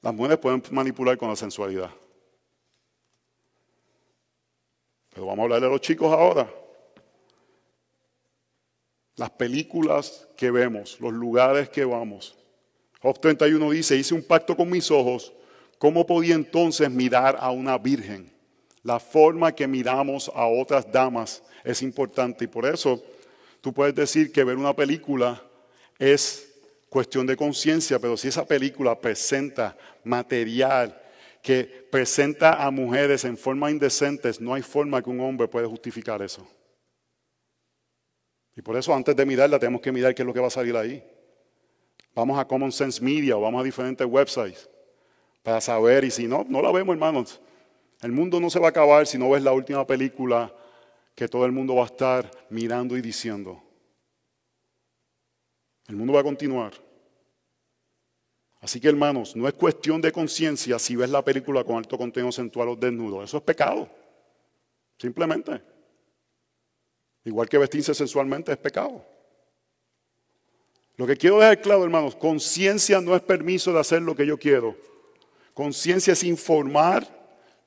Las 0.01 0.15
mujeres 0.15 0.39
pueden 0.39 0.63
manipular 0.71 1.19
con 1.19 1.29
la 1.29 1.37
sensualidad. 1.37 1.91
Pero 5.11 5.27
vamos 5.27 5.41
a 5.41 5.43
hablar 5.43 5.61
de 5.61 5.69
los 5.69 5.81
chicos 5.81 6.11
ahora. 6.11 6.49
Las 9.19 9.29
películas 9.31 10.27
que 10.35 10.51
vemos, 10.51 10.99
los 10.99 11.13
lugares 11.13 11.69
que 11.69 11.85
vamos. 11.85 12.35
Job 13.03 13.21
31 13.21 13.71
dice, 13.71 13.97
hice 13.97 14.15
un 14.15 14.23
pacto 14.23 14.57
con 14.57 14.71
mis 14.71 14.91
ojos. 14.91 15.35
¿Cómo 15.79 16.07
podía 16.07 16.35
entonces 16.35 16.91
mirar 16.91 17.37
a 17.39 17.51
una 17.51 17.77
virgen? 17.77 18.33
La 18.83 18.99
forma 18.99 19.53
que 19.53 19.69
miramos 19.69 20.31
a 20.35 20.47
otras 20.47 20.91
damas 20.91 21.43
es 21.63 21.83
importante 21.83 22.47
y 22.47 22.49
por 22.49 22.65
eso 22.65 23.03
Tú 23.61 23.73
puedes 23.73 23.95
decir 23.95 24.31
que 24.33 24.45
ver 24.45 24.57
una 24.57 24.75
película 24.75 25.43
es 25.99 26.49
cuestión 26.89 27.27
de 27.27 27.37
conciencia, 27.37 27.99
pero 27.99 28.17
si 28.17 28.29
esa 28.29 28.47
película 28.47 28.99
presenta 28.99 29.77
material 30.05 31.01
que 31.43 31.65
presenta 31.91 32.65
a 32.65 32.71
mujeres 32.71 33.25
en 33.25 33.37
forma 33.37 33.71
indecentes, 33.71 34.41
no 34.41 34.55
hay 34.55 34.63
forma 34.63 35.03
que 35.03 35.11
un 35.11 35.21
hombre 35.21 35.49
pueda 35.49 35.67
justificar 35.67 36.23
eso. 36.23 36.49
Y 38.59 38.61
por 38.61 38.77
eso 38.77 38.93
antes 38.93 39.15
de 39.15 39.25
mirarla 39.25 39.57
tenemos 39.57 39.81
que 39.81 39.93
mirar 39.93 40.13
qué 40.17 40.23
es 40.23 40.27
lo 40.27 40.35
que 40.35 40.41
va 40.41 40.49
a 40.49 40.51
salir 40.51 40.77
ahí. 40.77 41.01
Vamos 42.13 42.37
a 42.37 42.45
Common 42.45 42.73
Sense 42.73 43.01
Media 43.01 43.37
o 43.37 43.41
vamos 43.41 43.61
a 43.61 43.63
diferentes 43.63 44.05
websites 44.05 44.69
para 45.45 45.61
saber 45.61 46.03
y 46.03 46.11
si 46.11 46.27
no, 46.27 46.45
no 46.49 46.61
la 46.61 46.73
vemos 46.73 46.93
hermanos. 46.93 47.41
El 48.03 48.11
mundo 48.11 48.41
no 48.41 48.51
se 48.51 48.59
va 48.59 48.67
a 48.67 48.71
acabar 48.71 49.07
si 49.07 49.17
no 49.17 49.31
ves 49.31 49.45
la 49.45 49.53
última 49.53 49.87
película 49.87 50.53
que 51.15 51.29
todo 51.29 51.47
el 51.47 51.53
mundo 51.53 51.77
va 51.77 51.85
a 51.85 51.87
estar 51.87 52.29
mirando 52.51 52.97
y 52.97 53.01
diciendo. 53.01 53.63
El 55.87 55.95
mundo 55.95 56.15
va 56.15 56.21
a 56.23 56.25
continuar. 56.25 56.73
Así 58.61 58.81
que 58.81 58.89
hermanos, 58.89 59.37
no 59.37 59.47
es 59.47 59.55
cuestión 59.55 60.01
de 60.01 60.11
conciencia 60.11 60.81
si 60.81 60.97
ves 60.97 61.11
la 61.11 61.25
película 61.25 61.63
con 61.63 61.77
alto 61.77 61.97
contenido 61.97 62.33
sensual 62.33 62.71
o 62.71 62.75
desnudo. 62.75 63.23
Eso 63.23 63.37
es 63.37 63.43
pecado. 63.45 63.89
Simplemente. 64.99 65.78
Igual 67.29 67.47
que 67.47 67.59
vestirse 67.59 67.95
sensualmente 67.95 68.51
es 68.53 68.57
pecado. 68.57 69.05
Lo 70.97 71.07
que 71.07 71.17
quiero 71.17 71.39
dejar 71.39 71.61
claro, 71.61 71.85
hermanos, 71.85 72.17
conciencia 72.17 73.03
no 73.03 73.15
es 73.15 73.21
permiso 73.21 73.71
de 73.71 73.81
hacer 73.81 74.01
lo 74.01 74.17
que 74.17 74.27
yo 74.27 74.39
quiero. 74.39 74.75
Conciencia 75.53 76.15
es 76.15 76.25
informar 76.25 77.07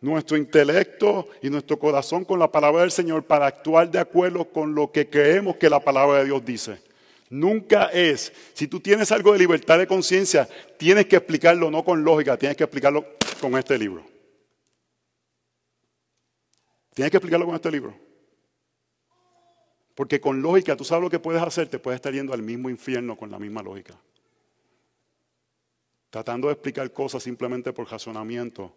nuestro 0.02 0.36
intelecto 0.36 1.30
y 1.44 1.52
nuestro 1.52 1.78
corazón 1.78 2.26
con 2.26 2.40
la 2.40 2.52
palabra 2.52 2.82
del 2.82 2.92
Señor 2.92 3.24
para 3.24 3.46
actuar 3.46 3.92
de 3.92 4.00
acuerdo 4.00 4.46
con 4.46 4.74
lo 4.74 4.92
que 4.92 5.08
creemos 5.08 5.58
que 5.58 5.70
la 5.70 5.80
palabra 5.80 6.20
de 6.20 6.26
Dios 6.26 6.44
dice. 6.44 6.80
Nunca 7.30 7.86
es, 7.94 8.34
si 8.54 8.68
tú 8.68 8.80
tienes 8.80 9.12
algo 9.12 9.32
de 9.32 9.38
libertad 9.38 9.78
de 9.78 9.86
conciencia, 9.86 10.50
tienes 10.78 11.06
que 11.06 11.18
explicarlo 11.18 11.70
no 11.70 11.86
con 11.86 12.04
lógica, 12.04 12.36
tienes 12.36 12.58
que 12.58 12.64
explicarlo 12.64 13.06
con 13.40 13.56
este 13.60 13.78
libro. 13.78 14.04
Tienes 16.96 17.12
que 17.12 17.18
explicarlo 17.18 17.46
con 17.46 17.56
este 17.56 17.70
libro. 17.70 18.11
Porque 20.02 20.20
con 20.20 20.42
lógica, 20.42 20.76
tú 20.76 20.84
sabes 20.84 21.04
lo 21.04 21.12
que 21.12 21.20
puedes 21.20 21.44
hacer, 21.44 21.68
te 21.68 21.78
puedes 21.78 22.00
estar 22.00 22.12
yendo 22.12 22.34
al 22.34 22.42
mismo 22.42 22.72
infierno 22.72 23.16
con 23.16 23.30
la 23.30 23.38
misma 23.38 23.62
lógica. 23.62 23.96
Tratando 26.10 26.48
de 26.48 26.54
explicar 26.54 26.92
cosas 26.92 27.22
simplemente 27.22 27.72
por 27.72 27.88
razonamiento 27.88 28.74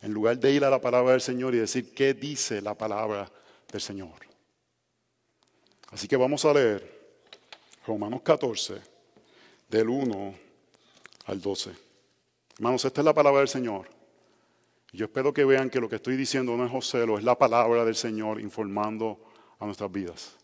en 0.00 0.14
lugar 0.14 0.38
de 0.38 0.50
ir 0.50 0.64
a 0.64 0.70
la 0.70 0.80
palabra 0.80 1.12
del 1.12 1.20
Señor 1.20 1.54
y 1.54 1.58
decir 1.58 1.92
qué 1.92 2.14
dice 2.14 2.62
la 2.62 2.72
palabra 2.72 3.30
del 3.70 3.82
Señor. 3.82 4.14
Así 5.90 6.08
que 6.08 6.16
vamos 6.16 6.42
a 6.46 6.54
leer 6.54 7.18
Romanos 7.86 8.22
14, 8.22 8.80
del 9.68 9.90
1 9.90 10.34
al 11.26 11.38
12. 11.38 11.70
Hermanos, 12.54 12.82
esta 12.82 13.02
es 13.02 13.04
la 13.04 13.12
palabra 13.12 13.40
del 13.40 13.48
Señor. 13.48 13.90
Yo 14.90 15.04
espero 15.04 15.34
que 15.34 15.44
vean 15.44 15.68
que 15.68 15.80
lo 15.80 15.90
que 15.90 15.96
estoy 15.96 16.16
diciendo 16.16 16.56
no 16.56 16.64
es 16.64 16.72
José, 16.72 17.04
es 17.04 17.24
la 17.24 17.36
palabra 17.36 17.84
del 17.84 17.94
Señor 17.94 18.40
informando 18.40 19.20
a 19.58 19.66
nuestras 19.66 19.92
vidas. 19.92 20.38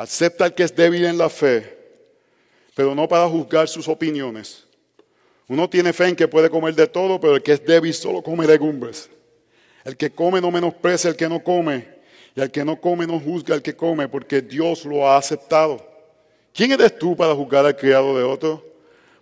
Acepta 0.00 0.44
al 0.44 0.54
que 0.54 0.62
es 0.62 0.74
débil 0.74 1.04
en 1.04 1.18
la 1.18 1.28
fe, 1.28 1.76
pero 2.74 2.94
no 2.94 3.08
para 3.08 3.28
juzgar 3.28 3.66
sus 3.68 3.88
opiniones 3.88 4.68
uno 5.48 5.68
tiene 5.68 5.94
fe 5.94 6.08
en 6.08 6.16
que 6.16 6.28
puede 6.28 6.50
comer 6.50 6.74
de 6.74 6.86
todo, 6.86 7.18
pero 7.18 7.36
el 7.36 7.42
que 7.42 7.52
es 7.52 7.64
débil 7.64 7.94
solo 7.94 8.22
come 8.22 8.46
legumbres. 8.46 9.08
El 9.82 9.96
que 9.96 10.10
come 10.10 10.40
no 10.42 10.50
menosprecia 10.50 11.08
al 11.08 11.16
que 11.16 11.28
no 11.28 11.42
come, 11.42 11.88
y 12.36 12.40
al 12.40 12.50
que 12.50 12.64
no 12.64 12.78
come 12.78 13.06
no 13.06 13.18
juzga 13.18 13.54
al 13.54 13.62
que 13.62 13.74
come, 13.74 14.08
porque 14.08 14.42
Dios 14.42 14.84
lo 14.84 15.08
ha 15.08 15.16
aceptado. 15.16 15.84
¿Quién 16.52 16.72
eres 16.72 16.98
tú 16.98 17.16
para 17.16 17.34
juzgar 17.34 17.64
al 17.64 17.74
criado 17.74 18.16
de 18.16 18.24
otro? 18.24 18.62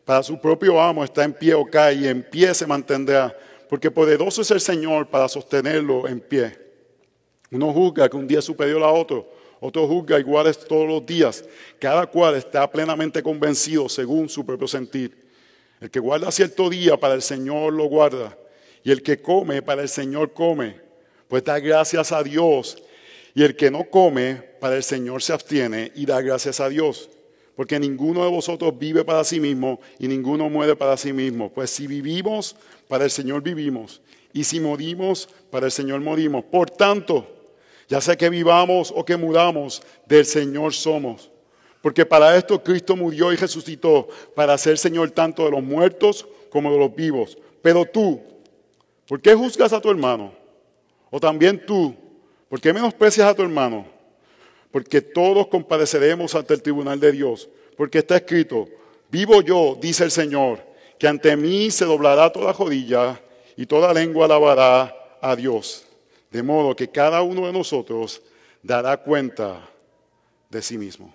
Para 0.04 0.22
su 0.24 0.40
propio 0.40 0.80
amo 0.80 1.04
está 1.04 1.22
en 1.22 1.32
pie 1.32 1.54
o 1.54 1.64
cae, 1.64 1.94
y 1.94 2.08
en 2.08 2.24
pie 2.24 2.52
se 2.54 2.66
mantendrá, 2.66 3.36
porque 3.68 3.88
poderoso 3.88 4.42
es 4.42 4.50
el 4.50 4.60
Señor 4.60 5.06
para 5.06 5.28
sostenerlo 5.28 6.08
en 6.08 6.18
pie. 6.18 6.58
Uno 7.52 7.72
juzga 7.72 8.08
que 8.08 8.16
un 8.16 8.26
día 8.26 8.40
es 8.40 8.44
superior 8.44 8.82
a 8.82 8.90
otro, 8.90 9.28
otro 9.60 9.86
juzga 9.86 10.18
iguales 10.18 10.58
todos 10.58 10.86
los 10.86 11.04
días. 11.04 11.44
Cada 11.78 12.06
cual 12.06 12.34
está 12.36 12.70
plenamente 12.70 13.22
convencido 13.22 13.88
según 13.88 14.28
su 14.28 14.44
propio 14.44 14.68
sentir. 14.68 15.26
El 15.80 15.90
que 15.90 16.00
guarda 16.00 16.30
cierto 16.30 16.70
día 16.70 16.96
para 16.96 17.14
el 17.14 17.22
Señor 17.22 17.72
lo 17.72 17.84
guarda. 17.84 18.36
Y 18.82 18.90
el 18.90 19.02
que 19.02 19.20
come 19.20 19.62
para 19.62 19.82
el 19.82 19.88
Señor 19.88 20.32
come. 20.32 20.76
Pues 21.28 21.44
da 21.44 21.58
gracias 21.58 22.12
a 22.12 22.22
Dios. 22.22 22.82
Y 23.34 23.42
el 23.42 23.56
que 23.56 23.70
no 23.70 23.84
come 23.90 24.36
para 24.60 24.76
el 24.76 24.82
Señor 24.82 25.22
se 25.22 25.32
abstiene 25.32 25.92
y 25.94 26.06
da 26.06 26.20
gracias 26.20 26.60
a 26.60 26.68
Dios. 26.68 27.10
Porque 27.54 27.80
ninguno 27.80 28.22
de 28.24 28.30
vosotros 28.30 28.78
vive 28.78 29.04
para 29.04 29.24
sí 29.24 29.40
mismo 29.40 29.80
y 29.98 30.08
ninguno 30.08 30.48
muere 30.48 30.76
para 30.76 30.96
sí 30.96 31.12
mismo. 31.12 31.52
Pues 31.52 31.70
si 31.70 31.86
vivimos, 31.86 32.56
para 32.88 33.04
el 33.04 33.10
Señor 33.10 33.42
vivimos. 33.42 34.00
Y 34.32 34.44
si 34.44 34.60
morimos, 34.60 35.28
para 35.50 35.66
el 35.66 35.72
Señor 35.72 36.00
morimos. 36.00 36.44
Por 36.44 36.70
tanto, 36.70 37.35
ya 37.88 38.00
sea 38.00 38.16
que 38.16 38.28
vivamos 38.30 38.92
o 38.94 39.04
que 39.04 39.16
muramos, 39.16 39.82
del 40.06 40.24
Señor 40.24 40.74
somos. 40.74 41.30
Porque 41.80 42.04
para 42.04 42.36
esto 42.36 42.62
Cristo 42.62 42.96
murió 42.96 43.32
y 43.32 43.36
resucitó, 43.36 44.08
para 44.34 44.58
ser 44.58 44.76
Señor 44.76 45.10
tanto 45.12 45.44
de 45.44 45.52
los 45.52 45.62
muertos 45.62 46.26
como 46.50 46.72
de 46.72 46.78
los 46.78 46.94
vivos. 46.94 47.38
Pero 47.62 47.84
tú, 47.84 48.20
¿por 49.06 49.20
qué 49.20 49.34
juzgas 49.34 49.72
a 49.72 49.80
tu 49.80 49.90
hermano? 49.90 50.32
O 51.10 51.20
también 51.20 51.64
tú, 51.64 51.94
¿por 52.48 52.60
qué 52.60 52.72
menosprecias 52.72 53.28
a 53.28 53.34
tu 53.34 53.42
hermano? 53.42 53.86
Porque 54.72 55.00
todos 55.00 55.46
compareceremos 55.46 56.34
ante 56.34 56.54
el 56.54 56.62
tribunal 56.62 56.98
de 56.98 57.12
Dios. 57.12 57.48
Porque 57.76 57.98
está 57.98 58.16
escrito, 58.16 58.68
vivo 59.08 59.40
yo, 59.42 59.78
dice 59.80 60.02
el 60.02 60.10
Señor, 60.10 60.58
que 60.98 61.06
ante 61.06 61.36
mí 61.36 61.70
se 61.70 61.84
doblará 61.84 62.32
toda 62.32 62.52
rodilla 62.52 63.20
y 63.56 63.66
toda 63.66 63.94
lengua 63.94 64.24
alabará 64.24 64.94
a 65.20 65.36
Dios. 65.36 65.85
De 66.36 66.42
modo 66.42 66.76
que 66.76 66.90
cada 66.90 67.22
uno 67.22 67.46
de 67.46 67.52
nosotros 67.54 68.22
dará 68.62 68.98
cuenta 68.98 69.66
de 70.50 70.60
sí 70.60 70.76
mismo. 70.76 71.14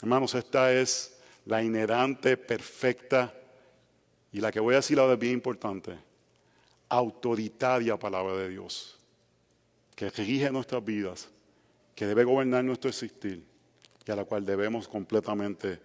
Hermanos, 0.00 0.34
esta 0.34 0.72
es 0.72 1.20
la 1.44 1.62
inherente, 1.62 2.38
perfecta 2.38 3.30
y 4.32 4.40
la 4.40 4.50
que 4.50 4.58
voy 4.58 4.72
a 4.72 4.78
decir 4.78 4.98
ahora 4.98 5.12
es 5.12 5.18
bien 5.18 5.34
importante. 5.34 5.98
autoritaria 6.88 7.98
palabra 7.98 8.32
de 8.36 8.48
Dios, 8.48 8.98
que 9.94 10.08
rige 10.08 10.50
nuestras 10.50 10.82
vidas, 10.82 11.28
que 11.94 12.06
debe 12.06 12.24
gobernar 12.24 12.64
nuestro 12.64 12.88
existir 12.88 13.44
y 14.06 14.10
a 14.10 14.16
la 14.16 14.24
cual 14.24 14.46
debemos 14.46 14.88
completamente 14.88 15.78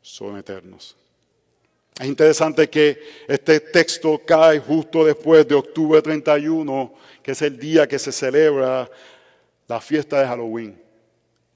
someternos. 0.00 0.96
Es 2.00 2.06
interesante 2.06 2.68
que 2.68 3.00
este 3.26 3.60
texto 3.60 4.20
cae 4.24 4.58
justo 4.58 5.04
después 5.04 5.46
de 5.46 5.54
octubre 5.54 6.00
31, 6.00 6.94
que 7.22 7.32
es 7.32 7.42
el 7.42 7.58
día 7.58 7.86
que 7.86 7.98
se 7.98 8.12
celebra 8.12 8.88
la 9.66 9.80
fiesta 9.80 10.20
de 10.20 10.26
Halloween. 10.26 10.80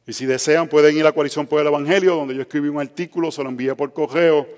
Y 0.06 0.12
si 0.12 0.26
desean 0.26 0.68
pueden 0.68 0.96
ir 0.96 1.06
a 1.06 1.12
Coalición 1.12 1.46
por 1.46 1.60
el 1.60 1.66
Evangelio, 1.68 2.16
donde 2.16 2.34
yo 2.34 2.42
escribí 2.42 2.68
un 2.68 2.80
artículo, 2.80 3.30
se 3.30 3.42
lo 3.42 3.48
envié 3.48 3.74
por 3.74 3.92
correo, 3.92 4.48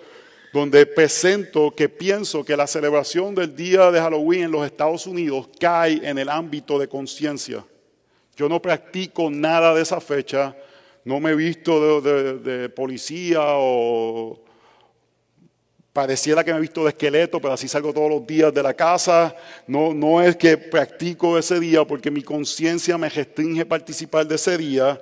donde 0.55 0.87
presento 0.87 1.75
que 1.75 1.89
pienso 1.89 2.45
que 2.45 2.57
la 2.57 2.67
celebración 2.67 3.35
del 3.35 3.57
día 3.57 3.91
de 3.91 4.01
Halloween 4.01 4.45
en 4.45 4.53
los 4.53 4.65
Estados 4.65 5.05
Unidos 5.07 5.49
cae 5.59 6.01
en 6.03 6.17
el 6.17 6.29
ámbito 6.29 6.79
de 6.79 6.89
conciencia. 6.89 7.65
Yo 8.37 8.49
no 8.49 8.63
practico 8.63 9.31
nada 9.31 9.75
de 9.75 9.83
esa 9.83 10.01
fecha, 10.01 10.57
no 11.05 11.19
me 11.19 11.33
he 11.33 11.35
visto 11.35 12.01
de, 12.01 12.69
policía 12.69 13.41
o 13.43 14.44
pareciera 15.95 16.43
que 16.43 16.51
me 16.51 16.59
he 16.59 16.61
visto 16.61 16.83
de 16.83 16.91
esqueleto, 16.91 17.41
pero 17.41 17.55
así 17.55 17.69
salgo 17.69 17.95
todos 17.95 18.11
los 18.11 18.27
días 18.27 18.53
de 18.53 18.63
la 18.65 18.75
casa. 18.75 19.35
No, 19.67 19.95
no 19.95 20.21
es 20.21 20.37
que 20.37 20.59
practico 20.59 21.39
ese 21.39 21.61
día 21.61 21.85
porque 21.85 22.11
mi 22.11 22.21
conciencia 22.21 22.99
me 22.99 23.09
restringe 23.09 23.65
participar 23.65 24.27
de 24.27 24.35
ese 24.35 24.59
día, 24.59 25.01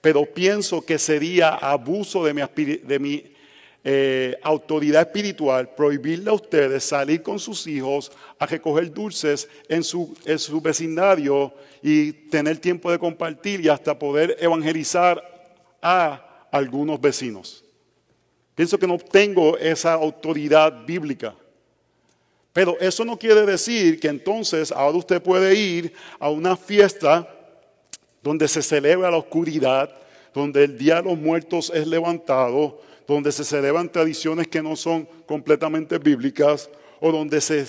pero 0.00 0.24
pienso 0.24 0.80
que 0.80 0.98
sería 0.98 1.50
abuso 1.50 2.24
de 2.24 2.32
mi, 2.32 2.42
de 2.64 2.98
mi 3.00 3.34
eh, 3.82 4.38
autoridad 4.42 5.02
espiritual 5.02 5.74
prohibirle 5.74 6.30
a 6.30 6.34
ustedes 6.34 6.84
salir 6.84 7.22
con 7.22 7.40
sus 7.40 7.66
hijos 7.66 8.12
a 8.38 8.46
recoger 8.46 8.92
dulces 8.92 9.48
en 9.68 9.82
su, 9.82 10.16
en 10.26 10.38
su 10.38 10.60
vecindario 10.60 11.52
y 11.82 12.12
tener 12.12 12.58
tiempo 12.58 12.92
de 12.92 13.00
compartir 13.00 13.62
y 13.62 13.68
hasta 13.68 13.98
poder 13.98 14.36
evangelizar 14.38 15.20
a 15.82 16.46
algunos 16.52 17.00
vecinos. 17.00 17.64
Pienso 18.60 18.78
que 18.78 18.86
no 18.86 18.98
tengo 18.98 19.56
esa 19.56 19.94
autoridad 19.94 20.84
bíblica. 20.84 21.34
Pero 22.52 22.78
eso 22.78 23.06
no 23.06 23.18
quiere 23.18 23.46
decir 23.46 23.98
que 23.98 24.08
entonces 24.08 24.70
ahora 24.70 24.98
usted 24.98 25.22
puede 25.22 25.54
ir 25.54 25.94
a 26.18 26.28
una 26.28 26.58
fiesta 26.58 27.26
donde 28.22 28.46
se 28.48 28.60
celebra 28.60 29.10
la 29.10 29.16
oscuridad, 29.16 29.90
donde 30.34 30.64
el 30.64 30.76
Día 30.76 30.96
de 30.96 31.04
los 31.04 31.16
Muertos 31.16 31.72
es 31.74 31.86
levantado, 31.86 32.82
donde 33.08 33.32
se 33.32 33.44
celebran 33.44 33.90
tradiciones 33.90 34.46
que 34.46 34.62
no 34.62 34.76
son 34.76 35.08
completamente 35.24 35.96
bíblicas, 35.96 36.68
o 37.00 37.10
donde 37.10 37.40
se 37.40 37.64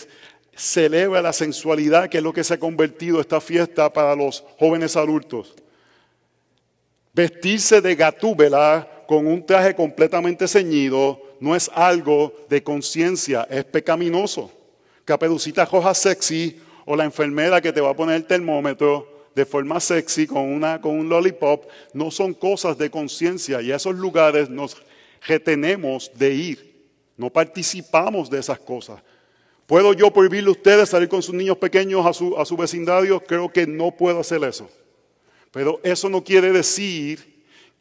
celebra 0.54 1.22
la 1.22 1.32
sensualidad, 1.32 2.10
que 2.10 2.18
es 2.18 2.24
lo 2.24 2.34
que 2.34 2.44
se 2.44 2.56
ha 2.56 2.60
convertido 2.60 3.22
esta 3.22 3.40
fiesta 3.40 3.94
para 3.94 4.14
los 4.14 4.44
jóvenes 4.60 4.98
adultos. 4.98 5.56
Vestirse 7.14 7.80
de 7.80 7.96
gatúbela 7.96 9.01
con 9.12 9.28
un 9.28 9.46
traje 9.46 9.76
completamente 9.76 10.48
ceñido 10.48 11.22
no 11.42 11.54
es 11.54 11.70
algo 11.76 12.34
de 12.48 12.64
conciencia, 12.64 13.46
es 13.50 13.66
pecaminoso. 13.66 14.50
Caperucita 15.04 15.66
roja 15.66 15.94
sexy 15.94 16.58
o 16.86 16.96
la 16.96 17.04
enfermera 17.04 17.60
que 17.60 17.74
te 17.74 17.82
va 17.82 17.90
a 17.90 17.94
poner 17.94 18.16
el 18.16 18.26
termómetro 18.26 19.28
de 19.36 19.46
forma 19.46 19.82
sexy 19.82 20.26
con, 20.26 20.44
una, 20.44 20.80
con 20.80 20.98
un 20.98 21.10
lollipop 21.10 21.66
no 21.94 22.10
son 22.10 22.34
cosas 22.34 22.78
de 22.78 22.90
conciencia 22.90 23.62
y 23.62 23.74
a 23.74 23.76
esos 23.76 23.96
lugares 23.96 24.50
nos 24.50 24.78
retenemos 25.28 26.10
de 26.16 26.34
ir. 26.34 26.86
No 27.18 27.30
participamos 27.30 28.30
de 28.30 28.40
esas 28.40 28.60
cosas. 28.60 29.02
¿Puedo 29.66 29.92
yo 29.92 30.10
prohibirle 30.14 30.48
a 30.48 30.54
ustedes 30.54 30.88
salir 30.88 31.10
con 31.10 31.22
sus 31.22 31.36
niños 31.36 31.58
pequeños 31.58 32.06
a 32.06 32.14
su, 32.14 32.38
a 32.38 32.46
su 32.46 32.56
vecindario? 32.56 33.20
Creo 33.20 33.52
que 33.52 33.68
no 33.68 33.92
puedo 33.92 34.22
hacer 34.22 34.42
eso. 34.46 34.70
Pero 35.52 35.82
eso 35.84 36.08
no 36.08 36.24
quiere 36.24 36.54
decir 36.54 37.32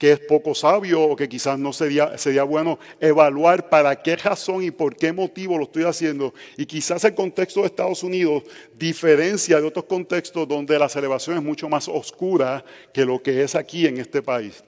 que 0.01 0.13
es 0.13 0.21
poco 0.21 0.55
sabio 0.55 1.03
o 1.03 1.15
que 1.15 1.29
quizás 1.29 1.59
no 1.59 1.75
sería, 1.75 2.17
sería 2.17 2.43
bueno 2.43 2.79
evaluar 2.99 3.69
para 3.69 3.95
qué 4.03 4.17
razón 4.17 4.65
y 4.65 4.71
por 4.71 4.97
qué 4.97 5.13
motivo 5.13 5.59
lo 5.59 5.65
estoy 5.65 5.85
haciendo. 5.85 6.33
Y 6.57 6.65
quizás 6.65 7.05
el 7.05 7.15
contexto 7.15 7.61
de 7.61 7.67
Estados 7.67 8.03
Unidos 8.03 8.45
diferencia 8.79 9.61
de 9.61 9.67
otros 9.67 9.85
contextos 9.85 10.49
donde 10.49 10.79
la 10.79 10.89
celebración 10.89 11.37
es 11.37 11.43
mucho 11.43 11.69
más 11.69 11.87
oscura 11.87 12.65
que 12.95 13.05
lo 13.05 13.23
que 13.23 13.43
es 13.43 13.55
aquí 13.55 13.87
en 13.87 13.99
este 13.99 14.23
país. 14.23 14.65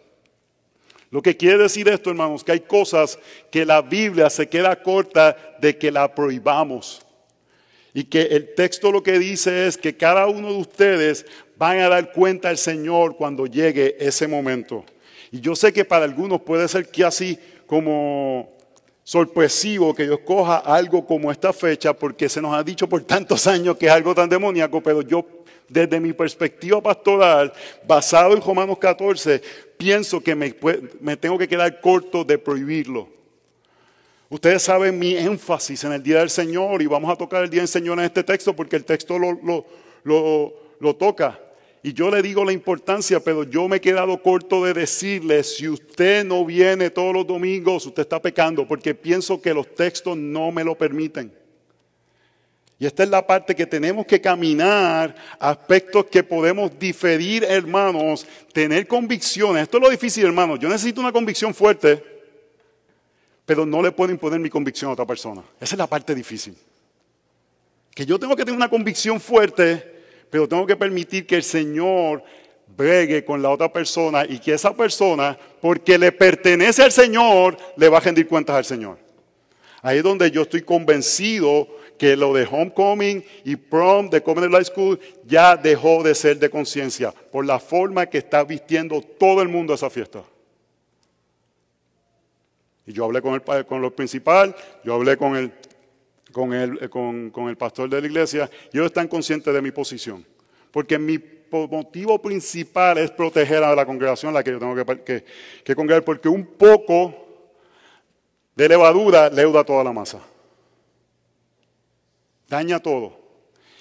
Lo 1.10 1.22
que 1.22 1.34
quiere 1.34 1.56
decir 1.56 1.88
esto, 1.88 2.10
hermanos, 2.10 2.44
que 2.44 2.52
hay 2.52 2.60
cosas 2.60 3.18
que 3.50 3.64
la 3.64 3.80
Biblia 3.80 4.28
se 4.28 4.50
queda 4.50 4.82
corta 4.82 5.56
de 5.62 5.78
que 5.78 5.90
la 5.90 6.14
prohibamos. 6.14 7.06
Y 7.94 8.04
que 8.04 8.20
el 8.20 8.54
texto 8.54 8.92
lo 8.92 9.02
que 9.02 9.18
dice 9.18 9.66
es 9.66 9.78
que 9.78 9.96
cada 9.96 10.26
uno 10.26 10.52
de 10.52 10.58
ustedes 10.58 11.24
van 11.56 11.78
a 11.78 11.88
dar 11.88 12.12
cuenta 12.12 12.50
al 12.50 12.58
Señor 12.58 13.16
cuando 13.16 13.46
llegue 13.46 13.96
ese 13.98 14.28
momento. 14.28 14.84
Y 15.32 15.40
yo 15.40 15.56
sé 15.56 15.72
que 15.72 15.84
para 15.84 16.04
algunos 16.04 16.40
puede 16.42 16.68
ser 16.68 16.88
que 16.88 17.04
así 17.04 17.36
como 17.66 18.52
sorpresivo 19.02 19.92
que 19.94 20.06
yo 20.06 20.14
escoja 20.14 20.58
algo 20.58 21.04
como 21.04 21.32
esta 21.32 21.52
fecha, 21.52 21.92
porque 21.92 22.28
se 22.28 22.40
nos 22.40 22.54
ha 22.54 22.62
dicho 22.62 22.88
por 22.88 23.02
tantos 23.02 23.46
años 23.48 23.76
que 23.76 23.86
es 23.86 23.92
algo 23.92 24.14
tan 24.14 24.28
demoníaco, 24.28 24.80
pero 24.80 25.02
yo 25.02 25.26
desde 25.68 25.98
mi 25.98 26.12
perspectiva 26.12 26.80
pastoral, 26.80 27.52
basado 27.86 28.34
en 28.34 28.42
Romanos 28.42 28.78
14, 28.78 29.42
pienso 29.76 30.20
que 30.20 30.34
me, 30.34 30.54
me 31.00 31.16
tengo 31.16 31.38
que 31.38 31.48
quedar 31.48 31.80
corto 31.80 32.24
de 32.24 32.38
prohibirlo. 32.38 33.08
Ustedes 34.32 34.62
saben 34.62 34.98
mi 34.98 35.14
énfasis 35.14 35.84
en 35.84 35.92
el 35.92 36.02
Día 36.02 36.20
del 36.20 36.30
Señor 36.30 36.80
y 36.80 36.86
vamos 36.86 37.12
a 37.12 37.16
tocar 37.16 37.42
el 37.44 37.50
Día 37.50 37.60
del 37.60 37.68
Señor 37.68 37.98
en 37.98 38.06
este 38.06 38.24
texto 38.24 38.56
porque 38.56 38.76
el 38.76 38.84
texto 38.84 39.18
lo, 39.18 40.94
toca. 40.94 41.38
Y 41.82 41.92
yo 41.92 42.10
le 42.10 42.22
digo 42.22 42.44
la 42.44 42.52
importancia, 42.52 43.20
pero 43.20 43.42
yo 43.42 43.68
me 43.68 43.76
he 43.76 43.80
quedado 43.80 44.22
corto 44.22 44.64
de 44.64 44.72
decirle, 44.72 45.42
si 45.42 45.68
usted 45.68 46.24
no 46.24 46.44
viene 46.44 46.90
todos 46.90 47.12
los 47.12 47.26
domingos, 47.26 47.86
usted 47.86 48.02
está 48.02 48.22
pecando, 48.22 48.66
porque 48.66 48.94
pienso 48.94 49.40
que 49.40 49.52
los 49.52 49.74
textos 49.74 50.16
no 50.16 50.52
me 50.52 50.62
lo 50.62 50.76
permiten. 50.76 51.32
Y 52.78 52.86
esta 52.86 53.02
es 53.02 53.08
la 53.08 53.26
parte 53.26 53.54
que 53.54 53.66
tenemos 53.66 54.06
que 54.06 54.20
caminar, 54.20 55.14
aspectos 55.38 56.06
que 56.06 56.22
podemos 56.22 56.76
diferir, 56.78 57.44
hermanos, 57.44 58.26
tener 58.52 58.86
convicciones. 58.86 59.64
Esto 59.64 59.78
es 59.78 59.82
lo 59.82 59.90
difícil, 59.90 60.24
hermanos. 60.24 60.58
Yo 60.60 60.68
necesito 60.68 61.00
una 61.00 61.12
convicción 61.12 61.52
fuerte 61.54 62.12
pero 63.44 63.66
no 63.66 63.82
le 63.82 63.92
puedo 63.92 64.12
imponer 64.12 64.40
mi 64.40 64.48
convicción 64.48 64.90
a 64.90 64.94
otra 64.94 65.06
persona. 65.06 65.42
Esa 65.60 65.74
es 65.74 65.78
la 65.78 65.86
parte 65.86 66.14
difícil. 66.14 66.56
Que 67.94 68.06
yo 68.06 68.18
tengo 68.18 68.36
que 68.36 68.44
tener 68.44 68.56
una 68.56 68.70
convicción 68.70 69.20
fuerte, 69.20 69.91
pero 70.32 70.48
tengo 70.48 70.66
que 70.66 70.76
permitir 70.76 71.26
que 71.26 71.36
el 71.36 71.42
Señor 71.42 72.24
bregue 72.74 73.22
con 73.22 73.42
la 73.42 73.50
otra 73.50 73.70
persona 73.70 74.24
y 74.26 74.38
que 74.38 74.54
esa 74.54 74.74
persona, 74.74 75.38
porque 75.60 75.98
le 75.98 76.10
pertenece 76.10 76.82
al 76.82 76.90
Señor, 76.90 77.54
le 77.76 77.90
va 77.90 77.98
a 77.98 78.00
rendir 78.00 78.26
cuentas 78.26 78.56
al 78.56 78.64
Señor. 78.64 78.96
Ahí 79.82 79.98
es 79.98 80.02
donde 80.02 80.30
yo 80.30 80.40
estoy 80.40 80.62
convencido 80.62 81.68
que 81.98 82.16
lo 82.16 82.32
de 82.32 82.48
homecoming 82.50 83.22
y 83.44 83.56
prom 83.56 84.08
de 84.08 84.22
Covenant 84.22 84.54
Life 84.54 84.72
School 84.72 84.98
ya 85.26 85.54
dejó 85.54 86.02
de 86.02 86.14
ser 86.14 86.38
de 86.38 86.48
conciencia 86.48 87.12
por 87.12 87.44
la 87.44 87.58
forma 87.58 88.06
que 88.06 88.16
está 88.16 88.42
vistiendo 88.42 89.02
todo 89.02 89.42
el 89.42 89.50
mundo 89.50 89.74
esa 89.74 89.90
fiesta. 89.90 90.22
Y 92.86 92.94
yo 92.94 93.04
hablé 93.04 93.20
con 93.20 93.34
el, 93.34 93.66
con 93.66 93.82
lo 93.82 93.94
principal, 93.94 94.56
yo 94.82 94.94
hablé 94.94 95.18
con 95.18 95.36
el, 95.36 95.52
con, 96.32 96.52
el, 96.52 96.78
eh, 96.82 96.88
con, 96.88 97.48
el 97.48 97.56
pastor 97.56 97.88
de 97.88 98.00
la 98.00 98.06
iglesia, 98.06 98.50
y 98.72 98.76
ellos 98.76 98.86
están 98.86 99.08
conscientes 99.08 99.52
de 99.52 99.62
mi 99.62 99.70
posición. 99.70 100.24
Porque 100.70 100.98
mi 100.98 101.20
motivo 101.50 102.20
principal 102.20 102.98
es 102.98 103.10
proteger 103.10 103.62
a 103.62 103.74
la 103.74 103.84
congregación 103.84 104.30
a 104.30 104.38
la 104.38 104.42
que 104.42 104.52
yo 104.52 104.58
tengo 104.58 104.74
que, 105.04 105.24
que, 105.64 105.74
congregar, 105.74 106.02
porque 106.02 106.28
un 106.28 106.44
poco 106.44 107.14
de 108.56 108.68
levadura 108.68 109.28
leuda 109.28 109.62
toda 109.62 109.84
la 109.84 109.92
masa. 109.92 110.20
Daña 112.48 112.80
todo. 112.80 113.20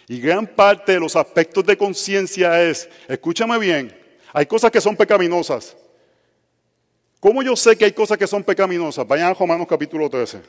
Y 0.07 0.19
gran 0.19 0.45
parte 0.45 0.93
de 0.93 0.99
los 0.99 1.15
aspectos 1.15 1.65
de 1.65 1.77
conciencia 1.77 2.61
es, 2.61 2.89
escúchame 3.07 3.57
bien, 3.57 3.97
hay 4.33 4.45
cosas 4.45 4.69
que 4.69 4.81
son 4.81 4.95
pecaminosas, 4.95 5.77
¿Cómo 7.21 7.43
yo 7.43 7.55
sé 7.55 7.77
que 7.77 7.85
hay 7.85 7.91
cosas 7.91 8.17
que 8.17 8.25
son 8.25 8.43
pecaminosas? 8.43 9.07
Vayan 9.07 9.27
a 9.27 9.33
Romanos 9.35 9.67
capítulo 9.69 10.09
13. 10.09 10.41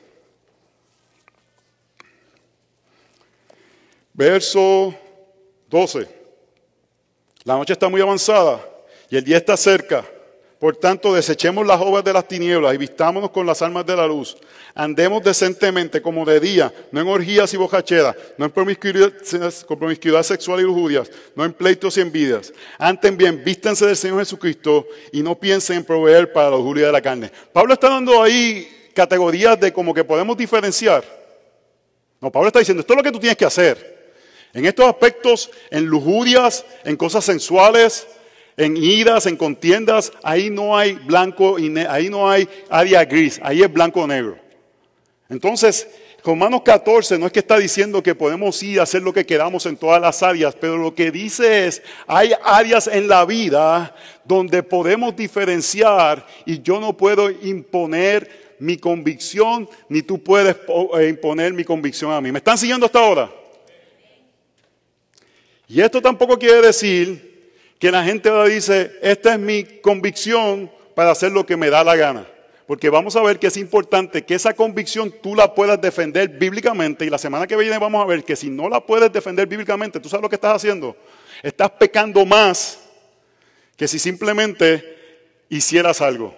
Verso 4.15 4.95
12. 5.69 6.07
La 7.45 7.55
noche 7.55 7.73
está 7.73 7.89
muy 7.89 8.01
avanzada 8.01 8.61
y 9.11 9.17
el 9.17 9.25
día 9.25 9.39
está 9.39 9.57
cerca. 9.57 10.05
Por 10.63 10.77
tanto, 10.77 11.13
desechemos 11.13 11.67
las 11.67 11.81
obras 11.81 12.05
de 12.05 12.13
las 12.13 12.29
tinieblas 12.29 12.73
y 12.73 12.77
vistámonos 12.77 13.31
con 13.31 13.45
las 13.45 13.61
armas 13.63 13.85
de 13.85 13.97
la 13.97 14.07
luz. 14.07 14.37
Andemos 14.77 15.21
decentemente 15.21 16.01
como 16.01 16.25
de 16.25 16.39
día, 16.39 16.73
no 16.93 17.01
en 17.01 17.09
orgías 17.09 17.53
y 17.53 17.57
bocacheras, 17.57 18.15
no 18.39 18.45
en 18.45 18.51
promiscuidad, 18.53 20.23
sexual 20.23 20.61
y 20.61 20.63
lujurias, 20.63 21.11
no 21.35 21.45
en 21.45 21.53
pleitos 21.53 21.97
y 21.97 22.03
envidias. 22.03 22.53
Antes 22.79 23.17
bien, 23.17 23.43
vístanse 23.45 23.87
del 23.87 23.97
Señor 23.97 24.21
Jesucristo 24.21 24.87
y 25.11 25.21
no 25.21 25.35
piensen 25.35 25.79
en 25.79 25.85
proveer 25.85 26.33
para 26.33 26.51
la 26.51 26.57
lujuria 26.57 26.87
de 26.87 26.93
la 26.93 27.03
carne. 27.03 27.33
Pablo 27.53 27.75
está 27.75 27.89
dando 27.89 28.23
ahí 28.23 28.91
categorías 28.95 29.59
de 29.59 29.73
como 29.73 29.93
que 29.93 30.05
podemos 30.05 30.37
diferenciar. 30.37 31.03
No, 32.21 32.31
Pablo 32.31 32.47
está 32.47 32.61
diciendo, 32.61 32.83
esto 32.83 32.93
es 32.93 32.97
lo 32.99 33.03
que 33.03 33.11
tú 33.11 33.19
tienes 33.19 33.37
que 33.37 33.47
hacer. 33.47 34.02
En 34.55 34.67
estos 34.67 34.87
aspectos, 34.87 35.51
en 35.71 35.87
lujurias, 35.87 36.65
en 36.85 36.97
cosas 36.97 37.25
sensuales, 37.25 38.07
en 38.57 38.77
iras, 38.77 39.27
en 39.27 39.37
contiendas, 39.37 40.13
ahí 40.23 40.51
no 40.51 40.77
hay 40.77 40.93
blanco 40.93 41.59
y 41.59 41.77
ahí 41.89 42.11
no 42.11 42.31
hay 42.31 42.49
área 42.69 43.05
gris, 43.05 43.41
ahí 43.43 43.63
es 43.63 43.73
blanco 43.73 44.03
o 44.03 44.07
negro. 44.07 44.39
Entonces, 45.31 45.89
Romanos 46.25 46.63
14 46.63 47.19
no 47.19 47.27
es 47.27 47.33
que 47.33 47.41
está 47.41 47.59
diciendo 47.59 48.03
que 48.03 48.15
podemos 48.15 48.63
ir 48.63 48.79
a 48.79 48.85
hacer 48.85 49.03
lo 49.03 49.13
que 49.13 49.27
queramos 49.27 49.67
en 49.67 49.77
todas 49.77 50.01
las 50.01 50.23
áreas, 50.23 50.55
pero 50.61 50.77
lo 50.77 50.95
que 50.95 51.11
dice 51.11 51.67
es, 51.67 51.83
hay 52.07 52.33
áreas 52.45 52.87
en 52.87 53.09
la 53.09 53.25
vida 53.25 53.95
donde 54.25 54.63
podemos 54.63 55.17
diferenciar 55.17 56.25
y 56.45 56.61
yo 56.61 56.79
no 56.79 56.97
puedo 56.97 57.31
imponer 57.31 58.57
mi 58.61 58.77
convicción, 58.77 59.69
ni 59.89 60.03
tú 60.03 60.23
puedes 60.23 60.55
eh, 60.99 61.09
imponer 61.09 61.53
mi 61.55 61.65
convicción 61.65 62.13
a 62.13 62.21
mí. 62.21 62.31
¿Me 62.31 62.39
están 62.39 62.59
siguiendo 62.59 62.87
hasta 62.87 63.01
ahora? 63.01 63.42
Y 65.73 65.81
esto 65.81 66.03
tampoco 66.03 66.39
quiere 66.39 66.61
decir 66.61 67.51
que 67.79 67.91
la 67.91 68.05
gente 68.05 68.31
dice, 68.47 68.93
esta 69.01 69.33
es 69.33 69.39
mi 69.39 69.65
convicción 69.65 70.71
para 70.95 71.13
hacer 71.13 71.33
lo 71.33 71.47
que 71.47 71.57
me 71.57 71.71
da 71.71 71.83
la 71.83 71.97
gana. 71.97 72.29
Porque 72.67 72.91
vamos 72.91 73.17
a 73.17 73.23
ver 73.23 73.39
que 73.39 73.47
es 73.47 73.57
importante 73.57 74.23
que 74.23 74.35
esa 74.35 74.53
convicción 74.53 75.11
tú 75.23 75.35
la 75.35 75.55
puedas 75.55 75.81
defender 75.81 76.29
bíblicamente. 76.29 77.07
Y 77.07 77.11
la 77.11 77.17
semana 77.17 77.47
que 77.47 77.57
viene 77.57 77.79
vamos 77.79 78.05
a 78.05 78.07
ver 78.07 78.23
que 78.23 78.37
si 78.37 78.51
no 78.51 78.69
la 78.69 78.85
puedes 78.85 79.11
defender 79.11 79.47
bíblicamente, 79.47 79.99
tú 79.99 80.11
sabes 80.11 80.23
lo 80.23 80.29
que 80.29 80.35
estás 80.35 80.57
haciendo. 80.57 80.95
Estás 81.43 81.71
pecando 81.71 82.27
más 82.27 82.79
que 83.75 83.89
si 83.89 83.99
simplemente 83.99 84.99
hicieras 85.49 86.03
algo. 86.03 86.37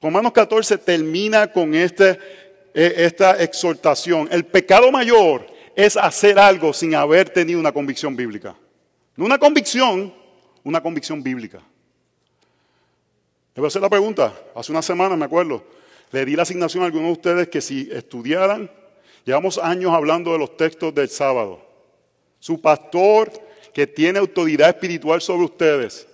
Romanos 0.00 0.32
14 0.32 0.78
termina 0.78 1.52
con 1.52 1.74
este, 1.74 2.18
e, 2.72 2.94
esta 2.96 3.42
exhortación. 3.42 4.26
El 4.32 4.46
pecado 4.46 4.90
mayor 4.90 5.57
es 5.78 5.96
hacer 5.96 6.40
algo 6.40 6.72
sin 6.72 6.96
haber 6.96 7.30
tenido 7.30 7.60
una 7.60 7.70
convicción 7.70 8.16
bíblica. 8.16 8.56
No 9.14 9.24
una 9.24 9.38
convicción, 9.38 10.12
una 10.64 10.82
convicción 10.82 11.22
bíblica. 11.22 11.58
Le 13.54 13.60
voy 13.60 13.66
a 13.66 13.68
hacer 13.68 13.82
la 13.82 13.88
pregunta. 13.88 14.34
Hace 14.56 14.72
una 14.72 14.82
semana, 14.82 15.14
me 15.14 15.26
acuerdo, 15.26 15.64
le 16.10 16.24
di 16.24 16.34
la 16.34 16.42
asignación 16.42 16.82
a 16.82 16.86
algunos 16.86 17.06
de 17.06 17.12
ustedes 17.12 17.48
que 17.48 17.60
si 17.60 17.88
estudiaran, 17.92 18.68
llevamos 19.24 19.56
años 19.56 19.92
hablando 19.92 20.32
de 20.32 20.40
los 20.40 20.56
textos 20.56 20.92
del 20.92 21.08
sábado. 21.08 21.64
Su 22.40 22.60
pastor 22.60 23.30
que 23.72 23.86
tiene 23.86 24.18
autoridad 24.18 24.70
espiritual 24.70 25.20
sobre 25.20 25.44
ustedes. 25.44 26.08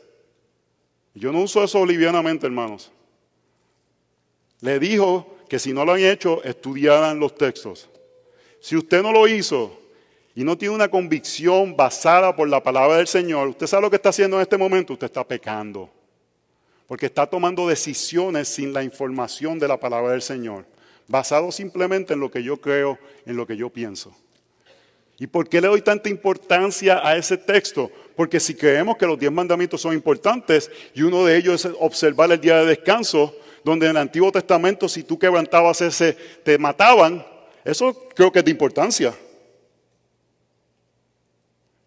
Yo 1.15 1.33
no 1.33 1.41
uso 1.41 1.65
eso 1.65 1.87
livianamente, 1.87 2.45
hermanos. 2.45 2.93
Le 4.61 4.79
dijo 4.79 5.39
que 5.49 5.59
si 5.59 5.73
no 5.73 5.87
lo 5.87 5.93
han 5.93 6.01
hecho, 6.01 6.45
estudiaran 6.45 7.19
los 7.19 7.35
textos. 7.35 7.89
Si 8.65 8.75
usted 8.75 9.03
no 9.03 9.13
lo 9.13 9.29
hizo 9.29 9.79
y 10.35 10.43
no 10.43 10.57
tiene 10.57 10.75
una 10.75 10.89
convicción 10.89 11.77
basada 11.77 12.35
por 12.35 12.49
la 12.49 12.63
palabra 12.63 12.97
del 12.97 13.07
Señor, 13.07 13.49
usted 13.49 13.67
sabe 13.67 13.83
lo 13.83 13.91
que 13.91 13.97
está 13.97 14.09
haciendo 14.09 14.39
en 14.39 14.41
este 14.41 14.57
momento, 14.57 14.95
usted 14.95 15.05
está 15.05 15.23
pecando 15.23 15.91
porque 16.87 17.05
está 17.05 17.27
tomando 17.27 17.69
decisiones 17.69 18.49
sin 18.49 18.73
la 18.73 18.83
información 18.83 19.59
de 19.59 19.69
la 19.69 19.79
palabra 19.79 20.13
del 20.13 20.23
Señor, 20.23 20.65
basado 21.07 21.53
simplemente 21.53 22.15
en 22.15 22.21
lo 22.21 22.31
que 22.31 22.43
yo 22.43 22.57
creo, 22.57 22.99
en 23.27 23.37
lo 23.37 23.47
que 23.47 23.55
yo 23.55 23.69
pienso. 23.69 24.17
¿Y 25.19 25.27
por 25.27 25.47
qué 25.47 25.61
le 25.61 25.69
doy 25.69 25.83
tanta 25.83 26.09
importancia 26.09 27.07
a 27.07 27.19
ese 27.19 27.37
texto? 27.37 27.91
Porque 28.17 28.41
si 28.41 28.55
creemos 28.55 28.97
que 28.97 29.07
los 29.07 29.19
diez 29.19 29.31
mandamientos 29.31 29.83
son 29.83 29.93
importantes 29.93 30.71
y 30.95 31.03
uno 31.03 31.27
de 31.27 31.37
ellos 31.37 31.67
es 31.67 31.73
observar 31.81 32.33
el 32.33 32.41
día 32.41 32.61
de 32.61 32.65
descanso, 32.65 33.37
donde 33.63 33.85
en 33.85 33.91
el 33.91 33.99
Antiguo 33.99 34.33
Testamento 34.33 34.89
si 34.89 35.03
tú 35.03 35.19
quebrantabas 35.19 35.83
ese, 35.83 36.15
te 36.43 36.57
mataban, 36.57 37.34
eso 37.65 38.09
creo 38.15 38.31
que 38.31 38.41
es 38.41 38.45
de 38.45 38.51
importancia. 38.51 39.15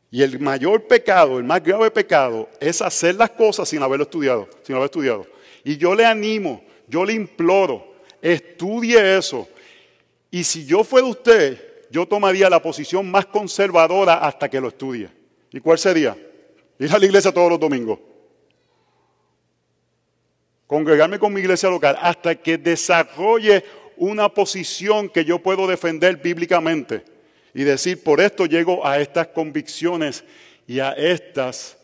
Y 0.09 0.23
el 0.23 0.39
mayor 0.39 0.87
pecado, 0.87 1.37
el 1.37 1.43
más 1.43 1.61
grave 1.61 1.91
pecado, 1.91 2.49
es 2.59 2.81
hacer 2.81 3.15
las 3.15 3.29
cosas 3.31 3.69
sin 3.69 3.83
haberlo 3.83 4.03
estudiado, 4.03 4.47
sin 4.63 4.75
haber 4.75 4.85
estudiado. 4.85 5.27
Y 5.63 5.77
yo 5.77 5.93
le 5.93 6.05
animo, 6.05 6.63
yo 6.87 7.03
le 7.03 7.13
imploro, 7.13 7.95
estudie 8.21 9.17
eso. 9.17 9.47
Y 10.31 10.43
si 10.43 10.65
yo 10.65 10.83
fuera 10.83 11.07
usted, 11.07 11.85
yo 11.91 12.07
tomaría 12.07 12.49
la 12.49 12.61
posición 12.61 13.09
más 13.09 13.25
conservadora 13.25 14.15
hasta 14.15 14.49
que 14.49 14.61
lo 14.61 14.69
estudie. 14.69 15.09
¿Y 15.51 15.59
cuál 15.59 15.77
sería? 15.77 16.17
Ir 16.79 16.91
a 16.91 16.99
la 16.99 17.05
iglesia 17.05 17.31
todos 17.31 17.49
los 17.49 17.59
domingos. 17.59 17.99
Congregarme 20.67 21.17
con 21.17 21.33
mi 21.33 21.39
iglesia 21.39 21.69
local 21.69 21.97
hasta 22.01 22.35
que 22.35 22.57
desarrolle 22.57 23.63
una 23.97 24.29
posición 24.29 25.09
que 25.09 25.25
yo 25.25 25.39
puedo 25.39 25.67
defender 25.67 26.17
bíblicamente 26.17 27.03
y 27.53 27.63
decir, 27.63 28.03
por 28.03 28.21
esto 28.21 28.45
llego 28.45 28.85
a 28.85 28.99
estas 28.99 29.27
convicciones 29.27 30.23
y 30.67 30.79
a 30.79 30.91
estas 30.91 31.77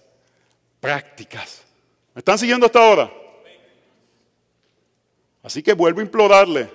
prácticas. 0.80 1.63
¿Me 2.13 2.19
están 2.19 2.38
siguiendo 2.38 2.65
hasta 2.65 2.80
ahora? 2.80 3.12
Así 5.41 5.62
que 5.63 5.73
vuelvo 5.73 5.99
a 5.99 6.04
implorarle. 6.04 6.69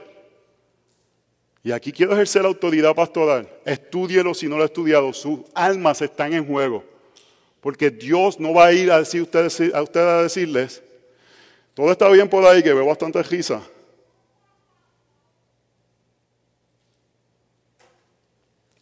Y 1.63 1.73
aquí 1.73 1.93
quiero 1.93 2.13
ejercer 2.13 2.43
la 2.43 2.49
autoridad 2.49 2.95
pastoral. 2.95 3.49
Estúdielo 3.65 4.35
si 4.35 4.49
no 4.49 4.57
lo 4.57 4.63
ha 4.63 4.67
estudiado. 4.67 5.13
Sus 5.13 5.41
almas 5.55 6.03
están 6.03 6.33
en 6.33 6.47
juego. 6.47 6.85
Porque 7.61 7.91
Dios 7.91 8.39
no 8.39 8.55
va 8.55 8.67
a 8.67 8.73
ir 8.73 8.91
a, 8.91 8.99
decir 8.99 9.21
a 9.21 9.83
ustedes 9.83 10.07
a 10.09 10.23
decirles, 10.23 10.83
todo 11.75 11.93
está 11.93 12.09
bien 12.09 12.29
por 12.29 12.45
ahí, 12.45 12.63
que 12.63 12.73
veo 12.73 12.87
bastante 12.87 13.23
risa. 13.23 13.63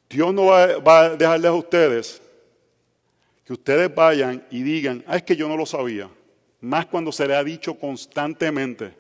Dios 0.08 0.32
no 0.32 0.46
va, 0.46 1.00
a 1.00 1.16
dejarles 1.16 1.50
a 1.50 1.54
ustedes 1.54 2.22
que 3.44 3.52
ustedes 3.52 3.94
vayan 3.94 4.44
y 4.50 4.62
digan, 4.62 5.04
ah, 5.06 5.16
es 5.16 5.22
que 5.22 5.36
yo 5.36 5.48
no 5.48 5.56
lo 5.56 5.66
sabía. 5.66 6.10
Más 6.60 6.86
cuando 6.86 7.12
se 7.12 7.26
le 7.28 7.36
ha 7.36 7.44
dicho 7.44 7.78
constantemente, 7.78 8.92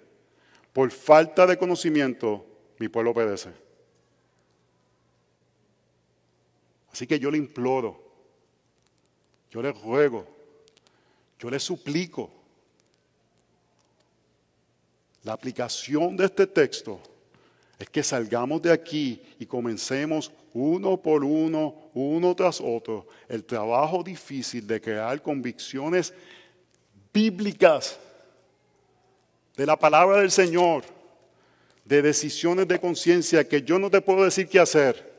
por 0.72 0.90
falta 0.90 1.46
de 1.46 1.56
conocimiento, 1.56 2.46
mi 2.78 2.88
pueblo 2.88 3.10
obedece. 3.10 3.50
Así 6.92 7.06
que 7.06 7.18
yo 7.18 7.30
le 7.30 7.38
imploro, 7.38 8.00
yo 9.50 9.62
le 9.62 9.72
ruego, 9.72 10.26
yo 11.38 11.50
le 11.50 11.58
suplico 11.58 12.30
la 15.24 15.32
aplicación 15.32 16.16
de 16.16 16.26
este 16.26 16.46
texto 16.46 17.00
es 17.78 17.88
que 17.90 18.02
salgamos 18.02 18.62
de 18.62 18.72
aquí 18.72 19.20
y 19.38 19.46
comencemos 19.46 20.32
uno 20.54 20.96
por 20.96 21.22
uno, 21.22 21.90
uno 21.92 22.34
tras 22.34 22.60
otro, 22.60 23.06
el 23.28 23.44
trabajo 23.44 24.02
difícil 24.02 24.66
de 24.66 24.80
crear 24.80 25.20
convicciones 25.20 26.14
bíblicas 27.12 27.98
de 29.56 29.66
la 29.66 29.76
palabra 29.78 30.20
del 30.20 30.30
Señor, 30.30 30.84
de 31.84 32.02
decisiones 32.02 32.66
de 32.66 32.80
conciencia 32.80 33.46
que 33.46 33.62
yo 33.62 33.78
no 33.78 33.90
te 33.90 34.00
puedo 34.00 34.24
decir 34.24 34.48
qué 34.48 34.58
hacer, 34.58 35.12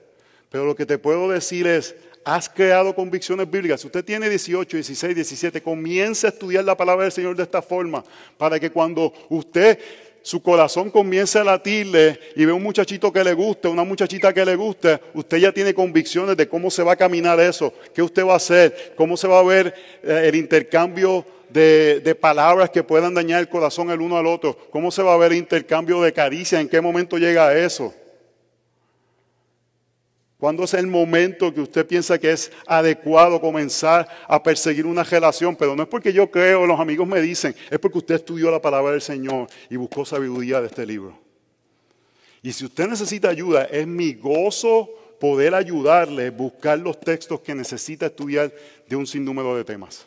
pero 0.49 0.65
lo 0.65 0.75
que 0.75 0.85
te 0.85 0.97
puedo 0.97 1.29
decir 1.29 1.67
es, 1.67 1.95
has 2.25 2.49
creado 2.49 2.93
convicciones 2.93 3.49
bíblicas. 3.49 3.79
Si 3.79 3.87
usted 3.87 4.03
tiene 4.03 4.29
18, 4.29 4.75
16, 4.75 5.15
17, 5.15 5.61
comience 5.61 6.27
a 6.27 6.29
estudiar 6.29 6.65
la 6.65 6.75
palabra 6.75 7.03
del 7.03 7.11
Señor 7.11 7.37
de 7.37 7.43
esta 7.43 7.61
forma, 7.61 8.03
para 8.37 8.59
que 8.59 8.69
cuando 8.69 9.13
usted 9.29 9.79
su 10.27 10.41
corazón 10.41 10.91
comienza 10.91 11.39
a 11.39 11.43
latirle 11.45 12.19
y 12.35 12.43
ve 12.43 12.51
un 12.51 12.61
muchachito 12.61 13.13
que 13.13 13.23
le 13.23 13.33
guste, 13.33 13.69
una 13.69 13.85
muchachita 13.85 14.33
que 14.33 14.43
le 14.43 14.57
guste, 14.57 14.99
usted 15.13 15.37
ya 15.37 15.53
tiene 15.53 15.73
convicciones 15.73 16.35
de 16.35 16.49
cómo 16.49 16.69
se 16.69 16.83
va 16.83 16.91
a 16.91 16.95
caminar 16.97 17.39
eso, 17.39 17.73
qué 17.93 18.01
usted 18.01 18.25
va 18.25 18.33
a 18.33 18.35
hacer, 18.35 18.93
cómo 18.97 19.15
se 19.15 19.25
va 19.25 19.39
a 19.39 19.43
ver 19.43 19.73
eh, 20.03 20.23
el 20.25 20.35
intercambio 20.35 21.25
de, 21.47 22.01
de, 22.01 22.13
palabras 22.13 22.71
que 22.71 22.83
puedan 22.83 23.13
dañar 23.13 23.39
el 23.39 23.47
corazón 23.47 23.89
el 23.89 24.01
uno 24.01 24.17
al 24.17 24.27
otro, 24.27 24.57
cómo 24.69 24.91
se 24.91 25.01
va 25.01 25.13
a 25.13 25.17
ver 25.17 25.31
el 25.31 25.37
intercambio 25.37 26.01
de 26.01 26.11
caricias, 26.11 26.59
en 26.59 26.67
qué 26.67 26.81
momento 26.81 27.17
llega 27.17 27.57
eso. 27.57 27.93
¿Cuándo 30.37 30.65
es 30.65 30.73
el 30.75 30.85
momento 30.85 31.51
que 31.51 31.61
usted 31.61 31.87
piensa 31.87 32.19
que 32.19 32.31
es 32.31 32.51
adecuado 32.67 33.41
comenzar 33.41 34.07
a 34.27 34.41
perseguir 34.41 34.85
una 34.85 35.03
relación? 35.03 35.55
Pero 35.55 35.75
no 35.75 35.81
es 35.81 35.89
porque 35.89 36.13
yo 36.13 36.29
creo, 36.29 36.67
los 36.67 36.79
amigos 36.79 37.07
me 37.07 37.19
dicen, 37.19 37.55
es 37.71 37.79
porque 37.79 37.97
usted 37.97 38.15
estudió 38.15 38.51
la 38.51 38.61
palabra 38.61 38.91
del 38.91 39.01
Señor 39.01 39.47
y 39.67 39.77
buscó 39.77 40.05
sabiduría 40.05 40.61
de 40.61 40.67
este 40.67 40.85
libro. 40.85 41.17
Y 42.43 42.53
si 42.53 42.65
usted 42.65 42.87
necesita 42.87 43.29
ayuda, 43.29 43.63
es 43.65 43.87
mi 43.87 44.13
gozo 44.13 44.89
poder 45.19 45.55
ayudarle 45.55 46.29
buscar 46.29 46.77
los 46.77 46.99
textos 46.99 47.39
que 47.39 47.55
necesita 47.55 48.05
estudiar 48.05 48.53
de 48.87 48.95
un 48.95 49.07
sinnúmero 49.07 49.55
de 49.55 49.63
temas. 49.63 50.05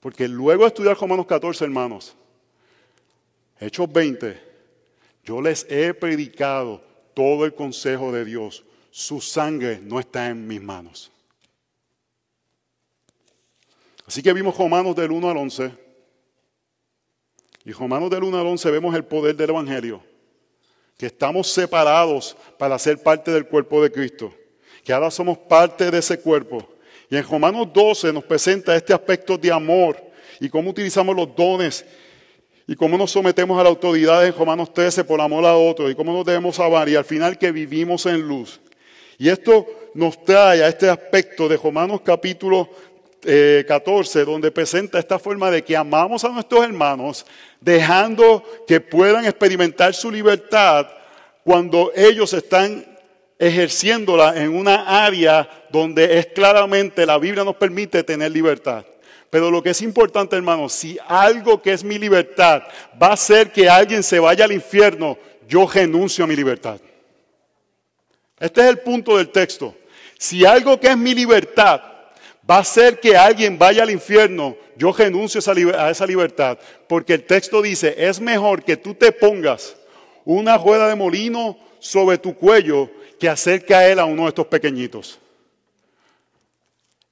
Porque 0.00 0.26
luego 0.26 0.64
de 0.64 0.68
estudiar 0.68 0.96
Romanos 0.96 1.26
14, 1.26 1.64
hermanos, 1.64 2.16
Hechos 3.60 3.92
20, 3.92 4.40
yo 5.22 5.40
les 5.40 5.66
he 5.70 5.94
predicado 5.94 6.89
todo 7.14 7.44
el 7.44 7.54
consejo 7.54 8.12
de 8.12 8.24
Dios. 8.24 8.64
Su 8.90 9.20
sangre 9.20 9.80
no 9.82 10.00
está 10.00 10.28
en 10.28 10.46
mis 10.46 10.60
manos. 10.60 11.10
Así 14.06 14.22
que 14.22 14.32
vimos 14.32 14.56
Romanos 14.56 14.96
del 14.96 15.12
1 15.12 15.30
al 15.30 15.36
11. 15.36 15.72
Y 17.64 17.72
Romanos 17.72 18.10
del 18.10 18.24
1 18.24 18.40
al 18.40 18.46
11 18.46 18.70
vemos 18.70 18.94
el 18.94 19.04
poder 19.04 19.36
del 19.36 19.50
Evangelio. 19.50 20.02
que 20.98 21.06
estamos 21.06 21.50
separados 21.50 22.36
para 22.58 22.78
ser 22.78 23.02
parte 23.02 23.30
del 23.30 23.46
cuerpo 23.46 23.82
de 23.82 23.90
Cristo, 23.90 24.34
que 24.84 24.92
ahora 24.92 25.10
somos 25.10 25.38
parte 25.38 25.90
de 25.90 25.98
ese 25.98 26.20
cuerpo. 26.20 26.68
Y 27.08 27.16
en 27.16 27.24
Romanos 27.24 27.68
12 27.72 28.12
nos 28.12 28.24
presenta 28.24 28.76
este 28.76 28.92
aspecto 28.92 29.38
de 29.38 29.50
amor 29.50 29.96
y 30.40 30.50
cómo 30.50 30.70
utilizamos 30.70 31.16
los 31.16 31.34
dones 31.34 31.86
y 32.70 32.76
cómo 32.76 32.96
nos 32.96 33.10
sometemos 33.10 33.58
a 33.58 33.64
la 33.64 33.68
autoridad 33.68 34.24
en 34.24 34.32
Romanos 34.32 34.72
13 34.72 35.02
por 35.02 35.20
amor 35.20 35.44
a 35.44 35.56
otros 35.56 35.90
y 35.90 35.96
cómo 35.96 36.12
nos 36.12 36.24
debemos 36.24 36.60
amar 36.60 36.88
y 36.88 36.94
al 36.94 37.04
final 37.04 37.36
que 37.36 37.50
vivimos 37.50 38.06
en 38.06 38.20
luz. 38.20 38.60
Y 39.18 39.28
esto 39.28 39.66
nos 39.92 40.24
trae 40.24 40.62
a 40.62 40.68
este 40.68 40.88
aspecto 40.88 41.48
de 41.48 41.56
Romanos 41.56 42.02
capítulo 42.04 42.70
14, 43.66 44.20
eh, 44.20 44.24
donde 44.24 44.52
presenta 44.52 45.00
esta 45.00 45.18
forma 45.18 45.50
de 45.50 45.64
que 45.64 45.76
amamos 45.76 46.22
a 46.22 46.28
nuestros 46.28 46.62
hermanos, 46.62 47.26
dejando 47.60 48.44
que 48.68 48.80
puedan 48.80 49.24
experimentar 49.24 49.92
su 49.92 50.08
libertad 50.08 50.86
cuando 51.42 51.90
ellos 51.96 52.32
están 52.34 52.86
ejerciéndola 53.36 54.40
en 54.40 54.54
una 54.54 55.04
área 55.04 55.66
donde 55.72 56.20
es 56.20 56.26
claramente 56.26 57.04
la 57.04 57.18
Biblia 57.18 57.42
nos 57.42 57.56
permite 57.56 58.04
tener 58.04 58.30
libertad. 58.30 58.84
Pero 59.30 59.50
lo 59.50 59.62
que 59.62 59.70
es 59.70 59.80
importante, 59.80 60.34
hermanos, 60.34 60.72
si 60.72 60.98
algo 61.06 61.62
que 61.62 61.72
es 61.72 61.84
mi 61.84 61.98
libertad 61.98 62.62
va 63.00 63.08
a 63.08 63.12
hacer 63.12 63.52
que 63.52 63.68
alguien 63.68 64.02
se 64.02 64.18
vaya 64.18 64.44
al 64.44 64.52
infierno, 64.52 65.16
yo 65.48 65.66
renuncio 65.66 66.24
a 66.24 66.28
mi 66.28 66.34
libertad. 66.34 66.80
Este 68.38 68.60
es 68.62 68.66
el 68.66 68.80
punto 68.80 69.16
del 69.16 69.28
texto. 69.28 69.74
Si 70.18 70.44
algo 70.44 70.80
que 70.80 70.88
es 70.88 70.96
mi 70.96 71.14
libertad 71.14 71.80
va 72.48 72.56
a 72.56 72.60
hacer 72.60 72.98
que 72.98 73.16
alguien 73.16 73.56
vaya 73.56 73.84
al 73.84 73.90
infierno, 73.90 74.56
yo 74.76 74.92
renuncio 74.92 75.40
a 75.78 75.90
esa 75.90 76.06
libertad. 76.06 76.58
Porque 76.88 77.14
el 77.14 77.24
texto 77.24 77.62
dice, 77.62 77.94
es 77.96 78.20
mejor 78.20 78.64
que 78.64 78.76
tú 78.76 78.94
te 78.94 79.12
pongas 79.12 79.76
una 80.24 80.58
rueda 80.58 80.88
de 80.88 80.96
molino 80.96 81.56
sobre 81.78 82.18
tu 82.18 82.34
cuello 82.34 82.90
que 83.18 83.28
hacer 83.28 83.64
caer 83.64 84.00
a 84.00 84.04
uno 84.04 84.22
de 84.22 84.28
estos 84.28 84.46
pequeñitos. 84.46 85.18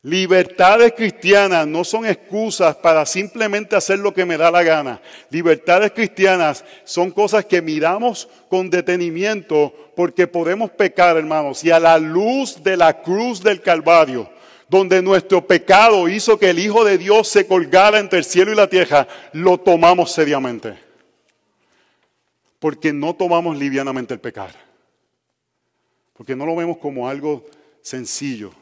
Libertades 0.03 0.93
cristianas 0.93 1.67
no 1.67 1.83
son 1.83 2.07
excusas 2.07 2.77
para 2.77 3.05
simplemente 3.05 3.75
hacer 3.75 3.99
lo 3.99 4.15
que 4.15 4.25
me 4.25 4.37
da 4.37 4.49
la 4.51 4.63
gana. 4.63 5.03
Libertades 5.29 5.91
cristianas 5.91 6.65
son 6.85 7.11
cosas 7.11 7.45
que 7.47 7.61
miramos 7.61 8.29
con 8.49 8.71
detenimiento 8.71 9.75
porque 9.97 10.29
podemos 10.29 10.71
pecar, 10.71 11.17
hermanos. 11.17 11.65
Y 11.65 11.73
a 11.73 11.81
la 11.81 11.99
luz 11.99 12.63
de 12.63 12.77
la 12.77 13.03
cruz 13.03 13.43
del 13.43 13.61
Calvario, 13.61 14.31
donde 14.69 15.03
nuestro 15.03 15.45
pecado 15.45 16.09
hizo 16.09 16.39
que 16.39 16.51
el 16.51 16.61
Hijo 16.61 16.85
de 16.85 16.97
Dios 16.97 17.27
se 17.27 17.49
colgara 17.49 17.99
entre 17.99 18.21
el 18.21 18.25
cielo 18.25 18.53
y 18.53 18.57
la 18.57 18.69
tierra, 18.69 19.09
lo 19.33 19.59
tomamos 19.59 20.13
seriamente. 20.13 20.79
Porque 22.61 22.93
no 22.93 23.17
tomamos 23.17 23.59
livianamente 23.59 24.15
el 24.15 24.21
pecar. 24.21 24.55
Porque 26.13 26.37
no 26.37 26.47
lo 26.47 26.55
vemos 26.55 26.79
como 26.79 27.09
algo 27.09 27.45
sencillo. 27.83 28.53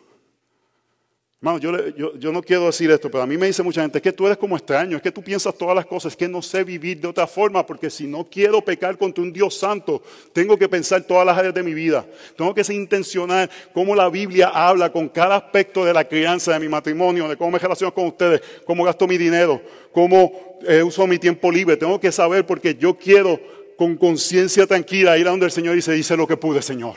Hermano, 1.38 1.58
yo, 1.58 2.14
yo, 2.16 2.32
no 2.32 2.42
quiero 2.42 2.64
decir 2.64 2.90
esto, 2.90 3.10
pero 3.10 3.22
a 3.22 3.26
mí 3.26 3.36
me 3.36 3.46
dice 3.46 3.62
mucha 3.62 3.82
gente, 3.82 3.98
es 3.98 4.02
que 4.02 4.12
tú 4.12 4.24
eres 4.24 4.38
como 4.38 4.56
extraño, 4.56 4.96
es 4.96 5.02
que 5.02 5.12
tú 5.12 5.22
piensas 5.22 5.54
todas 5.54 5.76
las 5.76 5.84
cosas, 5.84 6.12
es 6.12 6.16
que 6.16 6.26
no 6.26 6.40
sé 6.40 6.64
vivir 6.64 6.98
de 6.98 7.08
otra 7.08 7.26
forma, 7.26 7.64
porque 7.66 7.90
si 7.90 8.06
no 8.06 8.24
quiero 8.24 8.62
pecar 8.62 8.96
contra 8.96 9.22
un 9.22 9.30
Dios 9.34 9.54
santo, 9.54 10.02
tengo 10.32 10.56
que 10.56 10.66
pensar 10.66 11.02
todas 11.02 11.26
las 11.26 11.36
áreas 11.36 11.52
de 11.52 11.62
mi 11.62 11.74
vida. 11.74 12.06
Tengo 12.38 12.54
que 12.54 12.64
ser 12.64 12.74
intencional 12.74 13.50
cómo 13.74 13.94
la 13.94 14.08
Biblia 14.08 14.48
habla 14.48 14.90
con 14.90 15.10
cada 15.10 15.36
aspecto 15.36 15.84
de 15.84 15.92
la 15.92 16.08
crianza, 16.08 16.54
de 16.54 16.58
mi 16.58 16.68
matrimonio, 16.68 17.28
de 17.28 17.36
cómo 17.36 17.50
me 17.50 17.58
relaciono 17.58 17.92
con 17.92 18.06
ustedes, 18.06 18.40
cómo 18.64 18.82
gasto 18.82 19.06
mi 19.06 19.18
dinero, 19.18 19.60
cómo 19.92 20.58
eh, 20.66 20.82
uso 20.82 21.06
mi 21.06 21.18
tiempo 21.18 21.52
libre. 21.52 21.76
Tengo 21.76 22.00
que 22.00 22.12
saber 22.12 22.46
porque 22.46 22.74
yo 22.76 22.96
quiero 22.96 23.38
con 23.76 23.94
conciencia 23.96 24.66
tranquila 24.66 25.18
ir 25.18 25.26
a 25.26 25.32
donde 25.32 25.44
el 25.44 25.52
Señor 25.52 25.74
dice, 25.74 25.92
dice 25.92 26.16
lo 26.16 26.26
que 26.26 26.38
pude, 26.38 26.62
Señor. 26.62 26.94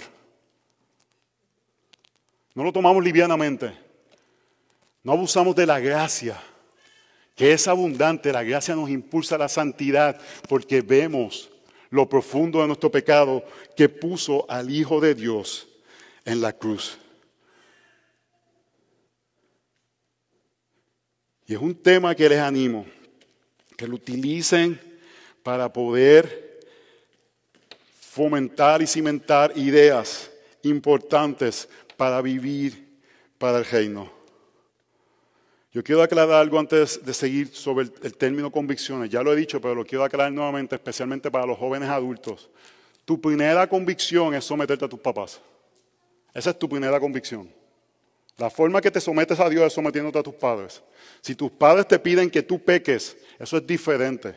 No 2.56 2.63
lo 2.63 2.71
tomamos 2.71 3.04
livianamente. 3.04 3.88
No 5.10 5.13
abusamos 5.13 5.56
de 5.56 5.65
la 5.65 5.80
gracia, 5.80 6.39
que 7.36 7.52
es 7.52 7.67
abundante. 7.67 8.32
La 8.32 8.43
gracia 8.43 8.76
nos 8.76 8.91
impulsa 8.91 9.34
a 9.34 9.39
la 9.39 9.50
santidad 9.50 10.22
porque 10.48 10.82
vemos 10.82 11.50
lo 11.89 12.08
profundo 12.08 12.62
de 12.62 12.67
nuestro 12.67 12.91
pecado 12.91 13.43
que 13.76 13.89
puso 13.89 14.45
al 14.48 14.69
Hijo 14.69 15.02
de 15.02 15.15
Dios 15.15 15.67
en 16.26 16.41
la 16.41 16.54
cruz. 16.54 17.00
Y 21.48 21.56
es 21.56 21.60
un 21.60 21.74
tema 21.74 22.13
que 22.13 22.30
les 22.30 22.38
animo, 22.38 22.86
que 23.76 23.88
lo 23.88 23.95
utilicen 23.95 24.80
para 25.41 25.74
poder 25.74 26.60
fomentar 28.00 28.84
y 28.84 28.86
cimentar 28.86 29.58
ideas 29.58 30.30
importantes 30.62 31.67
para 31.98 32.22
vivir 32.22 33.00
para 33.39 33.58
el 33.58 33.65
reino. 33.65 34.18
Yo 35.71 35.84
quiero 35.84 36.01
aclarar 36.01 36.41
algo 36.41 36.58
antes 36.58 37.05
de 37.05 37.13
seguir 37.13 37.53
sobre 37.53 37.89
el, 38.01 38.17
término 38.17 38.51
convicciones. 38.51 39.10
Ya 39.10 39.21
lo 39.21 39.32
he 39.34 39.36
dicho, 39.36 39.62
pero 39.62 39.75
lo 39.75 39.86
quiero 39.86 40.03
aclarar 40.03 40.32
nuevamente, 40.32 40.75
especialmente 40.75 41.29
para 41.29 41.45
los 41.45 41.60
jóvenes 41.60 41.89
adultos. 41.89 42.49
Tu 43.05 43.21
primera 43.21 43.67
convicción 43.69 44.34
es 44.34 44.45
someterte 44.45 44.86
a 44.86 44.89
tus 44.89 44.99
papás. 44.99 45.39
Esa 46.34 46.49
es 46.49 46.60
tu 46.60 46.67
primera 46.67 46.99
convicción. 46.99 47.51
La 48.38 48.49
forma 48.49 48.82
que 48.82 48.89
te 48.89 48.99
sometes 48.99 49.39
a 49.39 49.49
Dios 49.49 49.67
es 49.67 49.73
sometiéndote 49.73 50.17
a 50.17 50.23
tus 50.23 50.34
padres. 50.34 50.82
Si 51.21 51.36
tus 51.36 51.51
padres 51.51 51.88
te 51.88 51.99
piden 51.99 52.32
que 52.32 52.41
tú 52.41 52.63
peques, 52.63 53.17
eso 53.38 53.58
es 53.58 53.67
diferente. 53.67 54.34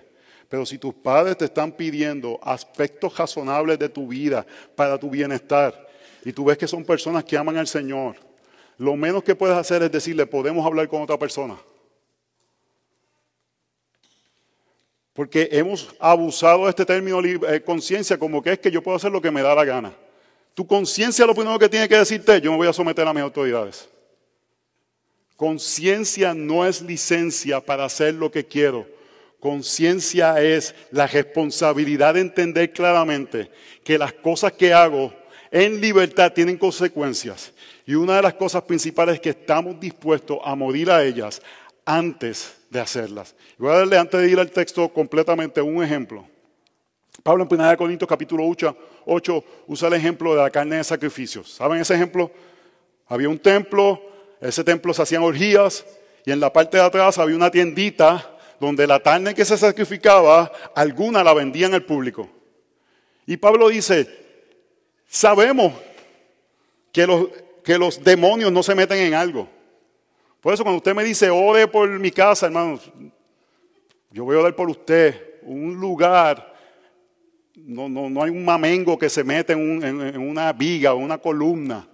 Pero 0.49 0.67
si 0.67 0.77
tus 0.77 0.93
padres 0.93 1.39
te 1.39 1.47
están 1.47 1.73
pidiendo 1.73 2.39
aspectos 2.43 3.17
razonables 3.17 3.79
de 3.79 3.89
tu 3.89 4.09
vida 4.09 4.45
para 4.75 4.99
tu 4.99 5.09
bienestar, 5.09 5.89
y 6.25 6.33
tú 6.33 6.45
ves 6.45 6.59
que 6.59 6.69
son 6.69 6.85
personas 6.85 7.25
que 7.25 7.39
aman 7.39 7.57
al 7.57 7.67
Señor, 7.67 8.17
lo 8.79 8.97
menos 8.97 9.23
que 9.23 9.35
puedes 9.35 9.57
hacer 9.57 9.83
es 9.83 9.93
decirle, 9.93 10.27
podemos 10.27 10.65
hablar 10.67 10.89
con 10.89 11.03
otra 11.03 11.19
persona. 11.19 11.57
Porque 15.13 15.49
hemos 15.53 15.95
abusado 16.01 16.65
de 16.65 16.71
este 16.71 16.87
término 16.87 17.21
eh, 17.23 17.63
conciencia 17.63 18.19
como 18.19 18.43
que 18.43 18.53
es 18.53 18.59
que 18.59 18.71
yo 18.71 18.83
puedo 18.83 18.97
hacer 18.97 19.13
lo 19.13 19.21
que 19.21 19.31
me 19.31 19.43
da 19.43 19.55
la 19.55 19.65
gana. 19.65 19.93
Tu 20.55 20.67
conciencia 20.67 21.27
lo 21.27 21.35
primero 21.35 21.59
que 21.59 21.69
tiene 21.69 21.89
que 21.89 21.97
decirte, 21.97 22.41
yo 22.41 22.51
me 22.51 22.57
voy 22.57 22.69
a 22.69 22.73
someter 22.73 23.07
a 23.07 23.13
mis 23.13 23.23
autoridades. 23.23 23.89
Conciencia 25.37 26.35
no 26.35 26.65
es 26.67 26.81
licencia 26.83 27.61
para 27.61 27.85
hacer 27.85 28.15
lo 28.15 28.31
que 28.31 28.47
quiero. 28.47 28.87
Conciencia 29.41 30.41
es 30.41 30.75
la 30.93 31.07
responsabilidad 31.07 32.15
de 32.15 32.21
entender 32.21 32.73
claramente 32.73 33.51
que 33.83 33.99
las 33.99 34.13
cosas 34.13 34.53
que 34.53 34.73
hago 34.73 35.13
en 35.53 35.81
libertad 35.81 36.33
tienen 36.33 36.57
consecuencias. 36.57 37.53
Y 37.87 37.95
una 37.95 38.17
de 38.17 38.23
las 38.23 38.35
cosas 38.35 38.63
principales 38.63 39.17
es 39.17 39.21
que 39.21 39.31
estamos 39.31 39.79
dispuestos 39.79 40.39
a 40.43 40.55
morir 40.55 40.91
a 40.91 41.05
ellas 41.05 41.43
antes 41.85 42.55
de 42.71 42.81
hacerlas. 42.81 43.35
Voy 43.59 43.71
a 43.71 43.79
darle 43.79 43.99
antes 43.99 44.19
de 44.21 44.31
ir 44.31 44.41
al 44.41 44.51
texto 44.51 44.89
completamente 44.89 45.61
un 45.61 45.85
ejemplo. 45.85 46.27
Pablo 47.23 47.47
en 47.49 47.61
1 47.61 47.77
Corintios 47.77 48.09
capítulo 48.09 48.47
8, 48.49 48.77
8 49.05 49.45
usa 49.67 49.89
el 49.89 49.95
ejemplo 49.95 50.35
de 50.35 50.43
la 50.43 50.51
carne 50.51 50.77
de 50.77 50.85
sacrificios. 50.85 51.53
¿Saben 51.53 51.81
ese 51.81 51.95
ejemplo? 51.95 52.31
Había 53.07 53.29
un 53.29 53.39
templo, 53.39 54.01
ese 54.41 54.65
templo 54.65 54.95
se 54.95 55.03
hacían 55.03 55.23
orgías 55.23 55.85
y 56.25 56.33
en 56.33 56.41
la 56.41 56.51
parte 56.51 56.79
de 56.79 56.85
atrás 56.85 57.19
había 57.19 57.37
una 57.37 57.51
tiendita 57.51 58.39
donde 58.59 58.87
la 58.87 59.01
carne 59.01 59.35
que 59.35 59.45
se 59.45 59.59
sacrificaba, 59.59 60.51
alguna 60.75 61.23
la 61.23 61.35
vendían 61.35 61.75
al 61.75 61.85
público. 61.85 62.31
Y 63.27 63.37
Pablo 63.37 63.69
dice, 63.69 64.22
sabemos 65.13 65.75
que 66.91 67.07
los, 67.07 67.29
que 67.63 67.77
los 67.77 68.03
demonios 68.03 68.51
no 68.51 68.63
se 68.63 68.75
meten 68.75 68.99
en 68.99 69.15
algo. 69.15 69.47
Por 70.41 70.55
eso 70.55 70.65
cuando 70.65 70.79
usted 70.79 70.95
me 70.95 71.05
dice, 71.05 71.29
ore 71.29 71.69
por 71.69 71.87
mi 71.99 72.11
casa, 72.11 72.47
hermanos, 72.47 72.91
yo 74.11 74.25
voy 74.25 74.37
a 74.37 74.41
orar 74.41 74.57
por 74.57 74.71
usted. 74.71 75.39
Un 75.43 75.75
lugar, 75.75 76.55
no, 77.55 77.91
no, 77.91 78.09
no 78.09 78.23
hay 78.23 78.31
un 78.31 78.43
mamengo 78.43 78.99
que 78.99 79.11
se 79.11 79.23
mete 79.23 79.53
en, 79.53 80.17
una 80.17 80.51
viga 80.55 80.95
o 80.95 80.97
una 80.97 81.19
columna. 81.19 81.87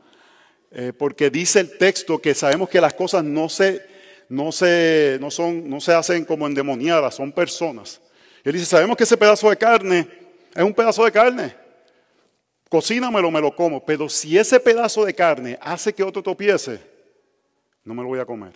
Eh, 0.71 0.93
porque 0.97 1.29
dice 1.29 1.61
el 1.61 1.77
texto 1.77 2.19
que 2.19 2.35
sabemos 2.35 2.69
que 2.69 2.81
las 2.81 2.95
cosas 2.95 3.25
no 3.25 3.49
se, 3.49 3.85
no 4.29 4.53
se, 4.53 5.19
no 5.21 5.31
son, 5.31 5.69
no 5.69 5.81
se 5.81 5.93
hacen 5.93 6.25
como 6.25 6.47
endemoniadas, 6.47 7.17
son 7.17 7.33
personas. 7.33 8.01
Él 8.45 8.53
dice, 8.53 8.67
sabemos 8.67 8.97
que 8.97 9.05
ese 9.05 9.17
pedazo 9.17 9.51
de 9.51 9.57
carne 9.57 10.07
es 10.55 10.63
un 10.63 10.73
pedazo 10.73 11.05
de 11.05 11.11
carne. 11.11 11.68
Cocínamelo, 12.69 13.31
me 13.31 13.41
lo 13.41 13.55
como. 13.55 13.85
Pero 13.85 14.09
si 14.09 14.37
ese 14.39 14.61
pedazo 14.61 15.05
de 15.05 15.15
carne 15.15 15.59
hace 15.61 15.93
que 15.93 16.03
otro 16.03 16.23
topiece, 16.23 16.81
no 17.85 17.95
me 17.95 18.03
lo 18.03 18.09
voy 18.09 18.21
a 18.21 18.27
comer. 18.27 18.53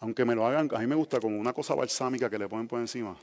Aunque 0.00 0.24
me 0.24 0.34
lo 0.34 0.46
hagan, 0.46 0.68
a 0.74 0.78
mí 0.78 0.86
me 0.86 0.94
gusta 0.94 1.18
como 1.18 1.38
una 1.38 1.52
cosa 1.52 1.74
balsámica 1.74 2.28
que 2.28 2.38
le 2.38 2.48
ponen 2.48 2.68
por 2.68 2.80
encima. 2.80 3.16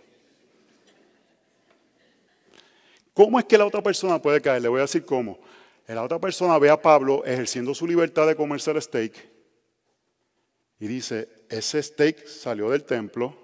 ¿Cómo 3.14 3.38
es 3.38 3.46
que 3.46 3.58
la 3.58 3.66
otra 3.66 3.84
persona 3.84 4.20
puede 4.22 4.42
caer? 4.42 4.62
Le 4.62 4.68
voy 4.68 4.80
a 4.80 4.84
decir 4.84 5.06
cómo. 5.06 5.38
La 5.88 6.04
otra 6.04 6.20
persona 6.20 6.58
ve 6.58 6.70
a 6.70 6.82
Pablo 6.82 7.26
ejerciendo 7.26 7.76
su 7.76 7.86
libertad 7.86 8.26
de 8.26 8.36
comerse 8.36 8.72
el 8.72 8.82
steak 8.82 9.14
y 10.80 10.88
dice, 10.88 11.28
ese 11.50 11.84
steak 11.84 12.26
salió 12.26 12.70
del 12.70 12.86
templo. 12.86 13.36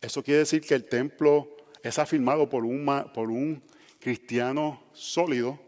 Eso 0.00 0.22
quiere 0.22 0.40
decir 0.40 0.60
que 0.60 0.74
el 0.74 0.84
templo 0.84 1.48
es 1.82 1.98
afirmado 1.98 2.48
por 2.48 2.64
un, 2.64 2.84
por 3.14 3.30
un 3.30 3.62
cristiano 3.98 4.82
sólido, 4.92 5.58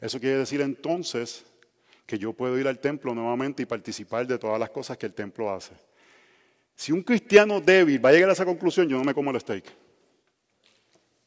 eso 0.00 0.20
quiere 0.20 0.38
decir 0.38 0.60
entonces 0.60 1.44
que 2.06 2.18
yo 2.18 2.32
puedo 2.32 2.58
ir 2.58 2.66
al 2.66 2.78
templo 2.78 3.14
nuevamente 3.14 3.62
y 3.62 3.66
participar 3.66 4.26
de 4.26 4.38
todas 4.38 4.58
las 4.58 4.70
cosas 4.70 4.96
que 4.96 5.06
el 5.06 5.12
templo 5.12 5.50
hace. 5.50 5.74
Si 6.74 6.92
un 6.92 7.02
cristiano 7.02 7.60
débil 7.60 8.02
va 8.02 8.10
a 8.10 8.12
llegar 8.12 8.30
a 8.30 8.32
esa 8.32 8.44
conclusión, 8.44 8.88
yo 8.88 8.96
no 8.96 9.04
me 9.04 9.12
como 9.12 9.30
el 9.30 9.40
steak. 9.40 9.64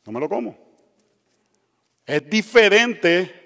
No 0.06 0.12
me 0.12 0.20
lo 0.20 0.30
como. 0.30 0.58
Es 2.06 2.28
diferente 2.30 3.42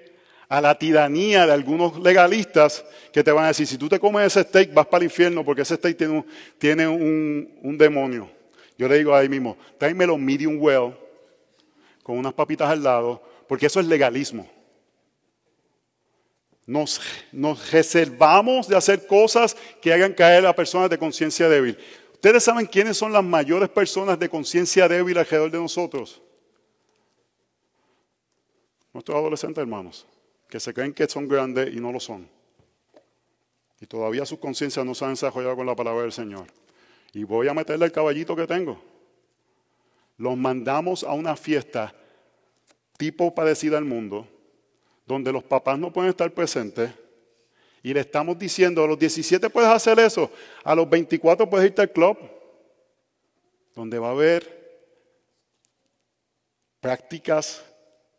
a 0.47 0.61
la 0.61 0.77
tiranía 0.77 1.45
de 1.45 1.51
algunos 1.51 1.99
legalistas 1.99 2.85
que 3.11 3.23
te 3.23 3.31
van 3.31 3.45
a 3.45 3.47
decir, 3.49 3.67
si 3.67 3.77
tú 3.77 3.89
te 3.89 3.99
comes 3.99 4.27
ese 4.27 4.47
steak 4.47 4.73
vas 4.73 4.85
para 4.85 5.03
el 5.03 5.11
infierno 5.11 5.43
porque 5.43 5.63
ese 5.63 5.75
steak 5.75 5.97
tiene 6.57 6.87
un, 6.87 7.77
demonio. 7.77 8.29
Yo 8.77 8.87
le 8.87 8.97
digo 8.97 9.15
ahí 9.15 9.27
mismo, 9.27 9.57
tráemelo 9.77 10.17
medium 10.17 10.57
well, 10.59 10.93
con 12.05 12.19
unas 12.19 12.33
papitas 12.33 12.69
al 12.69 12.83
lado, 12.83 13.19
porque 13.47 13.65
eso 13.65 13.79
es 13.79 13.87
legalismo. 13.87 14.47
Nos, 16.67 17.01
reservamos 17.71 18.67
de 18.67 18.75
hacer 18.75 19.07
cosas 19.07 19.57
que 19.81 19.91
hagan 19.91 20.13
caer 20.13 20.45
a 20.45 20.55
personas 20.55 20.87
de 20.91 20.99
conciencia 20.99 21.49
débil. 21.49 21.75
¿Ustedes 22.13 22.43
saben 22.43 22.67
quiénes 22.67 22.95
son 22.95 23.11
las 23.11 23.23
mayores 23.23 23.69
personas 23.69 24.19
de 24.19 24.29
conciencia 24.29 24.87
débil 24.87 25.17
alrededor 25.17 25.49
de 25.49 25.57
nosotros? 25.57 26.21
Nuestros 28.93 29.17
adolescentes 29.17 29.63
hermanos, 29.63 30.05
que 30.47 30.59
se 30.59 30.75
creen 30.75 30.93
que 30.93 31.07
son 31.07 31.27
grandes 31.27 31.73
y 31.73 31.79
no 31.79 31.91
lo 31.91 31.99
son. 31.99 32.29
Y 33.81 33.87
todavía 33.87 34.27
sus 34.27 34.37
conciencias 34.37 34.85
no 34.85 34.93
se 34.93 35.05
han 35.05 35.13
desarrollado 35.13 35.55
con 35.55 35.65
la 35.65 35.75
palabra 35.75 36.03
del 36.03 36.11
Señor. 36.11 36.45
Y 37.13 37.23
voy 37.23 37.47
a 37.47 37.55
meterle 37.55 37.85
el 37.85 37.91
caballito 37.91 38.35
que 38.35 38.45
tengo. 38.45 38.94
Los 40.17 40.37
mandamos 40.37 41.03
a 41.03 41.13
una 41.13 41.35
fiesta 41.35 41.93
tipo 42.97 43.33
parecida 43.35 43.77
al 43.77 43.85
mundo 43.85 44.27
donde 45.05 45.31
los 45.31 45.43
papás 45.43 45.77
no 45.77 45.91
pueden 45.91 46.09
estar 46.09 46.31
presentes 46.31 46.91
y 47.83 47.93
le 47.93 47.99
estamos 47.99 48.39
diciendo, 48.39 48.83
a 48.83 48.87
los 48.87 48.97
17 48.97 49.47
puedes 49.51 49.69
hacer 49.69 49.99
eso, 49.99 50.31
a 50.63 50.73
los 50.73 50.89
24 50.89 51.47
puedes 51.47 51.67
irte 51.67 51.83
al 51.83 51.91
club, 51.91 52.17
donde 53.75 53.99
va 53.99 54.07
a 54.07 54.11
haber 54.11 54.89
prácticas 56.79 57.63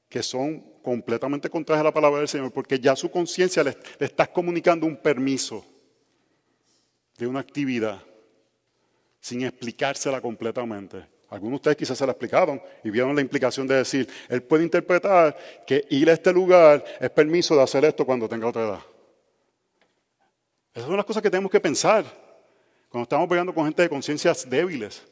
que 0.09 0.23
son 0.23 0.61
completamente 0.83 1.51
contrarias 1.51 1.81
a 1.81 1.85
la 1.85 1.93
palabra 1.93 2.21
del 2.21 2.29
Señor, 2.29 2.53
porque 2.53 2.79
ya 2.79 2.95
su 2.95 3.11
conciencia 3.11 3.65
le, 3.65 3.77
le 3.99 4.07
estás 4.07 4.29
comunicando 4.29 4.87
un 4.87 4.97
permiso 4.97 5.67
de 7.19 7.27
una 7.27 7.41
actividad 7.41 8.01
sin 9.19 9.43
explicársela 9.43 10.21
completamente. 10.21 11.16
Algunos 11.29 11.53
de 11.53 11.57
ustedes 11.57 11.77
quizás 11.77 11.99
se 11.99 12.07
la 12.07 12.13
explicaron 12.13 12.63
y 12.85 12.91
vieron 12.91 13.15
la 13.15 13.21
implicación 13.21 13.67
de 13.67 13.77
decir, 13.77 14.09
él 14.29 14.43
puede 14.43 14.63
interpretar 14.63 15.37
que 15.67 15.85
ir 15.91 16.09
a 16.09 16.13
este 16.13 16.33
lugar 16.33 16.85
es 17.01 17.11
permiso 17.11 17.57
de 17.57 17.63
hacer 17.63 17.85
esto 17.85 18.07
cuando 18.07 18.29
tenga 18.29 18.47
otra 18.47 18.63
edad. 18.63 18.81
Esas 20.73 20.87
son 20.87 20.97
las 20.97 21.07
cosas 21.07 21.23
que 21.23 21.31
tenemos 21.31 21.51
que 21.51 21.59
pensar 21.59 22.05
cuando 22.89 23.03
estamos 23.03 23.29
pegando 23.29 23.53
con 23.53 23.65
gente 23.65 23.83
de 23.83 23.89
conciencias 23.89 24.49
débiles. 24.49 25.03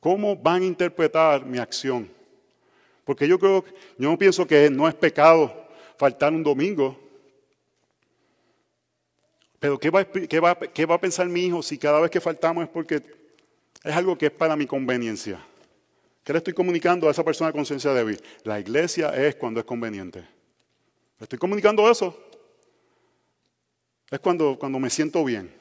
¿Cómo 0.00 0.36
van 0.36 0.62
a 0.62 0.66
interpretar 0.66 1.44
mi 1.44 1.58
acción? 1.58 2.10
Porque 3.04 3.28
yo 3.28 3.38
creo, 3.38 3.64
yo 3.98 4.10
no 4.10 4.18
pienso 4.18 4.46
que 4.46 4.70
no 4.70 4.88
es 4.88 4.94
pecado 4.94 5.52
faltar 5.96 6.32
un 6.32 6.42
domingo. 6.42 6.98
Pero 9.58 9.78
¿qué 9.78 9.90
va, 9.90 10.04
qué 10.04 10.40
va, 10.40 10.58
qué 10.58 10.86
va 10.86 10.94
a 10.94 11.00
pensar 11.00 11.26
mi 11.26 11.46
hijo 11.46 11.62
si 11.62 11.76
cada 11.76 12.00
vez 12.00 12.10
que 12.10 12.20
faltamos 12.20 12.64
es 12.64 12.70
porque 12.70 13.02
es 13.84 13.94
algo 13.94 14.16
que 14.16 14.26
es 14.26 14.32
para 14.32 14.56
mi 14.56 14.66
conveniencia. 14.66 15.38
¿Qué 16.24 16.32
le 16.32 16.38
estoy 16.38 16.54
comunicando 16.54 17.06
a 17.06 17.10
esa 17.10 17.22
persona 17.22 17.48
de 17.48 17.52
conciencia 17.52 17.92
débil? 17.92 18.18
La 18.42 18.58
iglesia 18.58 19.10
es 19.10 19.34
cuando 19.34 19.60
es 19.60 19.66
conveniente. 19.66 20.20
¿Le 20.20 21.24
estoy 21.24 21.38
comunicando 21.38 21.88
eso? 21.90 22.18
Es 24.10 24.18
cuando, 24.20 24.58
cuando 24.58 24.78
me 24.78 24.88
siento 24.88 25.22
bien. 25.22 25.52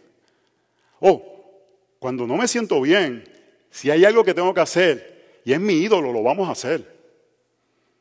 O 1.02 1.22
cuando 2.00 2.26
no 2.26 2.38
me 2.38 2.48
siento 2.48 2.80
bien, 2.80 3.26
si 3.70 3.92
hay 3.92 4.06
algo 4.06 4.24
que 4.24 4.34
tengo 4.34 4.54
que 4.54 4.62
hacer 4.62 5.42
y 5.44 5.52
es 5.52 5.60
mi 5.60 5.74
ídolo, 5.74 6.14
lo 6.14 6.24
vamos 6.24 6.48
a 6.48 6.54
hacer. 6.54 6.94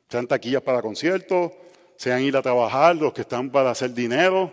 Sean 0.09 0.29
taquillas 0.29 0.62
para 0.62 0.81
conciertos, 0.81 1.51
sean 1.97 2.23
ir 2.23 2.37
a 2.37 2.43
trabajar, 2.43 2.95
los 2.95 3.12
que 3.12 3.23
están 3.23 3.51
para 3.51 3.70
hacer 3.70 3.93
dinero. 3.93 4.53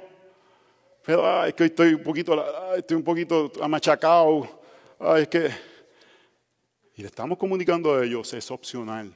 Pero 1.06 1.46
es 1.46 1.54
que 1.54 1.64
hoy 1.64 1.70
estoy 1.70 1.94
un 1.94 2.04
poquito, 2.04 2.76
estoy 2.76 2.98
un 2.98 3.04
poquito 3.04 3.52
amachacado 3.62 4.59
Ay, 5.00 5.24
es 5.24 5.28
que... 5.30 5.50
Y 6.96 7.02
le 7.02 7.08
estamos 7.08 7.38
comunicando 7.38 7.96
a 7.96 8.04
ellos, 8.04 8.34
es 8.34 8.52
opcional. 8.52 9.16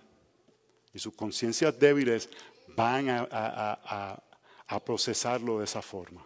Y 0.93 0.99
sus 0.99 1.13
conciencias 1.13 1.77
débiles 1.77 2.29
van 2.69 3.09
a, 3.09 4.23
procesarlo 4.85 5.59
de 5.59 5.65
esa 5.65 5.81
forma. 5.81 6.25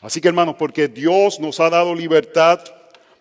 Así 0.00 0.20
que 0.20 0.28
hermanos, 0.28 0.56
porque 0.58 0.88
Dios 0.88 1.40
nos 1.40 1.58
ha 1.60 1.70
dado 1.70 1.94
libertad, 1.94 2.60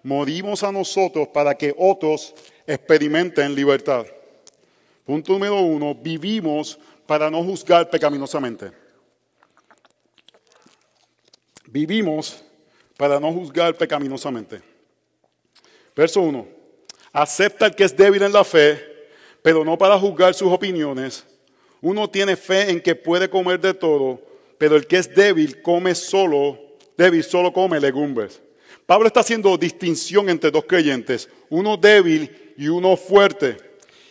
morimos 0.03 0.63
a 0.63 0.71
nosotros 0.71 1.27
para 1.29 1.55
que 1.55 1.73
otros 1.77 2.33
experimenten 2.65 3.55
libertad. 3.55 4.05
Punto 5.05 5.33
número 5.33 5.61
uno, 5.61 5.95
vivimos 5.95 6.77
para 7.05 7.29
no 7.29 7.43
juzgar 7.43 7.89
pecaminosamente. 7.89 8.71
Vivimos 11.67 12.43
para 12.97 13.19
no 13.19 13.31
juzgar 13.31 13.77
pecaminosamente. 13.77 14.78
Verso 15.99 16.21
1. 16.21 16.47
Acepta 17.11 17.65
el 17.65 17.75
que 17.75 17.83
es 17.83 17.93
débil 17.93 18.23
en 18.23 18.31
la 18.31 18.45
fe, 18.45 18.81
pero 19.41 19.65
no 19.65 19.77
para 19.77 19.99
juzgar 19.99 20.33
sus 20.33 20.49
opiniones. 20.49 21.25
Uno 21.81 22.09
tiene 22.09 22.37
fe 22.37 22.69
en 22.69 22.79
que 22.79 22.95
puede 22.95 23.29
comer 23.29 23.59
de 23.59 23.73
todo, 23.73 24.21
pero 24.57 24.77
el 24.77 24.87
que 24.87 24.95
es 24.95 25.13
débil 25.13 25.61
come 25.61 25.93
solo, 25.93 26.57
débil 26.97 27.21
solo 27.21 27.51
come 27.51 27.81
legumbres. 27.81 28.41
Pablo 28.85 29.07
está 29.07 29.19
haciendo 29.19 29.57
distinción 29.57 30.29
entre 30.29 30.51
dos 30.51 30.63
creyentes, 30.63 31.27
uno 31.49 31.75
débil 31.75 32.53
y 32.55 32.69
uno 32.69 32.95
fuerte. 32.95 33.57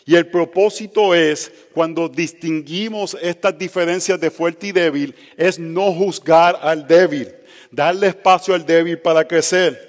Y 0.05 0.15
el 0.15 0.27
propósito 0.27 1.15
es, 1.15 1.51
cuando 1.73 2.07
distinguimos 2.07 3.17
estas 3.23 3.57
diferencias 3.57 4.21
de 4.21 4.31
fuerte 4.31 4.67
y 4.67 4.73
débil, 4.73 5.15
es 5.39 5.59
no 5.59 5.91
juzgar 5.95 6.59
al 6.61 6.87
débil, 6.87 7.35
darle 7.71 8.09
espacio 8.09 8.55
al 8.55 8.67
débil 8.67 8.99
para 8.99 9.27
crecer. 9.27 9.88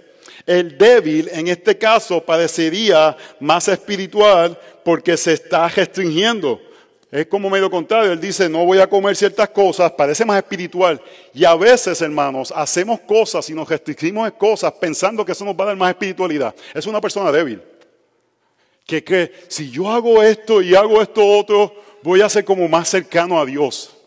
El 0.50 0.80
débil 0.80 1.30
en 1.32 1.47
este 1.47 1.78
caso 1.78 2.26
parecería 2.26 3.16
más 3.39 3.68
espiritual 3.68 4.60
porque 4.84 5.16
se 5.16 5.34
está 5.34 5.68
restringiendo. 5.68 6.60
Es 7.12 7.28
como 7.28 7.52
medio 7.52 7.70
contrario, 7.70 8.12
él 8.12 8.20
dice, 8.20 8.50
no 8.50 8.66
voy 8.66 8.80
a 8.80 8.89
comer 8.89 9.16
ciertas 9.16 9.47
cosas, 9.50 9.91
parece 9.91 10.26
más 10.26 10.38
espiritual. 10.38 11.00
Y 11.36 11.45
a 11.45 11.54
veces, 11.54 12.02
hermanos, 12.02 12.52
hacemos 12.56 13.00
cosas 13.02 13.47
y 13.52 13.54
nos 13.54 13.70
restringimos 13.70 14.28
en 14.28 14.36
cosas 14.39 14.74
pensando 14.74 15.24
que 15.24 15.34
eso 15.34 15.45
nos 15.45 15.54
va 15.54 15.66
a 15.66 15.68
dar 15.68 15.78
más 15.78 15.91
espiritualidad. 15.91 16.56
Es 16.74 16.88
una 16.88 17.00
persona 17.00 17.32
débil. 17.32 17.62
Que 18.88 19.04
cree, 19.04 19.32
si 19.50 19.70
yo 19.70 19.88
hago 19.88 20.24
esto 20.24 20.64
y 20.64 20.74
hago 20.74 21.00
esto 21.00 21.24
otro, 21.24 21.76
voy 22.02 22.22
a 22.22 22.30
ser 22.30 22.43
como 22.43 22.68
más 22.68 22.89
cercano 22.89 23.39
a 23.39 23.45
Dios 23.45 23.99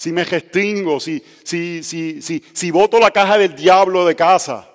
si 0.00 0.12
me 0.12 0.24
restringo, 0.24 0.98
si, 0.98 1.22
si, 1.44 1.82
si, 1.82 2.22
si, 2.22 2.42
si 2.54 2.70
voto 2.70 2.98
la 2.98 3.10
caja 3.10 3.36
del 3.36 3.54
diablo 3.54 4.06
de 4.06 4.16
casa, 4.16 4.66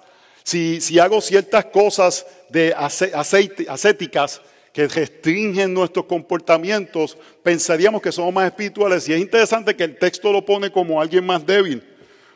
si, 0.44 0.80
si 0.80 1.00
hago 1.00 1.20
ciertas 1.20 1.66
cosas 1.66 2.28
de 2.50 2.76
ascéticas 2.76 4.40
que 4.72 4.88
restringen 4.88 5.74
nuestros 5.74 6.06
comportamientos, 6.06 7.18
pensaríamos 7.42 8.04
que 8.04 8.12
somos 8.12 8.32
más 8.36 8.46
espirituales. 8.46 9.10
Y 9.10 9.14
es 9.14 9.20
interesante 9.20 9.76
que 9.76 9.86
el 9.86 9.98
texto 9.98 10.32
lo 10.32 10.46
pone 10.46 10.72
como 10.72 11.02
alguien 11.02 11.26
más 11.26 11.44
débil. 11.44 11.84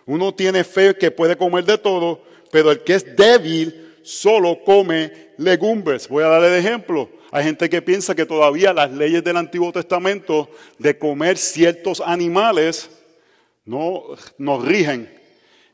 Uno 0.08 0.34
tiene 0.34 0.64
fe 0.64 0.96
que 0.96 1.12
puede 1.12 1.38
comer 1.38 1.66
de 1.66 1.78
todo, 1.78 2.24
pero 2.52 2.72
el 2.72 2.80
que 2.80 2.96
es 2.96 3.16
débil 3.16 3.98
solo 4.02 4.64
come 4.66 5.12
legumbres. 5.38 6.10
Voy 6.10 6.24
a 6.24 6.30
darle 6.30 6.48
el 6.48 6.66
ejemplo. 6.66 7.08
Hay 7.32 7.44
gente 7.44 7.70
que 7.70 7.82
piensa 7.82 8.16
que 8.16 8.26
todavía 8.26 8.74
las 8.74 8.92
leyes 8.92 9.24
del 9.24 9.38
Antiguo 9.38 9.72
Testamento 9.72 10.50
de 10.78 10.98
comer 10.98 11.38
ciertos 11.38 12.02
animales 12.02 12.90
no 13.66 14.04
nos 14.38 14.66
rigen. 14.66 15.20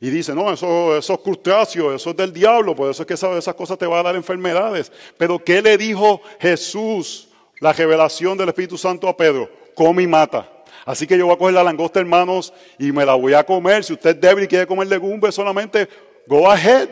Y 0.00 0.10
dice, 0.10 0.34
no, 0.34 0.52
eso, 0.52 0.96
eso 0.98 1.14
es 1.14 1.20
crustáceo, 1.20 1.94
eso 1.94 2.10
es 2.10 2.16
del 2.16 2.32
diablo, 2.32 2.76
por 2.76 2.90
eso 2.90 3.02
es 3.02 3.06
que 3.06 3.14
esas, 3.14 3.54
cosas 3.54 3.78
te 3.78 3.86
van 3.86 4.00
a 4.00 4.02
dar 4.02 4.16
enfermedades. 4.16 4.92
Pero 5.16 5.38
¿qué 5.38 5.62
le 5.62 5.78
dijo 5.78 6.20
Jesús, 6.38 7.28
la 7.60 7.72
revelación 7.72 8.36
del 8.36 8.50
Espíritu 8.50 8.76
Santo 8.76 9.08
a 9.08 9.16
Pedro? 9.16 9.50
Come 9.74 10.02
y 10.02 10.06
mata. 10.06 10.52
Así 10.84 11.06
que 11.06 11.16
yo 11.16 11.26
voy 11.26 11.34
a 11.34 11.38
coger 11.38 11.54
la 11.54 11.64
langosta, 11.64 11.98
hermanos, 11.98 12.52
y 12.78 12.92
me 12.92 13.06
la 13.06 13.14
voy 13.14 13.32
a 13.32 13.44
comer. 13.44 13.82
Si 13.82 13.94
usted 13.94 14.10
es 14.10 14.20
débil 14.20 14.44
y 14.44 14.48
quiere 14.48 14.66
comer 14.66 14.86
legumbres 14.86 15.34
solamente, 15.34 15.88
go 16.26 16.48
ahead. 16.50 16.88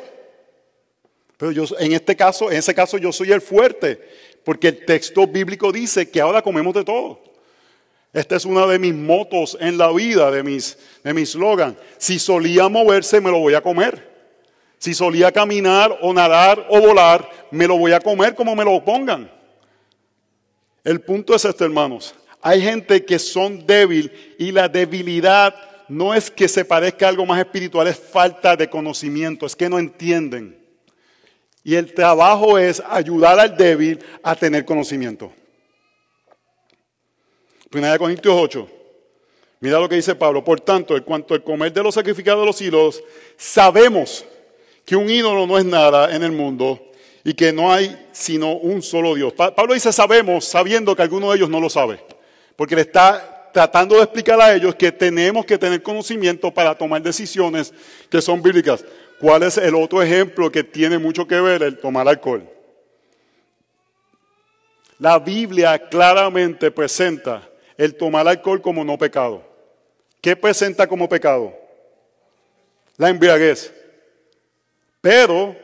Pero 1.37 1.53
yo, 1.53 1.65
en 1.79 1.93
este 1.93 2.17
caso, 2.17 2.51
en 2.51 2.59
ese 2.59 2.75
caso, 2.75 2.99
yo 2.99 3.13
soy 3.13 3.33
el 3.33 3.41
fuerte. 3.41 4.01
Porque 4.45 4.69
el 4.69 4.85
texto 4.85 5.27
bíblico 5.27 5.73
dice 5.73 6.11
que 6.11 6.21
ahora 6.21 6.43
comemos 6.43 6.75
de 6.75 6.85
todo. 6.85 7.21
Esta 8.13 8.37
es 8.37 8.45
una 8.45 8.67
de 8.67 8.79
mis 8.79 8.95
motos 8.95 9.57
en 9.61 9.77
la 9.77 9.91
vida, 9.91 10.31
de 10.31 10.43
mis, 10.43 10.79
de 11.03 11.13
mis 11.13 11.31
slogan. 11.31 11.77
Si 11.99 12.19
solía 12.19 12.69
moverse, 12.69 13.21
me 13.21 13.31
lo 13.31 13.39
voy 13.39 13.55
a 13.55 13.61
comer. 13.61 14.15
Si 14.79 14.95
solía 14.95 15.33
caminar 15.33 15.99
o 16.03 16.13
nadar 16.13 16.67
o 16.69 16.81
volar, 16.81 17.29
me 17.51 17.67
lo 17.67 17.77
voy 17.77 17.93
a 17.93 18.01
comer 18.01 18.35
como 18.35 18.55
me 18.55 18.65
lo 18.65 18.85
pongan. 18.85 19.31
El 20.85 21.01
punto 21.01 21.35
es 21.35 21.45
este, 21.45 21.65
hermanos. 21.65 22.15
Hay 22.43 22.61
gente 22.61 23.05
que 23.05 23.19
son 23.19 23.67
débil 23.67 24.13
y 24.39 24.53
la 24.53 24.69
debilidad 24.69 25.55
no 25.89 26.15
es 26.15 26.31
que 26.31 26.47
se 26.47 26.65
parezca 26.65 27.07
a 27.07 27.09
algo 27.09 27.25
más 27.27 27.39
espiritual, 27.39 27.89
es 27.89 27.99
falta 27.99 28.55
de 28.55 28.69
conocimiento, 28.69 29.47
es 29.47 29.57
que 29.57 29.69
no 29.69 29.79
entienden. 29.79 30.64
Y 31.65 31.75
el 31.75 31.95
trabajo 31.95 32.59
es 32.59 32.83
ayudar 32.87 33.41
al 33.41 33.57
débil 33.57 33.99
a 34.23 34.37
tener 34.37 34.67
conocimiento. 34.67 35.33
Primera 37.71 37.95
de 37.95 37.99
Corintios 37.99 38.35
8. 38.39 38.69
Mira 39.61 39.81
lo 39.81 39.89
que 39.89 39.97
dice 39.97 40.15
Pablo. 40.15 40.45
Por 40.45 40.61
tanto, 40.61 40.95
en 40.95 41.03
cuanto 41.03 41.33
al 41.33 41.43
comer 41.43 41.73
de 41.73 41.83
los 41.83 41.95
sacrificados 41.95 42.43
de 42.43 42.47
los 42.47 42.61
ídolos, 42.61 43.03
sabemos 43.39 44.27
que 44.85 44.95
un 44.95 45.09
ídolo 45.09 45.47
no 45.47 45.57
es 45.57 45.65
nada 45.65 46.15
en 46.15 46.23
el 46.23 46.33
mundo 46.33 46.79
y 47.25 47.33
que 47.33 47.51
no 47.51 47.73
hay 47.73 48.09
sino 48.13 48.53
un 48.57 48.83
solo 48.83 49.15
Dios. 49.15 49.33
Pablo 49.33 49.73
dice 49.73 49.91
sabemos, 49.91 50.45
sabiendo 50.45 50.95
que 50.95 51.01
alguno 51.01 51.31
de 51.31 51.39
ellos 51.39 51.49
no 51.49 51.61
lo 51.61 51.71
sabe. 51.71 51.99
Porque 52.57 52.77
le 52.77 52.83
está 52.83 53.51
tratando 53.55 53.97
de 53.97 54.03
explicar 54.03 54.39
a 54.41 54.55
ellos 54.55 54.75
que 54.75 54.93
tenemos 54.93 55.47
que 55.47 55.57
tener 55.57 55.83
conocimiento 55.83 56.53
para 56.53 56.77
tomar 56.77 57.01
decisiones 57.01 57.73
que 58.11 58.21
son 58.21 58.43
bíblicas. 58.43 58.85
¿Cuál 59.21 59.45
es 59.45 59.57
el 59.59 59.75
otro 59.75 60.03
ejemplo 60.03 60.51
que 60.51 60.65
tiene 60.65 60.99
mucho 60.99 61.27
que 61.27 61.41
ver 61.41 61.63
el 61.63 61.79
tomar 61.79 62.09
alcohol? 62.09 62.49
La 64.99 65.19
Biblia 65.19 65.89
claramente 65.89 66.71
presenta 66.71 67.49
el 67.77 67.97
tomar 67.97 68.27
alcohol 68.29 68.61
como 68.61 68.85
no 68.85 68.97
pecado. 68.97 69.43
¿Qué 70.21 70.37
presenta 70.37 70.87
como 70.87 71.09
pecado? 71.09 71.55
La 72.97 73.09
embriaguez. 73.09 73.73
Pero 75.01 75.57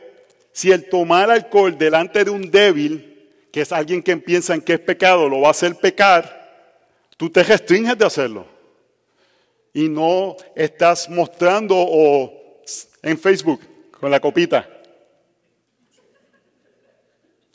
si 0.51 0.71
el 0.71 0.89
tomar 0.89 1.31
alcohol 1.31 1.77
delante 1.77 2.23
de 2.23 2.29
un 2.29 2.51
débil, 2.51 3.29
que 3.51 3.61
es 3.61 3.71
alguien 3.71 4.03
que 4.03 4.15
piensa 4.17 4.53
en 4.53 4.61
que 4.61 4.73
es 4.73 4.79
pecado, 4.79 5.27
lo 5.27 5.41
va 5.41 5.49
a 5.49 5.51
hacer 5.51 5.75
pecar, 5.75 6.77
tú 7.17 7.29
te 7.29 7.43
restringes 7.43 7.97
de 7.97 8.05
hacerlo. 8.05 8.45
Y 9.73 9.87
no 9.87 10.35
estás 10.55 11.09
mostrando 11.09 11.75
o 11.77 12.40
en 13.01 13.17
Facebook 13.17 13.59
con 13.99 14.11
la 14.11 14.19
copita. 14.19 14.67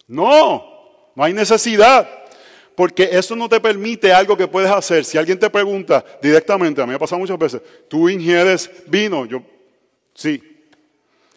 No, 0.06 1.10
no 1.14 1.24
hay 1.24 1.32
necesidad. 1.32 2.08
Porque 2.76 3.08
eso 3.10 3.34
no 3.34 3.48
te 3.48 3.58
permite 3.58 4.12
algo 4.12 4.36
que 4.36 4.46
puedes 4.46 4.70
hacer. 4.70 5.04
Si 5.04 5.16
alguien 5.16 5.38
te 5.38 5.48
pregunta 5.48 6.04
directamente, 6.20 6.82
a 6.82 6.84
mí 6.84 6.90
me 6.90 6.96
ha 6.96 6.98
pasado 6.98 7.18
muchas 7.18 7.38
veces, 7.38 7.62
¿tú 7.88 8.06
ingieres 8.10 8.70
vino? 8.86 9.24
Yo, 9.24 9.42
sí. 10.14 10.42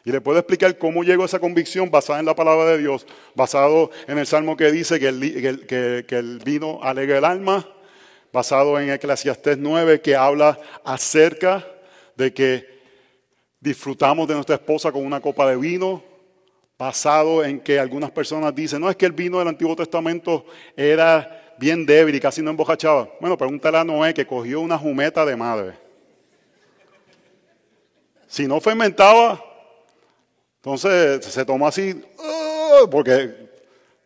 Y 0.04 0.12
le 0.12 0.20
puedo 0.20 0.38
explicar 0.38 0.78
cómo 0.78 1.02
llegó 1.04 1.24
esa 1.24 1.40
convicción 1.40 1.90
basada 1.90 2.20
en 2.20 2.26
la 2.26 2.36
palabra 2.36 2.66
de 2.72 2.80
Dios, 2.80 3.08
basado 3.36 3.90
en 4.08 4.18
el 4.18 4.28
salmo 4.28 4.58
que 4.58 4.70
dice 4.70 5.00
que 5.00 5.08
el, 5.08 5.66
que 5.66 6.22
vino 6.44 6.80
alegra 6.84 7.20
el 7.20 7.26
alma, 7.26 7.66
basado 8.34 8.78
en 8.78 8.90
Eclesiastés 8.90 9.58
9 9.58 10.02
que 10.02 10.18
habla 10.18 10.60
acerca 10.84 11.66
de 12.18 12.34
que 12.34 12.79
disfrutamos 13.60 14.28
de 14.28 14.36
nuestra 14.36 14.56
esposa 14.56 14.92
con 14.92 15.06
una 15.06 15.20
copa 15.20 15.50
de 15.50 15.58
vino, 15.58 16.04
basado 16.78 17.44
en 17.44 17.60
que 17.60 17.78
algunas 17.80 18.12
personas 18.12 18.56
dicen, 18.56 18.80
no 18.80 18.90
es 18.90 18.96
que 18.96 19.06
el 19.06 19.12
vino 19.12 19.40
del 19.40 19.50
Antiguo 19.50 19.76
Testamento 19.76 20.46
era 20.78 21.56
bien 21.58 21.86
débil 21.86 22.16
y 22.16 22.20
casi 22.22 22.42
no 22.42 22.52
embojachaba. 22.52 23.10
Bueno, 23.20 23.38
pregúntale 23.38 23.78
a 23.78 23.84
Noé 23.84 24.14
que 24.14 24.26
cogió 24.26 24.62
una 24.62 24.78
jumeta 24.78 25.26
de 25.26 25.36
madre. 25.36 25.74
Si 28.28 28.48
no 28.48 28.62
fermentaba, 28.62 29.44
entonces 30.58 31.26
se 31.26 31.44
tomó 31.44 31.68
así, 31.68 32.02
¡oh! 32.18 32.88
porque 32.90 33.50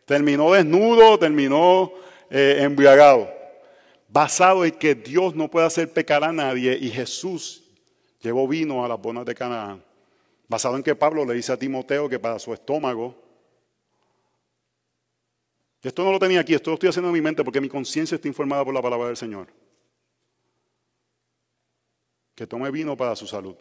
terminó 0.04 0.52
desnudo, 0.52 1.18
terminó 1.18 1.92
eh, 2.30 2.58
embriagado. 2.60 3.32
Basado 4.08 4.64
en 4.64 4.72
que 4.72 4.94
Dios 4.94 5.34
no 5.34 5.48
puede 5.48 5.66
hacer 5.66 5.92
pecar 5.92 6.24
a 6.24 6.32
nadie 6.32 6.76
y 6.80 6.90
Jesús 6.90 7.63
llevó 8.24 8.48
vino 8.48 8.84
a 8.84 8.88
las 8.88 9.00
bonas 9.00 9.26
de 9.26 9.34
Canaán, 9.34 9.84
basado 10.48 10.76
en 10.76 10.82
que 10.82 10.94
Pablo 10.94 11.24
le 11.24 11.34
dice 11.34 11.52
a 11.52 11.58
Timoteo 11.58 12.08
que 12.08 12.18
para 12.18 12.38
su 12.38 12.52
estómago, 12.54 13.22
esto 15.82 16.02
no 16.02 16.12
lo 16.12 16.18
tenía 16.18 16.40
aquí, 16.40 16.54
esto 16.54 16.70
lo 16.70 16.74
estoy 16.74 16.88
haciendo 16.88 17.10
en 17.10 17.14
mi 17.14 17.20
mente 17.20 17.44
porque 17.44 17.60
mi 17.60 17.68
conciencia 17.68 18.14
está 18.14 18.26
informada 18.26 18.64
por 18.64 18.72
la 18.72 18.80
palabra 18.80 19.08
del 19.08 19.16
Señor, 19.18 19.48
que 22.34 22.46
tome 22.46 22.70
vino 22.70 22.96
para 22.96 23.14
su 23.14 23.26
salud. 23.26 23.56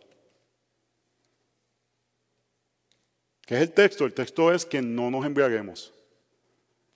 ¿Qué 3.46 3.56
es 3.56 3.62
el 3.62 3.74
texto? 3.74 4.06
El 4.06 4.14
texto 4.14 4.54
es 4.54 4.66
que 4.66 4.82
no 4.82 5.12
nos 5.12 5.26
embriaguemos. 5.26 5.94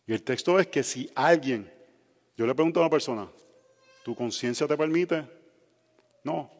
Y 0.05 0.13
el 0.13 0.24
texto 0.24 0.57
es 0.57 0.68
que 0.68 0.82
si 0.82 1.11
alguien, 1.13 1.70
yo 2.38 2.47
le 2.47 2.55
pregunto 2.55 2.80
a 2.80 2.84
una 2.84 2.89
persona, 2.89 3.30
¿tu 4.05 4.15
conciencia 4.15 4.65
te 4.65 4.78
permite? 4.78 5.28
No, 6.24 6.57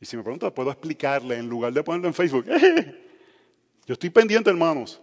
y 0.00 0.06
si 0.06 0.16
me 0.16 0.22
pregunta, 0.22 0.52
puedo 0.52 0.70
explicarle 0.70 1.36
en 1.36 1.48
lugar 1.48 1.72
de 1.72 1.82
ponerlo 1.82 2.08
en 2.08 2.14
Facebook. 2.14 2.46
Yo 3.86 3.94
estoy 3.94 4.10
pendiente, 4.10 4.48
hermanos. 4.48 5.00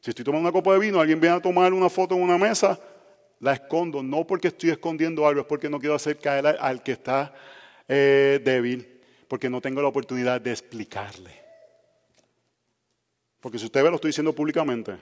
Si 0.00 0.10
estoy 0.10 0.24
tomando 0.24 0.48
una 0.48 0.52
copa 0.52 0.72
de 0.72 0.78
vino, 0.78 1.00
alguien 1.00 1.20
viene 1.20 1.36
a 1.36 1.40
tomar 1.40 1.72
una 1.72 1.90
foto 1.90 2.14
en 2.14 2.22
una 2.22 2.38
mesa, 2.38 2.80
la 3.40 3.52
escondo. 3.52 4.02
No 4.02 4.26
porque 4.26 4.48
estoy 4.48 4.70
escondiendo 4.70 5.26
algo, 5.26 5.42
es 5.42 5.46
porque 5.46 5.68
no 5.68 5.78
quiero 5.78 5.94
hacer 5.94 6.18
caer 6.18 6.46
al 6.46 6.82
que 6.82 6.92
está 6.92 7.34
eh, 7.86 8.40
débil, 8.42 9.00
porque 9.28 9.50
no 9.50 9.60
tengo 9.60 9.82
la 9.82 9.88
oportunidad 9.88 10.40
de 10.40 10.50
explicarle. 10.50 11.42
Porque 13.40 13.58
si 13.58 13.66
usted 13.66 13.82
ve, 13.82 13.90
lo 13.90 13.96
estoy 13.96 14.08
diciendo 14.10 14.32
públicamente. 14.32 14.96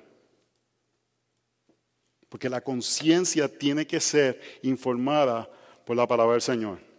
Porque 2.28 2.49
la 2.49 2.61
conciencia 2.61 3.49
tiene 3.49 3.87
que 3.87 4.01
ser 4.01 4.41
informada 4.62 5.49
por 5.85 5.97
la 5.97 6.07
palabra 6.07 6.33
del 6.33 6.43
Señor. 6.43 6.89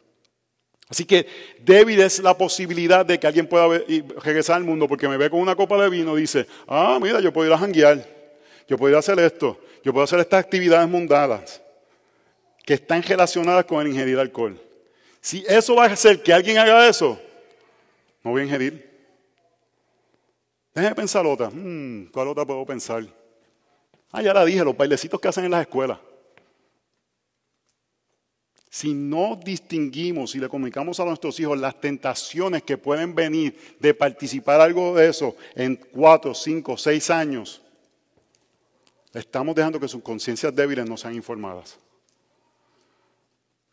Así 0.92 1.06
que 1.06 1.26
débil 1.62 2.02
es 2.02 2.20
la 2.20 2.38
posibilidad 2.38 3.06
de 3.06 3.18
que 3.18 3.26
alguien 3.26 3.48
pueda 3.48 3.82
regresar 4.22 4.58
al 4.58 4.66
mundo 4.66 4.90
porque 4.90 5.08
me 5.08 5.16
ve 5.16 5.30
con 5.30 5.40
una 5.40 5.56
copa 5.56 5.82
de 5.82 5.90
vino 5.90 6.18
y 6.18 6.22
dice, 6.22 6.46
ah, 6.68 7.00
mira, 7.02 7.22
yo 7.22 7.32
puedo 7.32 7.48
ir 7.48 7.54
a 7.54 7.58
janguear, 7.58 8.06
yo 8.68 8.78
puedo 8.78 8.92
ir 8.92 8.98
a 8.98 9.00
hacer 9.00 9.18
esto, 9.20 9.58
yo 9.86 9.94
puedo 9.94 10.04
hacer 10.04 10.20
estas 10.20 10.44
actividades 10.44 10.90
mundanas 10.90 11.62
que 12.66 12.74
están 12.74 13.02
relacionadas 13.02 13.64
con 13.64 13.80
el 13.80 13.88
ingerir 13.88 14.20
alcohol. 14.20 14.60
Si 15.22 15.46
eso 15.48 15.76
va 15.76 15.86
a 15.86 15.94
hacer 15.94 16.22
que 16.22 16.34
alguien 16.34 16.58
haga 16.58 16.86
eso, 16.86 17.18
no 18.22 18.32
voy 18.32 18.42
a 18.42 18.44
ingerir. 18.44 18.92
Déjeme 20.76 20.96
pensar 20.96 21.26
otra. 21.26 21.50
Hmm, 21.50 22.08
¿Cuál 22.12 22.28
otra 22.28 22.44
puedo 22.44 22.66
pensar? 22.66 23.06
Ah, 24.12 24.22
ya 24.22 24.34
la 24.34 24.44
dije, 24.44 24.62
los 24.62 24.76
bailecitos 24.76 25.22
que 25.22 25.30
hacen 25.30 25.46
en 25.46 25.52
las 25.52 25.62
escuelas. 25.62 26.00
Si 28.74 28.94
no 28.94 29.36
distinguimos 29.36 30.34
y 30.34 30.40
le 30.40 30.48
comunicamos 30.48 30.98
a 31.02 31.04
nuestros 31.04 31.38
hijos 31.42 31.60
las 31.60 31.82
tentaciones 31.82 32.64
que 32.64 32.78
pueden 32.78 33.14
venir 33.14 33.54
de 33.82 33.94
participar 33.94 34.62
algo 34.62 34.96
de 34.96 35.10
eso 35.10 35.36
en 35.56 35.76
cuatro, 35.76 36.34
cinco, 36.34 36.78
seis 36.78 37.10
años, 37.10 37.62
estamos 39.14 39.56
dejando 39.56 39.78
que 39.78 39.90
sus 39.90 40.02
conciencias 40.02 40.56
débiles 40.56 40.90
no 40.90 40.96
sean 40.96 41.14
informadas. 41.16 41.78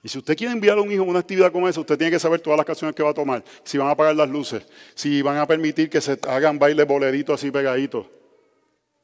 Y 0.03 0.09
si 0.09 0.19
usted 0.19 0.37
quiere 0.37 0.53
enviar 0.53 0.79
a 0.79 0.83
un 0.83 0.91
hijo 0.91 1.05
a 1.05 1.07
una 1.07 1.21
actividad 1.21 1.53
como 1.53 1.69
esa, 1.69 1.79
usted 1.79 1.97
tiene 1.97 2.11
que 2.11 2.19
saber 2.19 2.41
todas 2.41 2.57
las 2.57 2.67
canciones 2.67 2.97
que 2.97 3.05
va 3.05 3.11
a 3.11 3.15
tomar, 3.15 3.45
si 3.63 3.79
van 3.79 3.87
a 3.87 3.93
apagar 3.93 4.17
las 4.17 4.29
luces, 4.29 4.67
si 4.97 5.23
van 5.23 5.37
a 5.37 5.47
permitir 5.47 5.89
que 5.89 6.01
se 6.01 6.19
hagan 6.27 6.59
bailes 6.59 6.89
boleritos 6.89 7.41
así 7.41 7.53
pegaditos, 7.53 8.05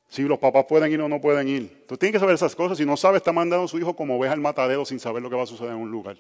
si 0.09 0.23
los 0.23 0.39
papás 0.39 0.65
pueden 0.69 0.93
ir 0.93 1.01
o 1.01 1.09
no 1.09 1.21
pueden 1.21 1.49
ir. 1.49 1.63
Entonces 1.63 1.99
tiene 1.99 2.13
que 2.13 2.19
saber 2.19 2.35
esas 2.35 2.55
cosas. 2.55 2.79
Si 2.79 2.85
no 2.85 2.97
sabe, 2.97 3.19
está 3.19 3.33
mandando 3.33 3.65
a 3.65 3.69
su 3.69 3.79
hijo 3.79 3.97
como 3.97 4.17
oveja 4.17 4.33
al 4.33 4.41
matadero 4.41 4.85
sin 4.85 5.01
saber 5.01 5.23
lo 5.23 5.31
que 5.31 5.37
va 5.37 5.43
a 5.43 5.47
suceder 5.47 5.73
en 5.73 5.79
un 5.79 5.91
lugar. 5.91 6.17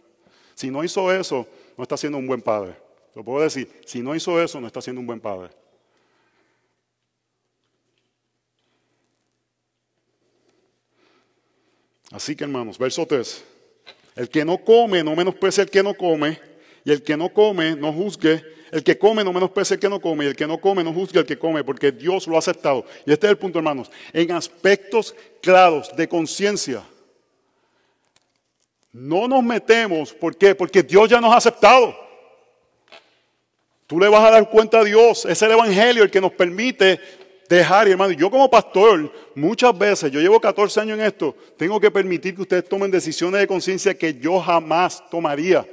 Si 0.55 0.70
no 0.70 0.82
hizo 0.82 1.12
eso, 1.12 1.47
no 1.76 1.82
está 1.82 1.97
siendo 1.97 2.18
un 2.18 2.26
buen 2.26 2.43
padre. 2.43 2.76
Lo 3.14 3.24
puedo 3.24 3.43
decir. 3.43 3.70
Si 3.87 4.01
no 4.01 4.14
hizo 4.14 4.43
eso, 4.43 4.61
no 4.61 4.66
está 4.66 4.80
siendo 4.80 5.01
un 5.01 5.07
buen 5.07 5.20
padre. 5.20 5.51
Así 12.11 12.37
que 12.37 12.45
hermanos, 12.45 12.78
verso 12.78 13.07
3. 13.07 13.45
El 14.16 14.28
que 14.28 14.45
no 14.45 14.59
come, 14.59 15.03
no 15.03 15.16
menosprecie 15.16 15.64
el 15.64 15.70
que 15.70 15.82
no 15.82 15.95
come, 15.95 16.39
y 16.85 16.93
el 16.93 17.03
que 17.03 17.16
no 17.16 17.32
come, 17.32 17.74
no 17.74 17.93
juzgue 17.93 18.54
el 18.75 18.83
que 18.83 18.99
come 18.99 19.22
no 19.22 19.33
menosprecia 19.33 19.75
el 19.75 19.81
que 19.81 19.89
no 19.89 20.01
come, 20.01 20.25
y 20.25 20.29
el 20.29 20.35
que 20.35 20.49
no 20.49 20.59
come 20.59 20.83
no 20.83 20.93
juzga 20.93 21.20
al 21.20 21.27
que 21.27 21.39
come, 21.39 21.62
porque 21.62 21.93
Dios 21.93 22.27
lo 22.27 22.35
ha 22.35 22.41
aceptado. 22.41 22.85
Y 23.07 23.12
este 23.12 23.29
es 23.29 23.31
el 23.31 23.39
punto, 23.39 23.61
hermanos. 23.61 23.89
En 24.12 24.33
aspectos 24.33 25.14
claros 25.41 25.95
de 25.95 26.09
conciencia, 26.09 26.83
no 28.93 29.29
nos 29.29 29.45
metemos. 29.45 30.12
¿Por 30.12 30.37
qué? 30.37 30.57
Porque 30.57 30.83
Dios 30.83 31.09
ya 31.09 31.20
nos 31.20 31.33
ha 31.33 31.37
aceptado. 31.37 31.95
Tú 33.87 34.01
le 34.01 34.09
vas 34.09 34.25
a 34.25 34.33
dar 34.33 34.51
cuenta 34.51 34.81
a 34.81 34.85
Dios. 34.85 35.25
Es 35.25 35.41
el 35.43 35.53
Evangelio 35.53 36.03
el 36.03 36.11
que 36.11 36.20
nos 36.20 36.33
permite 36.33 36.99
dejar, 37.49 37.87
hermano. 37.87 38.12
Yo 38.12 38.29
como 38.29 38.51
pastor, 38.51 39.12
muchas 39.37 39.79
veces, 39.79 40.11
yo 40.11 40.18
llevo 40.18 40.41
14 40.41 40.81
años 40.81 40.99
en 40.99 41.05
esto, 41.05 41.37
tengo 41.57 41.79
que 41.79 41.93
permitir 41.93 42.35
que 42.35 42.43
ustedes 42.43 42.68
tomen 42.68 42.91
decisiones 42.91 43.39
de 43.39 43.47
conciencia 43.47 43.97
que 43.97 44.14
yo 44.14 44.41
jamás 44.41 45.09
tomaría. 45.11 45.64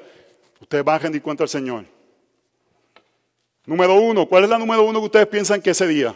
Ustedes 0.60 0.84
van 0.84 0.98
a 0.98 1.00
rendir 1.00 1.24
cuenta 1.24 1.42
al 1.42 1.50
Señor. 1.50 1.86
Número 3.72 3.96
uno, 3.96 4.28
¿cuál 4.28 4.44
es 4.44 4.50
la 4.50 4.58
número 4.58 4.84
uno 4.84 5.00
que 5.00 5.06
ustedes 5.06 5.28
piensan 5.28 5.62
que 5.62 5.70
ese 5.70 5.88
día? 5.88 6.14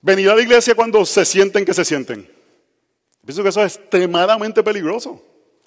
Venir 0.00 0.30
a 0.30 0.34
la 0.34 0.40
iglesia 0.40 0.74
cuando 0.74 1.04
se 1.04 1.22
sienten 1.26 1.62
que 1.62 1.74
se 1.74 1.84
sienten. 1.84 2.26
Pienso 3.22 3.42
que 3.42 3.50
eso 3.50 3.62
es 3.62 3.76
extremadamente 3.76 4.62
peligroso. 4.62 5.22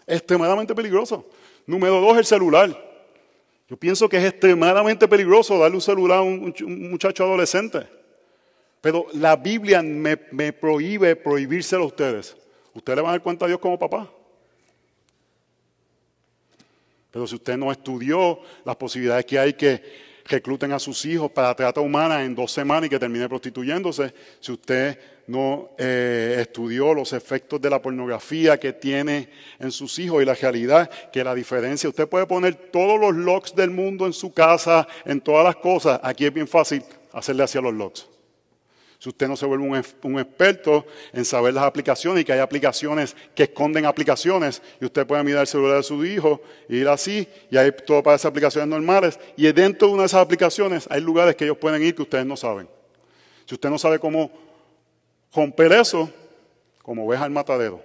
Extremadamente 0.07 0.73
peligroso. 0.73 1.29
Número 1.67 2.01
dos, 2.01 2.17
el 2.17 2.25
celular. 2.25 2.75
Yo 3.69 3.77
pienso 3.77 4.09
que 4.09 4.17
es 4.17 4.25
extremadamente 4.25 5.07
peligroso 5.07 5.59
darle 5.59 5.75
un 5.75 5.81
celular 5.81 6.17
a 6.17 6.23
un, 6.23 6.55
muchacho 6.89 7.23
adolescente. 7.23 7.88
Pero 8.81 9.05
la 9.13 9.36
Biblia 9.36 9.83
me, 9.83 10.19
me 10.31 10.51
prohíbe 10.53 11.15
prohibírselo 11.15 11.83
a 11.83 11.88
ustedes. 11.88 12.36
Ustedes 12.73 12.95
le 12.95 13.01
van 13.03 13.09
a 13.09 13.13
dar 13.13 13.21
cuenta 13.21 13.45
a 13.45 13.47
Dios 13.47 13.59
como 13.59 13.77
papá. 13.77 14.09
Pero 17.16 17.26
si 17.28 17.36
usted 17.36 17.55
no 17.55 17.72
estudió 17.72 18.41
las 18.66 18.76
posibilidades 18.76 19.24
que 19.24 19.39
hay 19.39 19.53
que 19.53 19.82
recluten 20.26 20.74
a 20.74 20.80
sus 20.80 21.05
hijos 21.05 21.32
para 21.32 21.55
trata 21.55 21.80
humana 21.80 22.22
en 22.26 22.36
dos 22.36 22.51
semanas 22.51 22.88
y 22.88 22.89
que 22.89 22.99
termine 22.99 23.30
prostituyéndose, 23.30 24.13
si 24.41 24.51
usted 24.51 24.99
no 25.28 25.70
eh, 25.78 26.36
estudió 26.41 26.93
los 26.93 27.13
efectos 27.13 27.61
de 27.61 27.70
la 27.70 27.82
pornografía 27.82 28.59
que 28.59 28.74
tiene 28.74 29.30
en 29.59 29.72
sus 29.72 29.97
hijos 29.97 30.22
y 30.22 30.26
la 30.26 30.34
realidad 30.34 30.89
que 31.13 31.24
la 31.24 31.34
diferencia, 31.34 31.88
usted 31.88 32.09
puede 32.09 32.26
poner 32.26 32.55
todos 32.55 32.99
los 32.99 33.16
logs 33.16 33.55
del 33.55 33.70
mundo 33.70 34.05
en 34.07 34.11
su 34.11 34.34
casa, 34.34 34.86
en 35.05 35.22
todas 35.22 35.45
las 35.45 35.55
cosas, 35.55 36.01
aquí 36.03 36.26
es 36.26 36.34
bien 36.34 36.49
fácil 36.49 36.84
hacerle 37.13 37.43
hacia 37.43 37.61
los 37.61 37.74
logs. 37.74 38.09
Si 39.06 39.10
usted 39.10 39.28
no 39.28 39.38
se 39.38 39.45
vuelve 39.45 39.64
un, 40.01 40.18
experto 40.20 40.84
en 41.14 41.24
saber 41.26 41.53
las 41.53 41.64
aplicaciones 41.64 42.24
y 42.24 42.26
que 42.26 42.34
hay 42.34 42.39
aplicaciones 42.39 43.16
que 43.36 43.43
esconden 43.43 43.86
aplicaciones 43.86 44.64
y 44.82 44.86
usted 44.86 45.06
puede 45.06 45.24
mirar 45.24 45.41
el 45.41 45.47
celular 45.47 45.78
de 45.78 45.84
su 45.84 46.03
hijo 46.03 46.41
y 46.68 46.78
ir 46.78 46.88
así 46.88 47.28
y 47.51 47.56
hay 47.56 47.72
todo 47.86 48.01
para 48.01 48.16
esas 48.16 48.32
aplicaciones 48.32 48.68
normales 48.68 49.20
y 49.38 49.43
dentro 49.51 49.89
de 49.89 49.93
una 49.93 50.01
de 50.01 50.08
esas 50.08 50.24
aplicaciones 50.24 50.88
hay 50.89 51.01
lugares 51.01 51.36
que 51.36 51.43
ellos 51.43 51.58
pueden 51.58 51.84
ir 51.84 51.93
que 51.93 52.01
ustedes 52.01 52.26
no 52.26 52.36
saben. 52.36 52.68
Si 53.45 53.53
usted 53.53 53.70
no 53.70 53.78
sabe 53.78 53.99
cómo 53.99 54.32
romper 55.32 55.74
eso, 55.74 56.10
como 56.82 57.06
ves 57.06 57.22
al 57.22 57.30
matadero. 57.30 57.84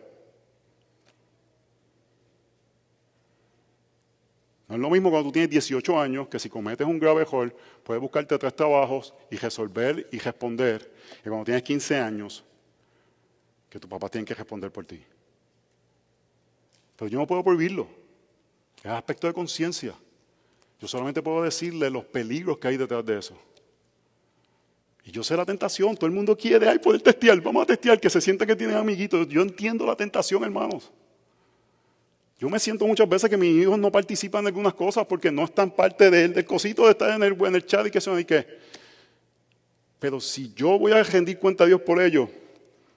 No 4.69 4.77
es 4.77 4.81
lo 4.81 4.89
mismo 4.89 5.11
cuando 5.11 5.29
tú 5.29 5.33
tienes 5.33 5.51
18 5.51 6.01
años, 6.01 6.29
que 6.29 6.39
si 6.39 6.49
cometes 6.49 6.87
un 6.87 6.99
grave 6.99 7.21
error, 7.21 7.55
puedes 7.85 8.01
buscarte 8.01 8.39
tres 8.39 8.57
trabajos 8.57 9.13
y 9.31 9.37
resolver 9.37 10.09
y 10.13 10.19
responder. 10.19 10.90
Y 11.21 11.29
cuando 11.29 11.45
tienes 11.45 11.63
15 11.63 11.99
años, 11.99 12.45
que 13.69 13.79
tu 13.79 13.89
papá 13.89 14.09
tiene 14.09 14.25
que 14.25 14.35
responder 14.35 14.71
por 14.71 14.85
ti. 14.85 15.01
Pero 16.97 17.09
yo 17.09 17.19
no 17.19 17.27
puedo 17.27 17.43
prohibirlo. 17.43 17.89
Es 18.83 18.91
aspecto 18.91 19.27
de 19.27 19.33
conciencia. 19.33 19.95
Yo 20.81 20.89
solamente 20.89 21.23
puedo 21.23 21.43
decirle 21.43 21.89
los 21.91 22.05
peligros 22.05 22.59
que 22.59 22.69
hay 22.69 22.77
detrás 22.77 23.05
de 23.05 23.19
eso. 23.19 23.39
Y 25.05 25.13
yo 25.13 25.23
sé 25.23 25.37
la 25.37 25.47
tentación, 25.47 25.97
todo 25.97 26.07
el 26.07 26.13
mundo 26.13 26.37
quiere, 26.37 26.69
ay, 26.69 26.79
poder 26.79 27.01
testear, 27.01 27.41
vamos 27.41 27.63
a 27.63 27.67
testear, 27.67 27.99
que 27.99 28.11
se 28.11 28.21
sienta 28.21 28.45
que 28.45 28.57
tienen 28.57 28.77
amiguitos. 28.77 29.27
Yo 29.29 29.43
entiendo 29.43 29.87
la 29.87 29.97
tentación, 29.97 30.43
hermanos. 30.45 30.91
Yo 32.39 32.49
me 32.49 32.59
siento 32.59 32.87
muchas 32.87 33.09
veces 33.09 33.29
que 33.29 33.37
mis 33.37 33.63
hijos 33.63 33.79
no 33.79 33.93
participan 33.93 34.41
en 34.41 34.47
algunas 34.49 34.75
cosas 34.75 35.07
porque 35.07 35.31
no 35.31 35.45
están 35.45 35.71
parte 35.71 36.11
del, 36.11 36.33
del 36.33 36.45
cosito 36.45 36.85
de 36.85 36.93
estar 36.93 37.11
en 37.11 37.23
el, 37.23 37.47
en 37.47 37.55
el 37.55 37.67
chat 37.67 37.87
y 37.87 37.91
que 37.91 38.01
son 38.01 38.19
y 38.19 38.25
qué. 38.25 38.47
Pero 40.01 40.19
si 40.19 40.53
yo 40.55 40.79
voy 40.79 40.93
a 40.93 41.03
rendir 41.05 41.39
cuenta 41.39 41.65
a 41.65 41.67
Dios 41.67 41.81
por 41.83 42.01
ello, 42.01 42.29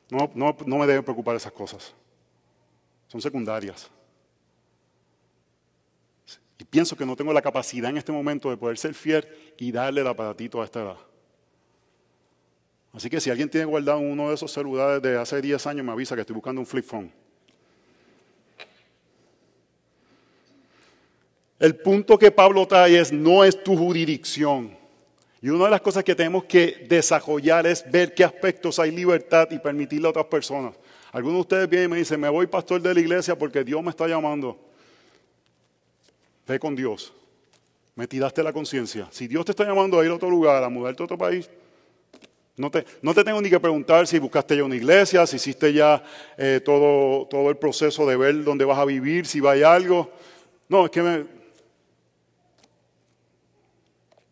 no, 0.09 0.31
no, 0.33 0.55
no 0.65 0.77
me 0.77 0.87
deben 0.87 1.03
preocupar 1.03 1.35
esas 1.35 1.51
cosas. 1.51 1.93
Son 3.07 3.21
secundarias. 3.21 3.91
Y 6.57 6.63
pienso 6.63 6.95
que 6.95 7.05
no 7.05 7.15
tengo 7.15 7.33
la 7.33 7.41
capacidad 7.41 7.89
en 7.89 7.97
este 7.97 8.11
momento 8.11 8.49
de 8.49 8.57
poder 8.57 8.77
ser 8.77 8.93
fiel 8.93 9.27
y 9.57 9.71
darle 9.71 10.01
el 10.01 10.07
aparatito 10.07 10.61
a 10.61 10.65
esta 10.65 10.81
edad. 10.81 10.97
Así 12.93 13.09
que 13.09 13.19
si 13.19 13.29
alguien 13.29 13.49
tiene 13.49 13.65
guardado 13.65 13.99
uno 13.99 14.29
de 14.29 14.35
esos 14.35 14.51
celulares 14.51 15.01
de 15.01 15.17
hace 15.17 15.41
10 15.41 15.67
años, 15.67 15.85
me 15.85 15.91
avisa 15.91 16.15
que 16.15 16.21
estoy 16.21 16.35
buscando 16.35 16.61
un 16.61 16.67
flip 16.67 16.85
phone. 16.85 17.11
El 21.59 21.75
punto 21.75 22.17
que 22.17 22.31
Pablo 22.31 22.67
trae 22.67 22.99
es, 22.99 23.11
no 23.11 23.43
es 23.43 23.61
tu 23.61 23.75
jurisdicción. 23.75 24.82
Y 25.43 25.49
una 25.49 25.65
de 25.65 25.71
las 25.71 25.81
cosas 25.81 26.05
que 26.05 26.15
tenemos 26.15 26.45
que 26.45 26.85
desarrollar 26.87 27.67
es 27.67 27.83
ver 27.91 28.13
qué 28.13 28.23
aspectos 28.23 28.79
hay 28.79 28.91
libertad 28.91 29.49
y 29.51 29.59
permitirle 29.59 30.07
a 30.07 30.11
otras 30.11 30.27
personas. 30.27 30.73
Algunos 31.11 31.35
de 31.35 31.41
ustedes 31.41 31.69
vienen 31.69 31.89
y 31.89 31.91
me 31.91 31.97
dicen, 31.97 32.17
me 32.17 32.29
voy 32.29 32.47
pastor 32.47 32.81
de 32.81 32.93
la 32.93 32.99
iglesia 33.01 33.37
porque 33.37 33.61
Dios 33.61 33.83
me 33.83 33.89
está 33.89 34.07
llamando. 34.07 34.57
Ve 36.47 36.57
con 36.57 36.77
Dios. 36.77 37.11
Me 37.93 38.07
tiraste 38.07 38.41
la 38.41 38.53
conciencia. 38.53 39.09
Si 39.11 39.27
Dios 39.27 39.43
te 39.43 39.51
está 39.51 39.65
llamando 39.65 39.99
a 39.99 40.05
ir 40.05 40.11
a 40.11 40.15
otro 40.15 40.29
lugar, 40.29 40.63
a 40.63 40.69
mudarte 40.69 41.03
a 41.03 41.05
otro 41.07 41.17
país, 41.17 41.49
no 42.55 42.71
te, 42.71 42.85
no 43.01 43.13
te 43.13 43.25
tengo 43.25 43.41
ni 43.41 43.49
que 43.49 43.59
preguntar 43.59 44.07
si 44.07 44.19
buscaste 44.19 44.55
ya 44.55 44.63
una 44.63 44.77
iglesia, 44.77 45.27
si 45.27 45.35
hiciste 45.35 45.73
ya 45.73 46.01
eh, 46.37 46.61
todo, 46.63 47.27
todo 47.27 47.49
el 47.49 47.57
proceso 47.57 48.05
de 48.05 48.15
ver 48.15 48.45
dónde 48.45 48.63
vas 48.63 48.79
a 48.79 48.85
vivir, 48.85 49.25
si 49.25 49.41
va 49.41 49.51
a 49.51 49.75
algo. 49.75 50.09
No, 50.69 50.85
es 50.85 50.91
que 50.91 51.01
me, 51.01 51.42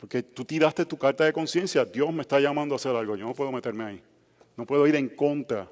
porque 0.02 0.24
tú 0.24 0.44
tiraste 0.44 0.84
tu 0.84 0.98
carta 0.98 1.24
de 1.24 1.32
conciencia, 1.32 1.86
Dios 1.86 2.12
me 2.12 2.24
está 2.24 2.40
llamando 2.40 2.74
a 2.74 2.78
hacer 2.78 2.96
algo, 2.96 3.16
yo 3.16 3.28
no 3.28 3.36
puedo 3.36 3.52
meterme 3.52 3.84
ahí. 3.84 4.04
No 4.58 4.66
puedo 4.66 4.88
ir 4.88 4.96
en 4.96 5.10
contra 5.10 5.70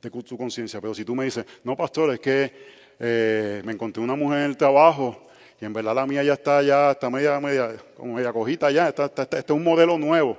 de 0.00 0.08
tu 0.08 0.38
conciencia. 0.38 0.80
Pero 0.80 0.94
si 0.94 1.04
tú 1.04 1.12
me 1.12 1.24
dices, 1.24 1.44
no, 1.64 1.76
pastor, 1.76 2.14
es 2.14 2.20
que 2.20 2.52
eh, 3.00 3.60
me 3.64 3.72
encontré 3.72 4.00
una 4.00 4.14
mujer 4.14 4.38
en 4.38 4.44
el 4.44 4.56
trabajo 4.56 5.26
y 5.60 5.64
en 5.64 5.72
verdad 5.72 5.96
la 5.96 6.06
mía 6.06 6.22
ya 6.22 6.34
está, 6.34 6.62
ya 6.62 6.92
está 6.92 7.10
media, 7.10 7.40
media, 7.40 7.76
como 7.96 8.14
media 8.14 8.32
cojita 8.32 8.70
ya, 8.70 8.88
está, 8.88 9.06
este 9.06 9.38
es 9.38 9.50
un 9.50 9.64
modelo 9.64 9.98
nuevo. 9.98 10.38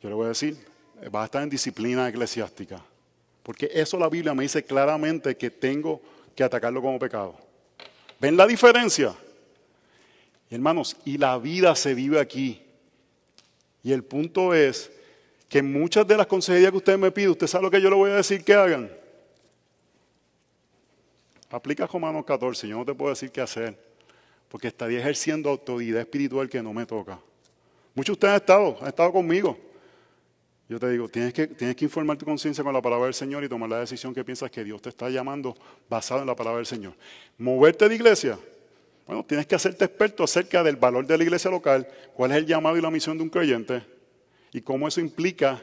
Yo 0.00 0.08
le 0.08 0.14
voy 0.14 0.26
a 0.26 0.28
decir, 0.28 0.56
va 1.12 1.22
a 1.22 1.24
estar 1.24 1.42
en 1.42 1.50
disciplina 1.50 2.08
eclesiástica. 2.08 2.80
Porque 3.42 3.68
eso 3.72 3.98
la 3.98 4.08
Biblia 4.08 4.34
me 4.34 4.44
dice 4.44 4.62
claramente 4.62 5.36
que 5.36 5.50
tengo 5.50 6.00
que 6.36 6.44
atacarlo 6.44 6.80
como 6.80 7.00
pecado. 7.00 7.34
¿Ven 8.20 8.36
la 8.36 8.46
diferencia? 8.46 9.12
Hermanos, 10.52 10.98
y 11.06 11.16
la 11.16 11.38
vida 11.38 11.74
se 11.74 11.94
vive 11.94 12.20
aquí. 12.20 12.60
Y 13.82 13.90
el 13.90 14.04
punto 14.04 14.52
es 14.52 14.92
que 15.48 15.62
muchas 15.62 16.06
de 16.06 16.14
las 16.14 16.26
consejerías 16.26 16.70
que 16.70 16.76
usted 16.76 16.98
me 16.98 17.10
pide, 17.10 17.30
usted 17.30 17.46
sabe 17.46 17.64
lo 17.64 17.70
que 17.70 17.80
yo 17.80 17.88
le 17.88 17.96
voy 17.96 18.10
a 18.10 18.16
decir 18.16 18.44
que 18.44 18.52
hagan. 18.52 18.92
Aplica 21.48 21.86
Romanos 21.86 22.26
14, 22.26 22.68
yo 22.68 22.76
no 22.76 22.84
te 22.84 22.92
puedo 22.92 23.08
decir 23.08 23.30
qué 23.30 23.40
hacer, 23.40 23.78
porque 24.50 24.68
estaría 24.68 24.98
ejerciendo 24.98 25.48
autoridad 25.48 26.02
espiritual 26.02 26.50
que 26.50 26.62
no 26.62 26.74
me 26.74 26.84
toca. 26.84 27.18
Muchos 27.94 28.12
de 28.12 28.18
ustedes 28.18 28.32
han 28.32 28.40
estado, 28.40 28.76
han 28.82 28.88
estado 28.88 29.10
conmigo. 29.10 29.58
Yo 30.68 30.78
te 30.78 30.90
digo, 30.90 31.08
tienes 31.08 31.32
que, 31.32 31.46
tienes 31.46 31.76
que 31.76 31.86
informar 31.86 32.18
tu 32.18 32.26
conciencia 32.26 32.62
con 32.62 32.74
la 32.74 32.82
palabra 32.82 33.06
del 33.06 33.14
Señor 33.14 33.42
y 33.42 33.48
tomar 33.48 33.70
la 33.70 33.80
decisión 33.80 34.12
que 34.12 34.22
piensas 34.22 34.50
que 34.50 34.62
Dios 34.62 34.82
te 34.82 34.90
está 34.90 35.08
llamando 35.08 35.56
basado 35.88 36.20
en 36.20 36.26
la 36.26 36.36
palabra 36.36 36.58
del 36.58 36.66
Señor. 36.66 36.92
Moverte 37.38 37.88
de 37.88 37.94
iglesia, 37.94 38.38
bueno, 39.06 39.24
tienes 39.24 39.46
que 39.46 39.54
hacerte 39.54 39.84
experto 39.84 40.24
acerca 40.24 40.62
del 40.62 40.76
valor 40.76 41.06
de 41.06 41.18
la 41.18 41.24
iglesia 41.24 41.50
local, 41.50 41.88
cuál 42.14 42.30
es 42.32 42.38
el 42.38 42.46
llamado 42.46 42.76
y 42.76 42.80
la 42.80 42.90
misión 42.90 43.16
de 43.16 43.24
un 43.24 43.30
creyente 43.30 43.82
y 44.52 44.60
cómo 44.60 44.86
eso 44.86 45.00
implica 45.00 45.62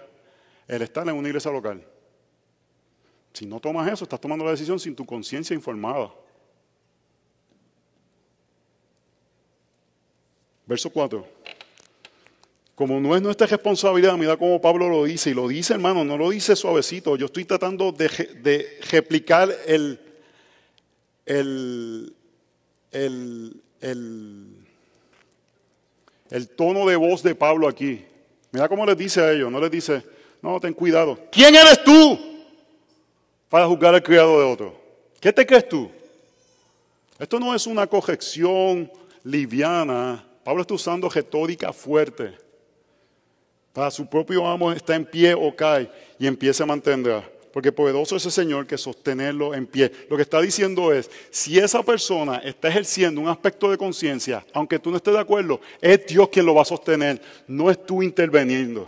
el 0.68 0.82
estar 0.82 1.08
en 1.08 1.16
una 1.16 1.28
iglesia 1.28 1.52
local. 1.52 1.84
Si 3.34 3.46
no 3.46 3.60
tomas 3.60 3.92
eso, 3.92 4.04
estás 4.04 4.20
tomando 4.20 4.44
la 4.44 4.52
decisión 4.52 4.80
sin 4.80 4.96
tu 4.96 5.06
conciencia 5.06 5.54
informada. 5.54 6.12
Verso 10.66 10.90
4. 10.90 11.26
Como 12.76 13.00
no 13.00 13.16
es 13.16 13.22
nuestra 13.22 13.48
responsabilidad, 13.48 14.16
mira 14.18 14.38
cómo 14.38 14.62
Pablo 14.62 14.88
lo 14.88 15.04
dice, 15.04 15.32
y 15.32 15.34
lo 15.34 15.48
dice 15.48 15.74
hermano, 15.74 16.06
no 16.06 16.18
lo 16.18 16.30
dice 16.30 16.56
suavecito, 16.56 17.18
yo 17.18 17.26
estoy 17.26 17.46
tratando 17.46 17.92
de, 17.92 18.08
de 18.42 18.80
replicar 18.90 19.50
el, 19.66 20.00
el, 21.26 22.14
el, 22.92 23.62
el, 23.82 24.56
tono 26.56 26.88
de 26.88 26.96
voz 26.96 27.24
de 27.24 27.36
Pablo 27.36 27.68
aquí. 27.68 28.06
Mira 28.52 28.68
cómo 28.68 28.86
les 28.86 28.98
dice 28.98 29.22
a 29.22 29.32
ellos, 29.32 29.52
no 29.52 29.60
les 29.60 29.72
dice, 29.72 30.04
no, 30.42 30.60
ten 30.60 30.74
cuidado. 30.74 31.18
¿Quién 31.32 31.56
eres 31.56 31.84
tú 31.84 32.20
para 33.48 33.68
juzgar 33.68 33.94
al 33.94 34.04
criado 34.04 34.40
de 34.40 34.46
otro? 34.46 34.80
¿Qué 35.20 35.32
te 35.32 35.46
crees 35.46 35.68
tú? 35.68 35.90
Esto 37.18 37.40
no 37.40 37.54
es 37.54 37.68
una 37.68 37.86
corrección 37.86 38.92
liviana. 39.24 40.26
Pablo 40.44 40.62
está 40.62 40.74
usando 40.74 41.10
retórica 41.10 41.74
fuerte. 41.74 42.38
Para 43.74 43.92
su 43.92 44.08
propio 44.08 44.48
amo 44.48 44.72
está 44.72 44.96
en 44.96 45.06
pie 45.06 45.34
o 45.34 45.56
cae 45.56 45.92
y 46.18 46.26
empieza 46.26 46.64
a 46.64 46.68
mantener 46.68 47.39
porque 47.52 47.72
poderoso 47.72 48.16
es 48.16 48.26
ese 48.26 48.42
Señor 48.42 48.68
que 48.68 48.78
sostenerlo 48.78 49.54
en 49.54 49.66
pie. 49.66 49.92
Lo 50.10 50.16
que 50.16 50.24
está 50.24 50.42
diciendo 50.42 50.94
es, 50.94 51.10
si 51.30 51.58
esa 51.58 51.84
persona 51.84 52.38
está 52.38 52.68
ejerciendo 52.70 53.22
un 53.22 53.28
aspecto 53.28 53.70
de 53.72 53.78
conciencia, 53.78 54.46
aunque 54.54 54.80
tú 54.80 54.92
no 54.92 54.98
estés 54.98 55.14
de 55.14 55.20
acuerdo, 55.20 55.60
es 55.82 56.06
Dios 56.06 56.30
quien 56.30 56.46
lo 56.46 56.56
va 56.56 56.62
a 56.62 56.66
sostener, 56.66 57.22
no 57.48 57.70
es 57.70 57.86
tú 57.86 58.04
interviniendo. 58.04 58.86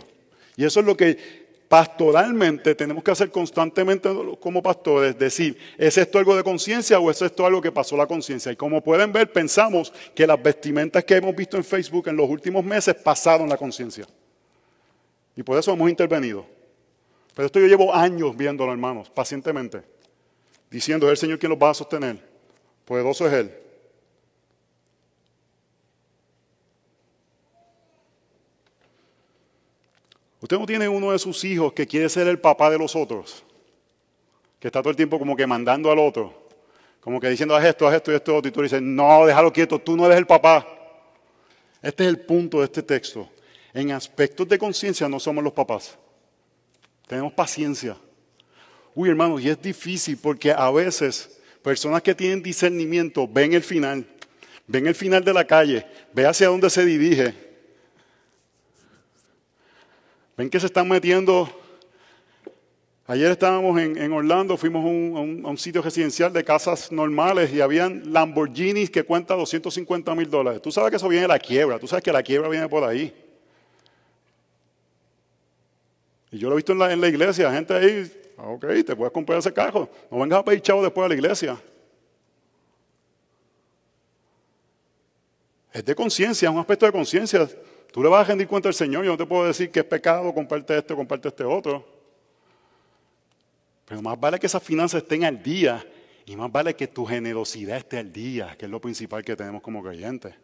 Y 0.56 0.64
eso 0.64 0.80
es 0.80 0.86
lo 0.86 0.96
que 0.96 1.42
pastoralmente 1.72 2.74
tenemos 2.74 3.02
que 3.02 3.10
hacer 3.10 3.30
constantemente 3.30 4.06
como 4.38 4.62
pastores, 4.62 5.18
decir, 5.18 5.56
¿es 5.78 5.96
esto 5.96 6.18
algo 6.18 6.36
de 6.36 6.42
conciencia 6.42 7.00
o 7.00 7.10
es 7.10 7.22
esto 7.22 7.46
algo 7.46 7.62
que 7.62 7.72
pasó 7.72 7.96
la 7.96 8.06
conciencia? 8.06 8.52
Y 8.52 8.56
como 8.56 8.82
pueden 8.82 9.10
ver, 9.10 9.32
pensamos 9.32 9.90
que 10.14 10.26
las 10.26 10.42
vestimentas 10.42 11.02
que 11.02 11.16
hemos 11.16 11.34
visto 11.34 11.56
en 11.56 11.64
Facebook 11.64 12.08
en 12.08 12.16
los 12.16 12.28
últimos 12.28 12.62
meses 12.62 12.94
pasaron 12.94 13.48
la 13.48 13.56
conciencia. 13.56 14.06
Y 15.34 15.42
por 15.42 15.58
eso 15.58 15.72
hemos 15.72 15.88
intervenido. 15.88 16.44
Pero 17.34 17.46
esto 17.46 17.60
yo 17.60 17.66
llevo 17.66 17.94
años 17.94 18.36
viéndolo, 18.36 18.72
hermanos, 18.72 19.08
pacientemente. 19.10 19.82
Diciendo, 20.70 21.06
es 21.06 21.12
el 21.12 21.16
Señor 21.16 21.38
quien 21.38 21.50
los 21.50 21.58
va 21.58 21.70
a 21.70 21.74
sostener. 21.74 22.18
Poderoso 22.84 23.26
es 23.26 23.32
Él. 23.32 23.62
Usted 30.42 30.58
no 30.58 30.66
tiene 30.66 30.88
uno 30.88 31.12
de 31.12 31.20
sus 31.20 31.44
hijos 31.44 31.72
que 31.72 31.86
quiere 31.86 32.08
ser 32.08 32.26
el 32.26 32.40
papá 32.40 32.68
de 32.68 32.76
los 32.76 32.96
otros, 32.96 33.44
que 34.58 34.66
está 34.66 34.80
todo 34.80 34.90
el 34.90 34.96
tiempo 34.96 35.16
como 35.16 35.36
que 35.36 35.46
mandando 35.46 35.88
al 35.88 36.00
otro, 36.00 36.34
como 37.00 37.20
que 37.20 37.28
diciendo, 37.28 37.54
haz 37.54 37.64
esto, 37.64 37.86
haz 37.86 37.94
esto 37.94 38.10
y 38.10 38.16
esto, 38.16 38.38
y 38.44 38.50
tú 38.50 38.60
dices, 38.60 38.82
no, 38.82 39.24
déjalo 39.24 39.52
quieto, 39.52 39.78
tú 39.78 39.96
no 39.96 40.04
eres 40.06 40.18
el 40.18 40.26
papá. 40.26 40.66
Este 41.80 42.02
es 42.04 42.08
el 42.08 42.20
punto 42.20 42.58
de 42.58 42.64
este 42.64 42.82
texto. 42.82 43.28
En 43.72 43.92
aspectos 43.92 44.48
de 44.48 44.58
conciencia 44.58 45.08
no 45.08 45.20
somos 45.20 45.44
los 45.44 45.52
papás. 45.52 45.96
Tenemos 47.06 47.32
paciencia. 47.32 47.96
Uy, 48.94 49.08
hermanos, 49.08 49.40
y 49.42 49.48
es 49.48 49.60
difícil 49.60 50.18
porque 50.20 50.52
a 50.52 50.70
veces 50.70 51.40
personas 51.62 52.02
que 52.02 52.14
tienen 52.14 52.42
discernimiento 52.42 53.26
ven 53.26 53.54
el 53.54 53.62
final, 53.62 54.06
ven 54.66 54.86
el 54.86 54.94
final 54.94 55.24
de 55.24 55.32
la 55.32 55.46
calle, 55.46 55.86
ve 56.12 56.26
hacia 56.26 56.48
dónde 56.48 56.68
se 56.70 56.84
dirige 56.84 57.52
Ven 60.36 60.48
que 60.48 60.58
se 60.58 60.66
están 60.66 60.88
metiendo. 60.88 61.48
Ayer 63.06 63.30
estábamos 63.30 63.78
en, 63.78 64.12
Orlando, 64.12 64.56
fuimos 64.56 64.82
a 64.84 64.88
un, 64.88 65.58
sitio 65.58 65.82
residencial 65.82 66.32
de 66.32 66.42
casas 66.42 66.90
normales 66.90 67.52
y 67.52 67.60
habían 67.60 68.12
Lamborghinis 68.12 68.88
que 68.88 69.02
cuentan 69.02 69.36
250 69.38 70.14
mil 70.14 70.30
dólares. 70.30 70.62
Tú 70.62 70.72
sabes 70.72 70.90
que 70.90 70.96
eso 70.96 71.08
viene 71.08 71.22
de 71.22 71.28
la 71.28 71.38
quiebra, 71.38 71.78
tú 71.78 71.86
sabes 71.86 72.02
que 72.02 72.12
la 72.12 72.22
quiebra 72.22 72.48
viene 72.48 72.68
por 72.68 72.82
ahí. 72.82 73.12
Y 76.32 76.38
yo 76.38 76.48
lo 76.48 76.54
he 76.54 76.56
visto 76.56 76.72
en 76.72 76.78
la, 76.78 76.92
en 76.92 77.00
la 77.00 77.08
iglesia, 77.08 77.52
gente 77.52 77.74
ahí, 77.74 78.10
ah, 78.38 78.48
ok, 78.48 78.64
te 78.84 78.96
puedes 78.96 79.12
comprar 79.12 79.38
ese 79.38 79.52
carro, 79.52 79.88
no 80.10 80.18
vengas 80.18 80.40
a 80.40 80.44
pedir 80.44 80.62
chavo 80.62 80.82
después 80.82 81.04
de 81.04 81.08
la 81.10 81.14
iglesia. 81.14 81.62
Es 85.72 85.84
de 85.84 85.94
conciencia, 85.94 86.48
es 86.48 86.54
un 86.54 86.60
aspecto 86.60 86.86
de 86.86 86.92
conciencia. 86.92 87.48
Tú 87.92 88.02
le 88.02 88.08
vas 88.08 88.22
a 88.22 88.28
rendir 88.28 88.46
cuenta 88.46 88.68
al 88.68 88.74
Señor. 88.74 89.04
Yo 89.04 89.12
no 89.12 89.16
te 89.16 89.24
puedo 89.24 89.46
decir 89.46 89.70
que 89.70 89.80
es 89.80 89.86
pecado, 89.86 90.32
comparte 90.34 90.76
esto, 90.76 90.94
comparte 90.94 91.28
este 91.28 91.44
otro. 91.44 91.86
Pero 93.86 94.02
más 94.02 94.18
vale 94.20 94.38
que 94.38 94.46
esas 94.46 94.62
finanzas 94.62 95.02
estén 95.02 95.24
al 95.24 95.42
día 95.42 95.84
y 96.26 96.36
más 96.36 96.52
vale 96.52 96.74
que 96.74 96.88
tu 96.88 97.04
generosidad 97.06 97.78
esté 97.78 97.98
al 97.98 98.12
día, 98.12 98.54
que 98.58 98.66
es 98.66 98.70
lo 98.70 98.80
principal 98.80 99.24
que 99.24 99.34
tenemos 99.34 99.62
como 99.62 99.82
creyentes. 99.82 100.34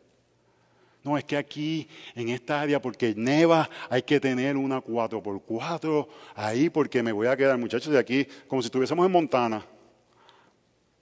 No, 1.04 1.16
es 1.16 1.24
que 1.24 1.36
aquí, 1.36 1.88
en 2.14 2.28
esta 2.28 2.60
área, 2.60 2.82
porque 2.82 3.14
neva, 3.16 3.68
hay 3.88 4.02
que 4.02 4.18
tener 4.18 4.56
una 4.56 4.82
4x4 4.82 6.06
ahí, 6.34 6.68
porque 6.68 7.02
me 7.02 7.12
voy 7.12 7.28
a 7.28 7.36
quedar, 7.36 7.56
muchachos, 7.56 7.92
de 7.92 7.98
aquí, 7.98 8.26
como 8.46 8.60
si 8.62 8.66
estuviésemos 8.66 9.06
en 9.06 9.12
Montana. 9.12 9.64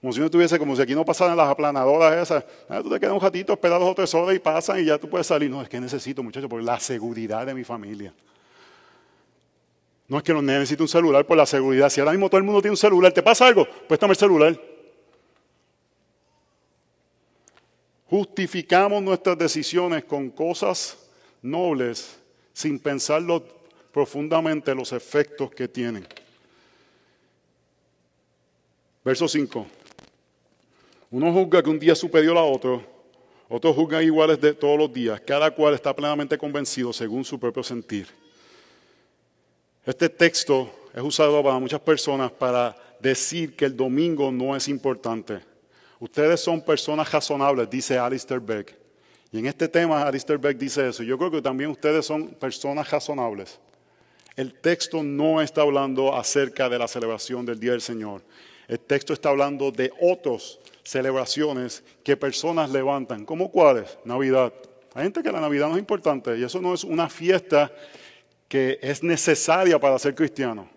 Como 0.01 0.13
si 0.13 0.21
no 0.21 0.31
tuviese, 0.31 0.59
como 0.59 0.77
si 0.77 0.83
aquí 0.83 0.95
no 0.95 1.05
pasaran 1.05 1.37
las 1.37 1.49
aplanadoras 1.49 2.23
esas. 2.23 2.45
Ah, 2.69 2.81
tú 2.83 2.91
te 2.91 3.01
quedas 3.01 3.15
un 3.15 3.21
ratito, 3.21 3.55
esperas 3.55 3.81
dos 3.81 3.91
o 3.91 3.95
tres 3.95 4.15
horas 4.15 4.37
y 4.37 4.39
pasan 4.39 4.81
y 4.81 4.85
ya 4.85 4.99
tú 4.99 5.09
puedes 5.09 5.27
salir. 5.27 5.51
No, 5.51 5.63
es 5.63 5.69
que 5.69 5.81
necesito, 5.81 6.23
muchachos, 6.23 6.49
por 6.49 6.63
la 6.63 6.79
seguridad 6.79 7.47
de 7.47 7.55
mi 7.55 7.65
familia. 7.65 8.13
No 10.09 10.19
es 10.19 10.23
que 10.23 10.33
no 10.33 10.43
necesito 10.43 10.85
un 10.85 10.89
celular 10.89 11.27
por 11.27 11.37
la 11.37 11.47
seguridad. 11.47 11.89
Si 11.89 12.01
ahora 12.01 12.13
mismo 12.13 12.29
todo 12.29 12.39
el 12.39 12.45
mundo 12.45 12.61
tiene 12.61 12.73
un 12.73 12.77
celular, 12.77 13.13
¿te 13.13 13.23
pasa 13.23 13.47
algo? 13.47 13.67
Préstame 13.89 14.13
el 14.13 14.17
celular. 14.17 14.76
Justificamos 18.09 19.03
nuestras 19.03 19.37
decisiones 19.37 20.05
con 20.05 20.31
cosas 20.31 20.97
nobles 21.43 22.17
sin 22.53 22.79
pensarlo 22.79 23.45
profundamente 23.93 24.75
los 24.75 24.93
efectos 24.93 25.51
que 25.51 25.67
tienen. 25.67 26.07
Verso 29.05 29.27
5. 29.27 29.67
Uno 31.11 31.33
juzga 31.33 31.63
que 31.63 31.71
un 31.71 31.79
día 31.79 31.93
es 31.93 31.99
superior 31.99 32.37
a 32.37 32.43
otro, 32.43 32.83
otros 33.49 33.75
juzgan 33.75 34.03
iguales 34.03 34.41
de 34.41 34.55
todos 34.55 34.79
los 34.79 34.93
días, 34.93 35.21
cada 35.21 35.51
cual 35.51 35.75
está 35.75 35.95
plenamente 35.95 36.37
convencido 36.37 36.93
según 36.93 37.25
su 37.25 37.39
propio 37.39 37.63
sentir. 37.63 38.09
Este 39.85 40.09
texto 40.09 40.71
es 40.93 41.03
usado 41.03 41.43
para 41.43 41.59
muchas 41.59 41.81
personas 41.81 42.33
para 42.33 42.77
decir 43.01 43.55
que 43.55 43.67
el 43.67 43.77
domingo 43.77 44.33
no 44.33 44.57
es 44.57 44.67
importante. 44.67 45.41
Ustedes 45.99 46.41
son 46.41 46.61
personas 46.61 47.11
razonables, 47.11 47.71
dice 47.71 47.99
Alistair 47.99 48.41
Beck. 48.41 48.77
Y 49.33 49.39
en 49.39 49.47
este 49.47 49.69
tema 49.69 50.03
Alistair 50.03 50.39
Beck 50.39 50.59
dice 50.59 50.89
eso. 50.89 51.03
Yo 51.03 51.19
creo 51.19 51.31
que 51.31 51.43
también 51.43 51.71
ustedes 51.71 52.05
son 52.07 52.29
personas 52.29 52.91
razonables. 52.91 53.59
El 54.37 54.53
texto 54.53 55.03
no 55.03 55.41
está 55.41 55.63
hablando 55.63 56.15
acerca 56.15 56.69
de 56.69 56.79
la 56.79 56.87
celebración 56.87 57.47
del 57.47 57.59
Día 57.59 57.73
del 57.73 57.81
Señor. 57.81 58.23
El 58.69 58.81
texto 58.81 59.13
está 59.13 59.31
hablando 59.31 59.71
de 59.71 59.93
otros 60.01 60.61
celebraciones 60.83 61.83
que 62.05 62.17
personas 62.17 62.71
levantan. 62.71 63.25
¿Cómo 63.25 63.51
cuáles? 63.51 63.99
Navidad. 64.05 64.53
Hay 64.95 65.05
gente 65.05 65.23
que 65.23 65.33
la 65.33 65.41
Navidad 65.41 65.69
no 65.69 65.75
es 65.75 65.79
importante 65.79 66.37
y 66.37 66.43
eso 66.43 66.61
no 66.61 66.75
es 66.75 66.85
una 66.85 67.09
fiesta 67.09 67.73
que 68.49 68.79
es 68.83 69.03
necesaria 69.03 69.79
para 69.79 69.99
ser 69.99 70.15
cristiano. 70.15 70.69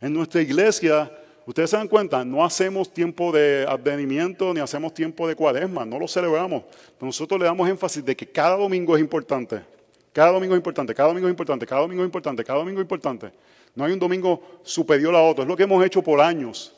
En 0.00 0.12
nuestra 0.12 0.42
iglesia, 0.42 1.10
ustedes 1.46 1.70
se 1.70 1.76
dan 1.76 1.88
cuenta, 1.88 2.24
no 2.24 2.44
hacemos 2.44 2.92
tiempo 2.92 3.32
de 3.32 3.66
advenimiento 3.68 4.52
ni 4.54 4.60
hacemos 4.60 4.94
tiempo 4.94 5.26
de 5.28 5.34
cuaresma, 5.34 5.84
no 5.84 5.98
lo 5.98 6.08
celebramos. 6.08 6.64
nosotros 7.00 7.38
le 7.40 7.46
damos 7.46 7.68
énfasis 7.68 8.04
de 8.04 8.16
que 8.16 8.26
cada 8.26 8.56
domingo 8.56 8.96
es 8.96 9.02
importante. 9.02 9.62
Cada 10.12 10.30
domingo 10.30 10.54
es 10.54 10.58
importante, 10.58 10.94
cada 10.94 11.08
domingo 11.08 11.26
es 11.26 11.32
importante, 11.32 11.66
cada 11.66 11.80
domingo 11.80 12.02
es 12.02 12.06
importante, 12.06 12.44
cada 12.44 12.58
domingo 12.60 12.80
es 12.80 12.84
importante. 12.84 13.32
No 13.74 13.84
hay 13.84 13.92
un 13.92 13.98
domingo 13.98 14.60
superior 14.62 15.14
a 15.14 15.20
otro. 15.20 15.42
Es 15.42 15.48
lo 15.48 15.56
que 15.56 15.64
hemos 15.64 15.84
hecho 15.84 16.02
por 16.02 16.20
años. 16.20 16.72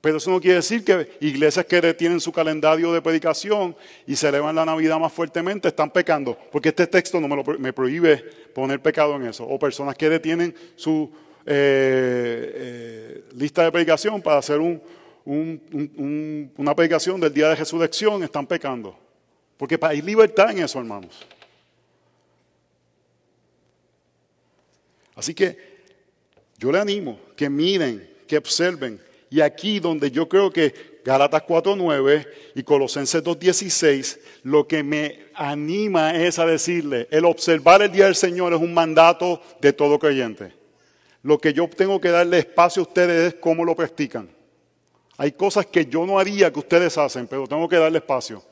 Pero 0.00 0.18
eso 0.18 0.30
no 0.30 0.38
quiere 0.38 0.56
decir 0.56 0.84
que 0.84 1.16
iglesias 1.20 1.64
que 1.64 1.94
tienen 1.94 2.20
su 2.20 2.30
calendario 2.30 2.92
de 2.92 3.00
predicación 3.00 3.74
y 4.06 4.14
celebran 4.14 4.54
la 4.54 4.66
Navidad 4.66 4.98
más 4.98 5.10
fuertemente 5.10 5.68
están 5.68 5.90
pecando, 5.90 6.36
porque 6.52 6.68
este 6.68 6.86
texto 6.86 7.18
no 7.20 7.26
me, 7.26 7.72
prohíbe 7.72 8.18
poner 8.54 8.80
pecado 8.80 9.16
en 9.16 9.24
eso. 9.26 9.44
O 9.44 9.58
personas 9.58 9.96
que 9.96 10.10
detienen 10.10 10.54
su 10.76 11.10
eh, 11.46 12.52
eh, 12.54 13.24
lista 13.34 13.64
de 13.64 13.72
predicación 13.72 14.22
para 14.22 14.38
hacer 14.38 14.58
una 15.24 16.74
predicación 16.74 17.20
del 17.20 17.32
día 17.32 17.48
de 17.48 17.56
resurrección 17.56 18.22
están 18.22 18.46
pecando. 18.46 18.96
Porque 19.56 19.78
hay 19.82 20.02
libertad 20.02 20.50
en 20.50 20.60
eso, 20.60 20.78
hermanos. 20.78 21.26
Así 25.14 25.34
que 25.34 25.56
yo 26.58 26.72
le 26.72 26.80
animo 26.80 27.20
que 27.36 27.48
miren, 27.48 28.08
que 28.26 28.36
observen 28.36 29.00
y 29.30 29.40
aquí 29.40 29.80
donde 29.80 30.10
yo 30.10 30.28
creo 30.28 30.50
que 30.50 31.00
Gálatas 31.04 31.42
4.9 31.42 32.26
y 32.54 32.62
Colosenses 32.62 33.22
2.16, 33.22 34.18
lo 34.44 34.66
que 34.66 34.82
me 34.82 35.26
anima 35.34 36.14
es 36.14 36.38
a 36.38 36.46
decirle, 36.46 37.08
el 37.10 37.24
observar 37.24 37.82
el 37.82 37.92
día 37.92 38.06
del 38.06 38.14
Señor 38.14 38.54
es 38.54 38.60
un 38.60 38.72
mandato 38.72 39.42
de 39.60 39.72
todo 39.72 39.98
creyente. 39.98 40.52
Lo 41.24 41.38
que 41.38 41.54
yo 41.54 41.66
tengo 41.68 41.98
que 41.98 42.10
darle 42.10 42.38
espacio 42.38 42.82
a 42.82 42.86
ustedes 42.86 43.32
es 43.32 43.40
cómo 43.40 43.64
lo 43.64 43.74
practican. 43.74 44.28
Hay 45.16 45.32
cosas 45.32 45.64
que 45.64 45.86
yo 45.86 46.04
no 46.04 46.18
haría 46.18 46.52
que 46.52 46.58
ustedes 46.58 46.98
hacen, 46.98 47.26
pero 47.26 47.46
tengo 47.46 47.66
que 47.66 47.76
darle 47.76 47.98
espacio. 47.98 48.42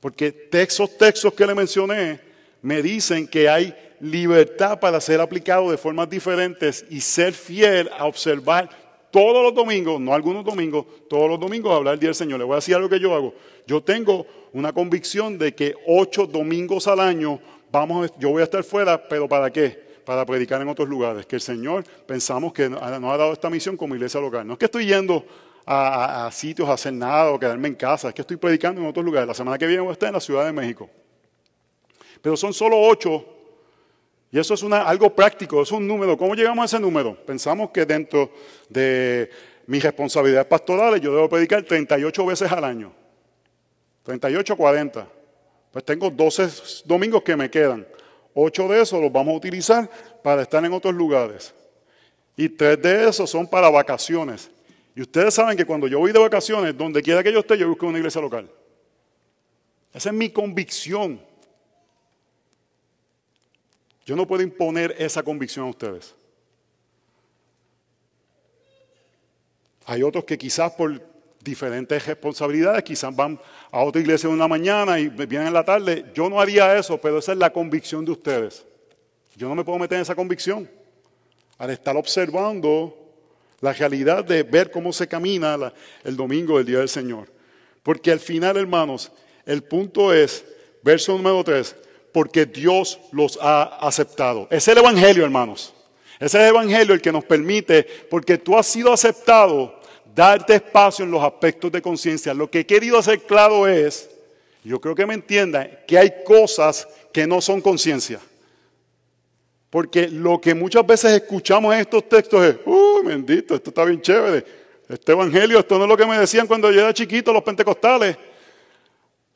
Porque 0.00 0.48
esos 0.50 0.98
textos 0.98 1.32
que 1.32 1.46
le 1.46 1.54
mencioné 1.54 2.20
me 2.62 2.82
dicen 2.82 3.28
que 3.28 3.48
hay 3.48 3.72
libertad 4.00 4.80
para 4.80 5.00
ser 5.00 5.20
aplicado 5.20 5.70
de 5.70 5.78
formas 5.78 6.10
diferentes 6.10 6.84
y 6.90 7.00
ser 7.00 7.32
fiel 7.32 7.88
a 7.96 8.06
observar 8.06 8.68
todos 9.12 9.44
los 9.44 9.54
domingos, 9.54 10.00
no 10.00 10.14
algunos 10.14 10.44
domingos, 10.44 10.84
todos 11.08 11.30
los 11.30 11.38
domingos 11.38 11.72
hablar 11.72 11.94
el 11.94 12.00
día 12.00 12.08
del 12.08 12.16
Señor. 12.16 12.40
Le 12.40 12.44
voy 12.44 12.54
a 12.54 12.56
decir 12.56 12.74
algo 12.74 12.88
que 12.88 12.98
yo 12.98 13.14
hago. 13.14 13.34
Yo 13.68 13.80
tengo 13.80 14.26
una 14.52 14.72
convicción 14.72 15.38
de 15.38 15.54
que 15.54 15.76
ocho 15.86 16.26
domingos 16.26 16.88
al 16.88 16.98
año 16.98 17.38
vamos, 17.70 18.10
yo 18.18 18.30
voy 18.30 18.40
a 18.40 18.44
estar 18.44 18.64
fuera, 18.64 19.06
pero 19.08 19.28
¿para 19.28 19.52
qué? 19.52 19.91
Para 20.04 20.26
predicar 20.26 20.60
en 20.60 20.68
otros 20.68 20.88
lugares. 20.88 21.26
Que 21.26 21.36
el 21.36 21.42
Señor 21.42 21.84
pensamos 22.06 22.52
que 22.52 22.68
nos 22.68 22.82
ha 22.82 22.90
dado 22.90 23.32
esta 23.32 23.48
misión 23.48 23.76
como 23.76 23.94
iglesia 23.94 24.20
local. 24.20 24.46
No 24.46 24.54
es 24.54 24.58
que 24.58 24.64
estoy 24.66 24.86
yendo 24.86 25.24
a, 25.66 26.28
sitios 26.32 26.68
a 26.68 26.72
hacer 26.72 26.92
nada 26.92 27.30
o 27.30 27.38
quedarme 27.38 27.68
en 27.68 27.74
casa, 27.74 28.08
es 28.08 28.14
que 28.14 28.22
estoy 28.22 28.36
predicando 28.36 28.80
en 28.80 28.86
otros 28.86 29.04
lugares. 29.04 29.28
La 29.28 29.34
semana 29.34 29.58
que 29.58 29.66
viene 29.66 29.80
voy 29.80 29.90
a 29.90 29.92
estar 29.92 30.08
en 30.08 30.14
la 30.14 30.20
Ciudad 30.20 30.44
de 30.44 30.52
México. 30.52 30.90
Pero 32.20 32.36
son 32.36 32.52
solo 32.52 32.80
ocho 32.80 33.24
y 34.30 34.38
eso 34.38 34.54
es 34.54 34.62
algo 34.62 35.14
práctico, 35.14 35.60
es 35.60 35.70
un 35.72 35.86
número. 35.86 36.16
¿Cómo 36.16 36.34
llegamos 36.34 36.62
a 36.62 36.64
ese 36.64 36.80
número? 36.80 37.14
Pensamos 37.14 37.70
que 37.70 37.84
dentro 37.84 38.30
de 38.68 39.30
mis 39.66 39.82
responsabilidades 39.82 40.46
pastorales 40.46 41.02
yo 41.02 41.14
debo 41.14 41.28
predicar 41.28 41.62
38 41.62 42.26
veces 42.26 42.50
al 42.50 42.64
año. 42.64 42.92
38 44.04 44.56
40. 44.56 45.08
Pues 45.70 45.84
tengo 45.84 46.10
12 46.10 46.48
domingos 46.86 47.22
que 47.22 47.36
me 47.36 47.50
quedan. 47.50 47.86
Ocho 48.34 48.66
de 48.68 48.80
esos 48.80 49.00
los 49.00 49.12
vamos 49.12 49.34
a 49.34 49.36
utilizar 49.36 49.88
para 50.22 50.42
estar 50.42 50.64
en 50.64 50.72
otros 50.72 50.94
lugares. 50.94 51.54
Y 52.36 52.48
tres 52.48 52.80
de 52.80 53.08
esos 53.08 53.28
son 53.28 53.46
para 53.46 53.68
vacaciones. 53.68 54.50
Y 54.94 55.02
ustedes 55.02 55.34
saben 55.34 55.56
que 55.56 55.64
cuando 55.64 55.86
yo 55.86 55.98
voy 55.98 56.12
de 56.12 56.18
vacaciones, 56.18 56.76
donde 56.76 57.02
quiera 57.02 57.22
que 57.22 57.32
yo 57.32 57.40
esté, 57.40 57.58
yo 57.58 57.68
busco 57.68 57.86
una 57.86 57.98
iglesia 57.98 58.20
local. 58.20 58.50
Esa 59.92 60.08
es 60.08 60.14
mi 60.14 60.30
convicción. 60.30 61.20
Yo 64.04 64.16
no 64.16 64.26
puedo 64.26 64.42
imponer 64.42 64.94
esa 64.98 65.22
convicción 65.22 65.66
a 65.66 65.70
ustedes. 65.70 66.14
Hay 69.86 70.02
otros 70.02 70.24
que 70.24 70.38
quizás 70.38 70.72
por 70.72 71.11
diferentes 71.42 72.06
responsabilidades, 72.06 72.82
quizás 72.82 73.14
van 73.14 73.38
a 73.70 73.82
otra 73.82 74.00
iglesia 74.00 74.28
una 74.28 74.48
mañana 74.48 74.98
y 74.98 75.08
vienen 75.08 75.48
en 75.48 75.54
la 75.54 75.64
tarde. 75.64 76.04
Yo 76.14 76.28
no 76.28 76.40
haría 76.40 76.76
eso, 76.76 76.98
pero 76.98 77.18
esa 77.18 77.32
es 77.32 77.38
la 77.38 77.52
convicción 77.52 78.04
de 78.04 78.12
ustedes. 78.12 78.64
Yo 79.36 79.48
no 79.48 79.54
me 79.54 79.64
puedo 79.64 79.78
meter 79.78 79.96
en 79.96 80.02
esa 80.02 80.14
convicción. 80.14 80.70
Al 81.58 81.70
estar 81.70 81.96
observando 81.96 82.96
la 83.60 83.72
realidad 83.72 84.24
de 84.24 84.42
ver 84.42 84.70
cómo 84.70 84.92
se 84.92 85.08
camina 85.08 85.72
el 86.04 86.16
domingo 86.16 86.58
del 86.58 86.66
Día 86.66 86.78
del 86.78 86.88
Señor. 86.88 87.32
Porque 87.82 88.12
al 88.12 88.20
final, 88.20 88.56
hermanos, 88.56 89.10
el 89.46 89.62
punto 89.62 90.12
es, 90.12 90.44
verso 90.82 91.12
número 91.16 91.42
3, 91.42 91.76
porque 92.12 92.46
Dios 92.46 93.00
los 93.12 93.38
ha 93.40 93.62
aceptado. 93.86 94.46
Es 94.50 94.68
el 94.68 94.78
Evangelio, 94.78 95.24
hermanos. 95.24 95.72
Es 96.20 96.34
el 96.34 96.42
Evangelio 96.42 96.94
el 96.94 97.00
que 97.00 97.10
nos 97.10 97.24
permite, 97.24 97.84
porque 98.10 98.38
tú 98.38 98.56
has 98.56 98.66
sido 98.66 98.92
aceptado, 98.92 99.80
darte 100.14 100.54
espacio 100.54 101.04
en 101.04 101.10
los 101.10 101.22
aspectos 101.22 101.70
de 101.72 101.82
conciencia. 101.82 102.34
Lo 102.34 102.50
que 102.50 102.60
he 102.60 102.66
querido 102.66 102.98
hacer 102.98 103.22
claro 103.22 103.66
es, 103.66 104.10
yo 104.64 104.80
creo 104.80 104.94
que 104.94 105.06
me 105.06 105.14
entiendan, 105.14 105.78
que 105.86 105.98
hay 105.98 106.22
cosas 106.24 106.86
que 107.12 107.26
no 107.26 107.40
son 107.40 107.60
conciencia. 107.60 108.20
Porque 109.70 110.08
lo 110.08 110.40
que 110.40 110.54
muchas 110.54 110.86
veces 110.86 111.12
escuchamos 111.12 111.74
en 111.74 111.80
estos 111.80 112.08
textos 112.08 112.44
es, 112.44 112.56
uy, 112.66 113.06
bendito, 113.06 113.54
esto 113.54 113.70
está 113.70 113.84
bien 113.84 114.00
chévere. 114.00 114.44
Este 114.88 115.12
evangelio, 115.12 115.58
esto 115.58 115.78
no 115.78 115.84
es 115.84 115.88
lo 115.88 115.96
que 115.96 116.06
me 116.06 116.18
decían 116.18 116.46
cuando 116.46 116.70
yo 116.70 116.80
era 116.80 116.92
chiquito 116.92 117.32
los 117.32 117.42
pentecostales. 117.42 118.16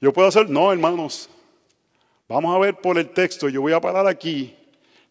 Yo 0.01 0.13
puedo 0.13 0.29
hacer, 0.29 0.51
no, 0.51 0.71
hermanos. 0.71 1.31
Vamos 2.29 2.55
a 2.55 2.59
ver 2.59 2.75
por 2.75 2.99
el 2.99 3.09
texto, 3.11 3.49
yo 3.49 3.63
voy 3.63 3.73
a 3.73 3.81
parar 3.81 4.07
aquí 4.07 4.56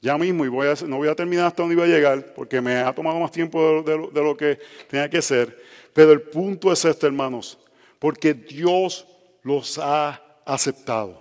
ya 0.05 0.19
mismo 0.19 0.45
y 0.45 0.49
no 0.87 0.97
voy 0.97 1.07
a 1.07 1.15
terminar 1.15 1.47
hasta 1.47 1.63
donde 1.63 1.73
iba 1.73 1.83
a 1.83 1.87
llegar 1.87 2.33
porque 2.35 2.61
me 2.61 2.75
ha 2.75 2.93
tomado 2.93 3.19
más 3.19 3.31
tiempo 3.31 3.81
de, 3.81 4.07
de 4.13 4.23
lo 4.23 4.37
que 4.37 4.59
tenía 4.87 5.09
que 5.09 5.19
ser. 5.19 5.59
Pero 5.93 6.11
el 6.11 6.21
punto 6.21 6.71
es 6.71 6.85
este, 6.85 7.07
hermanos, 7.07 7.57
porque 7.97 8.35
Dios 8.35 9.07
los 9.41 9.79
ha 9.79 10.21
aceptado. 10.45 11.19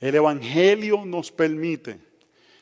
El 0.00 0.14
Evangelio 0.14 1.04
nos 1.04 1.30
permite 1.30 2.00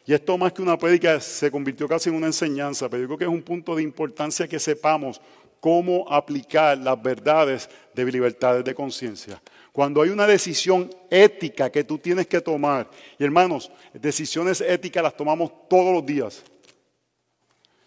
y 0.06 0.12
esto 0.12 0.36
más 0.36 0.52
que 0.52 0.62
una 0.62 0.76
prédica 0.76 1.18
se 1.20 1.50
convirtió 1.50 1.88
casi 1.88 2.10
en 2.10 2.16
una 2.16 2.26
enseñanza, 2.26 2.90
pero 2.90 3.02
yo 3.02 3.06
creo 3.06 3.18
que 3.18 3.24
es 3.24 3.30
un 3.30 3.42
punto 3.42 3.74
de 3.74 3.82
importancia 3.82 4.46
que 4.46 4.58
sepamos 4.58 5.20
cómo 5.64 6.04
aplicar 6.10 6.76
las 6.76 7.02
verdades 7.02 7.70
de 7.94 8.04
libertades 8.04 8.62
de 8.62 8.74
conciencia. 8.74 9.40
Cuando 9.72 10.02
hay 10.02 10.10
una 10.10 10.26
decisión 10.26 10.90
ética 11.08 11.72
que 11.72 11.84
tú 11.84 11.96
tienes 11.96 12.26
que 12.26 12.42
tomar, 12.42 12.86
y 13.18 13.24
hermanos, 13.24 13.72
decisiones 13.94 14.60
éticas 14.60 15.02
las 15.02 15.16
tomamos 15.16 15.50
todos 15.66 15.90
los 15.94 16.04
días. 16.04 16.42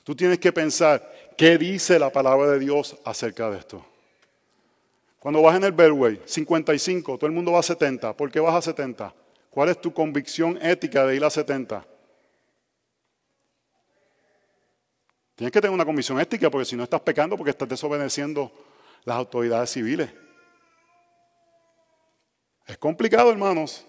Tú 0.04 0.16
tienes 0.16 0.40
que 0.40 0.52
pensar, 0.52 1.08
¿qué 1.38 1.56
dice 1.56 2.00
la 2.00 2.12
palabra 2.12 2.50
de 2.50 2.58
Dios 2.58 2.98
acerca 3.06 3.52
de 3.52 3.60
esto? 3.60 3.86
Cuando 5.20 5.44
vas 5.44 5.56
en 5.56 5.66
el 5.66 5.72
Beltway, 5.72 6.20
55, 6.26 7.20
todo 7.20 7.28
el 7.28 7.32
mundo 7.32 7.52
va 7.52 7.60
a 7.60 7.62
70. 7.62 8.18
¿Por 8.18 8.32
qué 8.32 8.40
vas 8.40 8.56
a 8.56 8.62
70? 8.64 9.14
¿Cuál 9.52 9.70
es 9.70 9.80
tu 9.80 9.94
convicción 9.94 10.58
ética 10.64 11.06
de 11.06 11.16
ir 11.16 11.24
a 11.24 11.30
70? 11.30 11.86
Tienes 15.38 15.52
que 15.52 15.62
tener 15.62 15.74
una 15.74 15.86
comisión 15.86 16.20
ética 16.20 16.50
porque 16.50 16.66
si 16.66 16.76
no 16.76 16.82
estás 16.82 17.00
pecando 17.02 17.38
porque 17.38 17.52
estás 17.52 17.70
desobedeciendo 17.70 18.52
las 19.06 19.18
autoridades 19.18 19.70
civiles. 19.70 20.10
Es 22.66 22.76
complicado, 22.80 23.30
hermanos. 23.30 23.86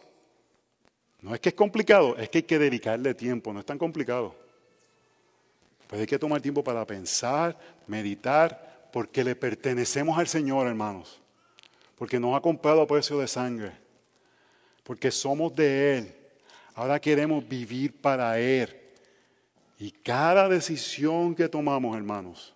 No 1.23 1.35
es 1.35 1.41
que 1.41 1.49
es 1.49 1.55
complicado, 1.55 2.19
es 2.19 2.29
que 2.29 2.39
hay 2.39 2.43
que 2.43 2.59
dedicarle 2.59 3.15
tiempo, 3.15 3.51
no 3.51 3.61
es 3.61 3.67
tan 3.67 3.79
complicado. 3.79 4.37
Pues 5.87 6.03
hay 6.03 6.07
que 6.07 6.19
tomar 6.19 6.43
tiempo 6.43 6.63
para 6.63 6.87
pensar, 6.87 7.59
meditar, 7.87 8.91
porque 8.93 9.25
le 9.25 9.35
pertenecemos 9.35 10.19
al 10.19 10.29
Señor, 10.29 10.67
hermanos. 10.67 11.19
Porque 11.97 12.21
nos 12.21 12.37
ha 12.37 12.43
comprado 12.43 12.83
a 12.83 12.87
precio 12.87 13.19
de 13.19 13.27
sangre. 13.27 13.73
Porque 14.83 15.11
somos 15.11 15.57
de 15.57 15.97
Él. 15.97 16.15
Ahora 16.75 17.01
queremos 17.01 17.49
vivir 17.49 17.99
para 17.99 18.39
Él. 18.39 18.78
Y 19.79 19.93
cada 19.93 20.49
decisión 20.49 21.35
que 21.35 21.49
tomamos, 21.49 21.97
hermanos, 21.97 22.55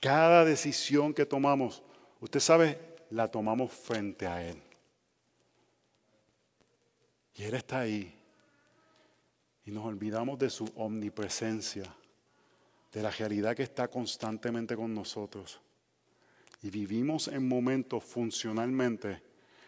cada 0.00 0.44
decisión 0.44 1.12
que 1.12 1.26
tomamos, 1.26 1.82
usted 2.20 2.38
sabe, 2.38 2.78
la 3.10 3.28
tomamos 3.28 3.72
frente 3.72 4.26
a 4.26 4.46
Él. 4.46 4.62
Y 7.34 7.42
Él 7.42 7.54
está 7.54 7.80
ahí. 7.80 8.14
Y 9.64 9.72
nos 9.72 9.84
olvidamos 9.84 10.38
de 10.38 10.48
su 10.48 10.64
omnipresencia, 10.76 11.84
de 12.92 13.02
la 13.02 13.10
realidad 13.10 13.56
que 13.56 13.64
está 13.64 13.88
constantemente 13.88 14.76
con 14.76 14.94
nosotros. 14.94 15.60
Y 16.62 16.70
vivimos 16.70 17.28
en 17.28 17.46
momentos 17.46 18.04
funcionalmente 18.04 19.22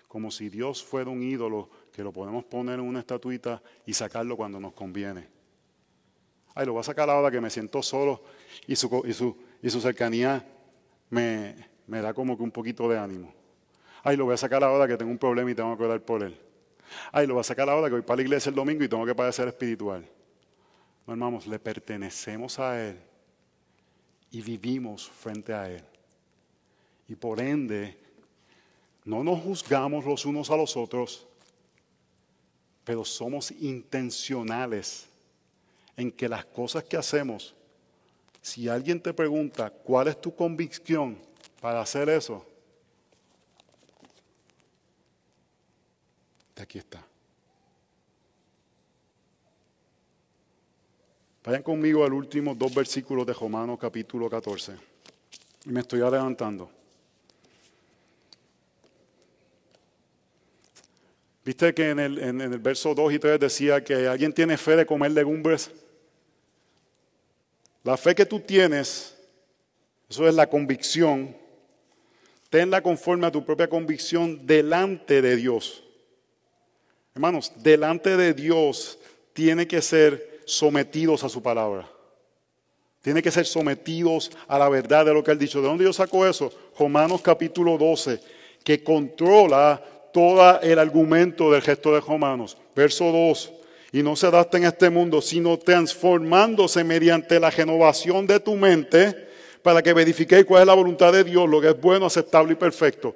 como 0.07 0.31
si 0.31 0.49
Dios 0.49 0.83
fuera 0.83 1.11
un 1.11 1.23
ídolo 1.23 1.69
que 1.93 2.03
lo 2.03 2.13
podemos 2.13 2.45
poner 2.45 2.81
en 2.81 2.87
una 2.87 3.01
estatuita 3.01 3.63
y 3.87 3.95
sacarlo 3.95 4.37
cuando 4.37 4.59
nos 4.59 4.73
conviene. 4.73 5.40
Ay, 6.55 6.67
lo 6.67 6.73
voy 6.73 6.81
a 6.81 6.85
sacar 6.85 7.09
ahora 7.09 7.31
que 7.31 7.41
me 7.41 7.51
siento 7.51 7.83
solo 7.83 8.23
y 8.67 8.77
su, 8.77 9.81
cercanía 9.81 10.45
me, 11.09 11.55
me 11.87 12.01
da 12.01 12.13
como 12.13 12.37
que 12.37 12.43
un 12.43 12.51
poquito 12.51 12.89
de 12.89 12.99
ánimo. 12.99 13.33
Ay, 14.03 14.17
lo 14.17 14.25
voy 14.25 14.35
a 14.35 14.37
sacar 14.37 14.65
ahora 14.65 14.89
que 14.89 14.97
tengo 14.97 15.11
un 15.11 15.19
problema 15.19 15.51
y 15.51 15.55
tengo 15.55 15.77
que 15.77 15.85
orar 15.85 16.01
por 16.01 16.23
él. 16.23 16.37
Ay, 17.13 17.27
lo 17.27 17.35
voy 17.35 17.41
a 17.41 17.45
sacar 17.45 17.69
ahora 17.69 17.89
que 17.89 17.95
voy 17.95 18.03
para 18.03 18.17
la 18.17 18.23
iglesia 18.23 18.51
el 18.51 18.57
domingo 18.57 18.83
y 18.83 18.89
tengo 18.89 19.07
que 19.07 19.15
padecer 19.15 19.49
espiritual. 19.49 20.09
No, 21.07 21.13
hermanos, 21.13 21.47
le 21.47 21.59
pertenecemos 21.59 22.59
a 22.59 22.89
Él 22.89 23.01
y 24.31 24.41
vivimos 24.41 25.09
frente 25.09 25.53
a 25.53 25.71
Él. 25.71 25.85
Y 27.09 27.15
por 27.17 27.41
ende, 27.41 27.99
no 29.05 29.25
nos 29.25 29.41
juzgamos 29.41 30.05
los 30.05 30.25
unos 30.25 30.51
a 30.51 30.57
los 30.57 30.77
otros, 30.77 31.27
pero 32.85 33.05
somos 33.05 33.51
intencionales 33.51 35.10
en 35.97 36.13
que 36.13 36.29
las 36.29 36.45
cosas 36.47 36.85
que 36.85 36.97
hacemos, 36.97 37.55
si 38.41 38.69
alguien 38.69 39.01
te 39.01 39.13
pregunta 39.13 39.71
cuál 39.71 40.09
es 40.09 40.21
tu 40.21 40.35
convicción 40.35 41.19
para 41.61 41.81
hacer 41.81 42.09
eso, 42.09 42.47
aquí 46.57 46.79
está. 46.79 47.05
Vayan 51.43 51.63
conmigo 51.63 52.05
al 52.05 52.13
último 52.13 52.55
dos 52.55 52.75
versículos 52.75 53.27
de 53.27 53.33
Romanos 53.33 53.79
capítulo 53.81 54.29
14. 54.29 54.77
Y 55.65 55.71
me 55.71 55.81
estoy 55.81 56.03
adelantando. 56.03 56.71
Viste 61.45 61.73
que 61.75 61.91
en 61.91 61.99
el, 61.99 62.19
en 62.19 62.41
el 62.41 62.59
verso 62.59 62.95
2 62.95 63.15
y 63.15 63.19
3 63.19 63.41
decía 63.41 63.83
que 63.83 64.07
alguien 64.07 64.33
tiene 64.33 64.59
fe 64.59 64.77
de 64.77 64.87
comer 64.87 65.13
legumbres. 65.13 65.71
La 67.83 67.97
fe 67.97 68.15
que 68.15 68.27
tú 68.27 68.41
tienes, 68.41 69.17
eso 70.09 70.29
es 70.29 70.35
la 70.35 70.49
convicción, 70.49 71.35
tenla 72.51 72.83
conforme 72.83 73.27
a 73.27 73.31
tu 73.31 73.45
propia 73.45 73.69
convicción 73.69 74.47
delante 74.47 75.23
de 75.23 75.37
Dios. 75.37 75.83
Hermanos, 77.15 77.53
delante 77.57 78.17
de 78.17 78.35
Dios 78.35 78.99
tiene 79.33 79.67
que 79.67 79.81
ser 79.81 80.43
sometidos 80.45 81.25
a 81.25 81.29
su 81.29 81.43
palabra. 81.43 81.89
Tiene 83.01 83.23
que 83.23 83.31
ser 83.31 83.47
sometidos 83.47 84.31
a 84.47 84.59
la 84.59 84.69
verdad 84.69 85.07
de 85.07 85.15
lo 85.15 85.25
que 85.25 85.31
él 85.31 85.39
dicho. 85.39 85.63
¿De 85.63 85.69
dónde 85.69 85.85
yo 85.85 85.93
saco 85.93 86.27
eso? 86.27 86.53
Romanos 86.79 87.23
capítulo 87.23 87.79
12, 87.79 88.21
que 88.63 88.85
controla 88.85 89.83
todo 90.13 90.61
el 90.61 90.79
argumento 90.79 91.51
del 91.51 91.63
gesto 91.63 91.93
de 91.93 92.01
Romanos. 92.01 92.57
Verso 92.75 93.13
2 93.13 93.53
y 93.93 94.03
no 94.03 94.15
se 94.17 94.27
adapta 94.27 94.57
en 94.57 94.65
este 94.65 94.89
mundo, 94.89 95.21
sino 95.21 95.59
transformándose 95.59 96.85
mediante 96.85 97.41
la 97.41 97.51
renovación 97.51 98.27
de 98.27 98.39
tu 98.39 98.55
mente 98.55 99.29
para 99.63 99.83
que 99.83 99.93
verifiquéis 99.93 100.45
cuál 100.45 100.63
es 100.63 100.67
la 100.67 100.75
voluntad 100.75 101.13
de 101.13 101.25
Dios, 101.25 101.49
lo 101.49 101.61
que 101.61 101.71
es 101.71 101.81
bueno, 101.81 102.07
aceptable 102.07 102.53
y 102.53 102.57
perfecto. 102.57 103.15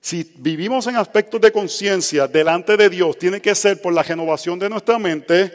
Si 0.00 0.32
vivimos 0.38 0.86
en 0.86 0.96
aspectos 0.96 1.40
de 1.40 1.52
conciencia 1.52 2.26
delante 2.26 2.76
de 2.76 2.88
Dios, 2.88 3.18
tiene 3.18 3.40
que 3.40 3.54
ser 3.54 3.80
por 3.80 3.92
la 3.92 4.02
renovación 4.02 4.58
de 4.58 4.70
nuestra 4.70 4.98
mente, 4.98 5.52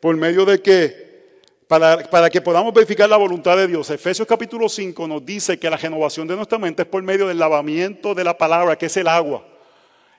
por 0.00 0.16
medio 0.16 0.44
de 0.44 0.60
que, 0.60 1.38
para, 1.68 1.98
para, 2.10 2.28
que 2.28 2.40
podamos 2.40 2.74
verificar 2.74 3.08
la 3.08 3.16
voluntad 3.16 3.56
de 3.56 3.68
Dios. 3.68 3.88
Efesios 3.90 4.26
capítulo 4.26 4.68
5 4.68 5.06
nos 5.06 5.24
dice 5.24 5.58
que 5.58 5.70
la 5.70 5.76
renovación 5.76 6.26
de 6.26 6.36
nuestra 6.36 6.58
mente 6.58 6.82
es 6.82 6.88
por 6.88 7.02
medio 7.02 7.28
del 7.28 7.38
lavamiento 7.38 8.14
de 8.14 8.24
la 8.24 8.36
palabra, 8.36 8.76
que 8.76 8.86
es 8.86 8.96
el 8.96 9.06
agua. 9.06 9.53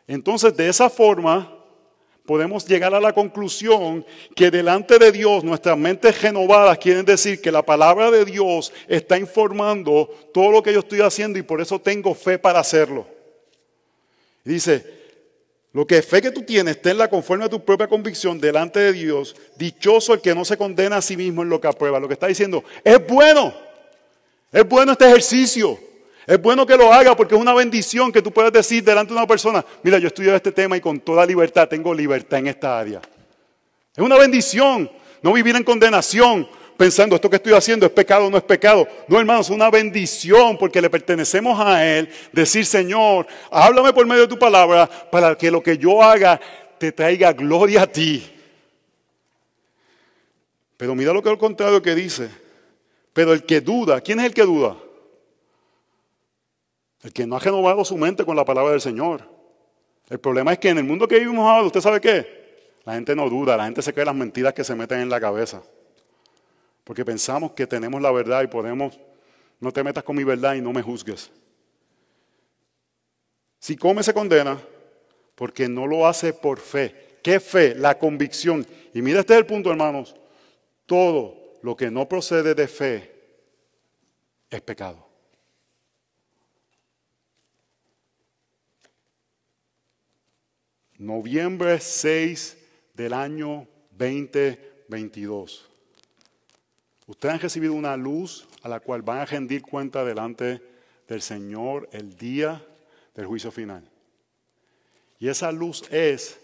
Entonces, 0.07 0.55
de 0.55 0.69
esa 0.69 0.89
forma, 0.89 1.55
podemos 2.25 2.65
llegar 2.65 2.93
a 2.93 2.99
la 2.99 3.13
conclusión 3.13 4.05
que 4.35 4.51
delante 4.51 4.97
de 4.97 5.11
Dios 5.11 5.43
nuestras 5.43 5.77
mentes 5.77 6.21
renovadas 6.21 6.77
quieren 6.77 7.05
decir 7.05 7.41
que 7.41 7.51
la 7.51 7.63
palabra 7.63 8.11
de 8.11 8.25
Dios 8.25 8.73
está 8.87 9.17
informando 9.17 10.09
todo 10.33 10.51
lo 10.51 10.63
que 10.63 10.73
yo 10.73 10.79
estoy 10.79 11.01
haciendo 11.01 11.37
y 11.39 11.43
por 11.43 11.61
eso 11.61 11.79
tengo 11.79 12.13
fe 12.15 12.37
para 12.39 12.59
hacerlo. 12.59 13.07
dice, 14.43 14.85
Lo 15.71 15.85
que 15.85 16.01
fe 16.01 16.21
que 16.21 16.31
tú 16.31 16.41
tienes, 16.41 16.81
tenla 16.81 17.09
conforme 17.09 17.45
a 17.45 17.49
tu 17.49 17.63
propia 17.63 17.87
convicción 17.87 18.39
delante 18.39 18.79
de 18.79 18.93
Dios. 18.93 19.35
Dichoso 19.57 20.13
el 20.13 20.21
que 20.21 20.33
no 20.33 20.45
se 20.45 20.57
condena 20.57 20.97
a 20.97 21.01
sí 21.01 21.17
mismo 21.17 21.43
en 21.43 21.49
lo 21.49 21.59
que 21.59 21.67
aprueba. 21.67 21.99
Lo 21.99 22.07
que 22.07 22.13
está 22.13 22.27
diciendo, 22.27 22.63
es 22.83 23.05
bueno. 23.05 23.53
Es 24.51 24.67
bueno 24.67 24.93
este 24.93 25.05
ejercicio. 25.05 25.77
Es 26.25 26.41
bueno 26.41 26.65
que 26.65 26.75
lo 26.75 26.91
haga 26.91 27.15
porque 27.15 27.35
es 27.35 27.41
una 27.41 27.53
bendición 27.53 28.11
que 28.11 28.21
tú 28.21 28.31
puedas 28.31 28.51
decir 28.51 28.83
delante 28.83 29.13
de 29.13 29.17
una 29.19 29.27
persona, 29.27 29.63
mira, 29.83 29.99
yo 29.99 30.07
estudio 30.07 30.35
este 30.35 30.51
tema 30.51 30.75
y 30.75 30.81
con 30.81 30.99
toda 30.99 31.25
libertad 31.25 31.67
tengo 31.67 31.93
libertad 31.93 32.39
en 32.39 32.47
esta 32.47 32.79
área. 32.79 33.01
Es 33.95 34.03
una 34.03 34.17
bendición 34.17 34.89
no 35.21 35.33
vivir 35.33 35.55
en 35.55 35.63
condenación 35.63 36.47
pensando 36.77 37.15
esto 37.15 37.29
que 37.29 37.37
estoy 37.37 37.53
haciendo 37.53 37.85
es 37.85 37.91
pecado 37.91 38.25
o 38.25 38.29
no 38.29 38.37
es 38.37 38.43
pecado. 38.43 38.87
No, 39.07 39.19
hermanos, 39.19 39.47
es 39.47 39.55
una 39.55 39.69
bendición 39.69 40.57
porque 40.57 40.81
le 40.81 40.89
pertenecemos 40.89 41.59
a 41.59 41.85
Él. 41.85 42.09
Decir, 42.31 42.65
Señor, 42.65 43.27
háblame 43.51 43.93
por 43.93 44.05
medio 44.05 44.23
de 44.23 44.27
tu 44.27 44.37
palabra 44.37 44.87
para 45.11 45.37
que 45.37 45.51
lo 45.51 45.61
que 45.61 45.77
yo 45.77 46.01
haga 46.01 46.39
te 46.77 46.91
traiga 46.91 47.33
gloria 47.33 47.83
a 47.83 47.87
ti. 47.87 48.31
Pero 50.77 50.93
mira 50.95 51.13
lo 51.13 51.23
que 51.23 51.29
al 51.29 51.37
contrario 51.37 51.81
que 51.81 51.95
dice. 51.95 52.29
Pero 53.13 53.31
el 53.31 53.43
que 53.43 53.61
duda, 53.61 54.01
¿quién 54.01 54.19
es 54.19 54.25
el 54.25 54.33
que 54.33 54.43
duda? 54.43 54.75
El 57.05 57.13
que 57.13 57.27
no 57.27 57.35
ha 57.35 57.39
renovado 57.39 57.85
su 57.85 57.95
mente 57.97 58.25
con 58.25 58.35
la 58.35 58.43
palabra 58.43 58.71
del 58.71 58.81
Señor. 58.81 59.29
El 60.09 60.19
problema 60.19 60.53
es 60.53 60.57
que 60.57 60.69
en 60.69 60.79
el 60.79 60.85
mundo 60.85 61.07
que 61.07 61.19
vivimos 61.19 61.47
ahora, 61.47 61.61
¿usted 61.61 61.79
sabe 61.79 62.01
qué? 62.01 62.73
La 62.83 62.95
gente 62.95 63.15
no 63.15 63.29
duda, 63.29 63.55
la 63.55 63.65
gente 63.65 63.83
se 63.83 63.93
cree 63.93 64.07
las 64.07 64.15
mentiras 64.15 64.55
que 64.55 64.63
se 64.63 64.73
meten 64.73 65.01
en 65.01 65.09
la 65.09 65.21
cabeza. 65.21 65.61
Porque 66.83 67.05
pensamos 67.05 67.51
que 67.51 67.67
tenemos 67.67 68.01
la 68.01 68.11
verdad 68.11 68.41
y 68.41 68.47
podemos, 68.47 68.99
no 69.59 69.71
te 69.71 69.83
metas 69.83 70.03
con 70.03 70.15
mi 70.15 70.23
verdad 70.23 70.55
y 70.55 70.61
no 70.61 70.73
me 70.73 70.81
juzgues. 70.81 71.31
Si 73.59 73.77
come 73.77 74.01
se 74.01 74.11
condena 74.11 74.59
porque 75.35 75.69
no 75.69 75.85
lo 75.85 76.07
hace 76.07 76.33
por 76.33 76.57
fe. 76.57 77.19
¿Qué 77.21 77.39
fe? 77.39 77.75
La 77.75 77.99
convicción. 77.99 78.65
Y 78.95 79.03
mira, 79.03 79.19
este 79.19 79.33
es 79.33 79.39
el 79.41 79.45
punto, 79.45 79.69
hermanos. 79.69 80.15
Todo 80.87 81.59
lo 81.61 81.75
que 81.75 81.91
no 81.91 82.09
procede 82.09 82.55
de 82.55 82.67
fe 82.67 83.11
es 84.49 84.61
pecado. 84.61 85.04
Noviembre 90.97 91.79
6 91.79 92.57
del 92.93 93.13
año 93.13 93.67
2022. 93.91 95.69
Ustedes 97.07 97.35
han 97.35 97.41
recibido 97.41 97.73
una 97.73 97.95
luz 97.97 98.47
a 98.63 98.69
la 98.69 98.79
cual 98.79 99.01
van 99.01 99.19
a 99.19 99.25
rendir 99.25 99.61
cuenta 99.61 100.03
delante 100.03 100.61
del 101.07 101.21
Señor 101.21 101.87
el 101.91 102.17
día 102.17 102.65
del 103.13 103.25
juicio 103.25 103.51
final. 103.51 103.87
Y 105.19 105.27
esa 105.27 105.51
luz 105.51 105.83
es 105.91 106.39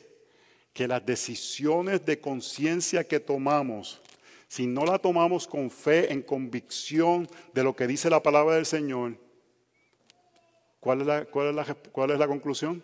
que 0.73 0.87
las 0.87 1.05
decisiones 1.05 2.05
de 2.05 2.19
conciencia 2.19 3.03
que 3.03 3.19
tomamos, 3.19 4.01
si 4.47 4.67
no 4.67 4.85
la 4.85 4.99
tomamos 4.99 5.47
con 5.47 5.69
fe, 5.69 6.11
en 6.11 6.21
convicción 6.21 7.27
de 7.53 7.63
lo 7.63 7.75
que 7.75 7.87
dice 7.87 8.09
la 8.09 8.21
palabra 8.21 8.55
del 8.55 8.65
Señor, 8.65 9.17
¿cuál 10.79 11.01
es 11.01 11.07
la, 11.07 11.25
cuál 11.25 11.47
es 11.49 11.55
la, 11.55 11.75
cuál 11.91 12.11
es 12.11 12.19
la 12.19 12.27
conclusión? 12.27 12.83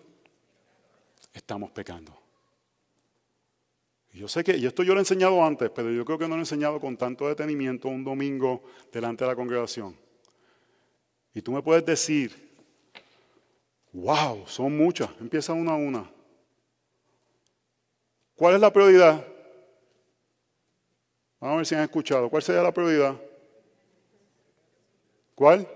Estamos 1.38 1.72
pecando. 1.72 2.18
Yo 4.14 4.28
sé 4.28 4.44
que, 4.44 4.58
y 4.58 4.66
esto 4.66 4.84
yo 4.84 4.94
lo 4.94 5.00
he 5.00 5.02
enseñado 5.02 5.44
antes, 5.44 5.70
pero 5.70 5.92
yo 5.92 6.04
creo 6.04 6.18
que 6.18 6.28
no 6.28 6.32
lo 6.32 6.38
he 6.38 6.40
enseñado 6.40 6.80
con 6.80 6.98
tanto 6.98 7.28
detenimiento 7.28 7.88
un 7.88 8.04
domingo 8.04 8.64
delante 8.92 9.24
de 9.24 9.30
la 9.30 9.36
congregación. 9.36 9.96
Y 11.34 11.42
tú 11.42 11.52
me 11.52 11.62
puedes 11.62 11.86
decir, 11.86 12.52
wow, 13.94 14.48
son 14.48 14.76
muchas, 14.76 15.10
empieza 15.22 15.54
una 15.54 15.74
a 15.74 15.76
una. 15.76 16.12
¿Cuál 18.36 18.56
es 18.56 18.62
la 18.62 18.74
prioridad? 18.74 19.26
Vamos 21.40 21.54
a 21.54 21.58
ver 21.58 21.66
si 21.66 21.76
han 21.76 21.82
escuchado. 21.82 22.30
¿Cuál 22.30 22.42
sería 22.42 22.64
la 22.64 22.74
prioridad? 22.74 23.16
¿Cuál? 25.36 25.68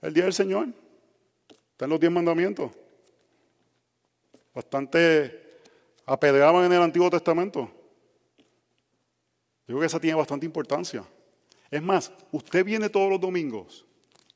El 0.00 0.14
día 0.14 0.24
del 0.24 0.32
Señor. 0.32 0.68
Están 1.72 1.90
los 1.90 2.00
diez 2.00 2.10
mandamientos 2.10 2.72
bastante 4.56 5.60
apedreaban 6.06 6.64
en 6.64 6.72
el 6.72 6.80
Antiguo 6.80 7.10
Testamento. 7.10 7.70
Yo 9.68 9.74
creo 9.74 9.80
que 9.80 9.86
esa 9.86 10.00
tiene 10.00 10.16
bastante 10.16 10.46
importancia. 10.46 11.04
Es 11.70 11.82
más, 11.82 12.10
usted 12.32 12.64
viene 12.64 12.88
todos 12.88 13.10
los 13.10 13.20
domingos 13.20 13.84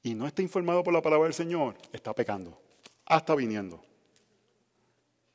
y 0.02 0.14
no 0.14 0.26
está 0.26 0.42
informado 0.42 0.84
por 0.84 0.92
la 0.92 1.00
palabra 1.00 1.24
del 1.24 1.32
Señor, 1.32 1.74
está 1.90 2.12
pecando. 2.12 2.60
Hasta 3.06 3.34
viniendo. 3.34 3.82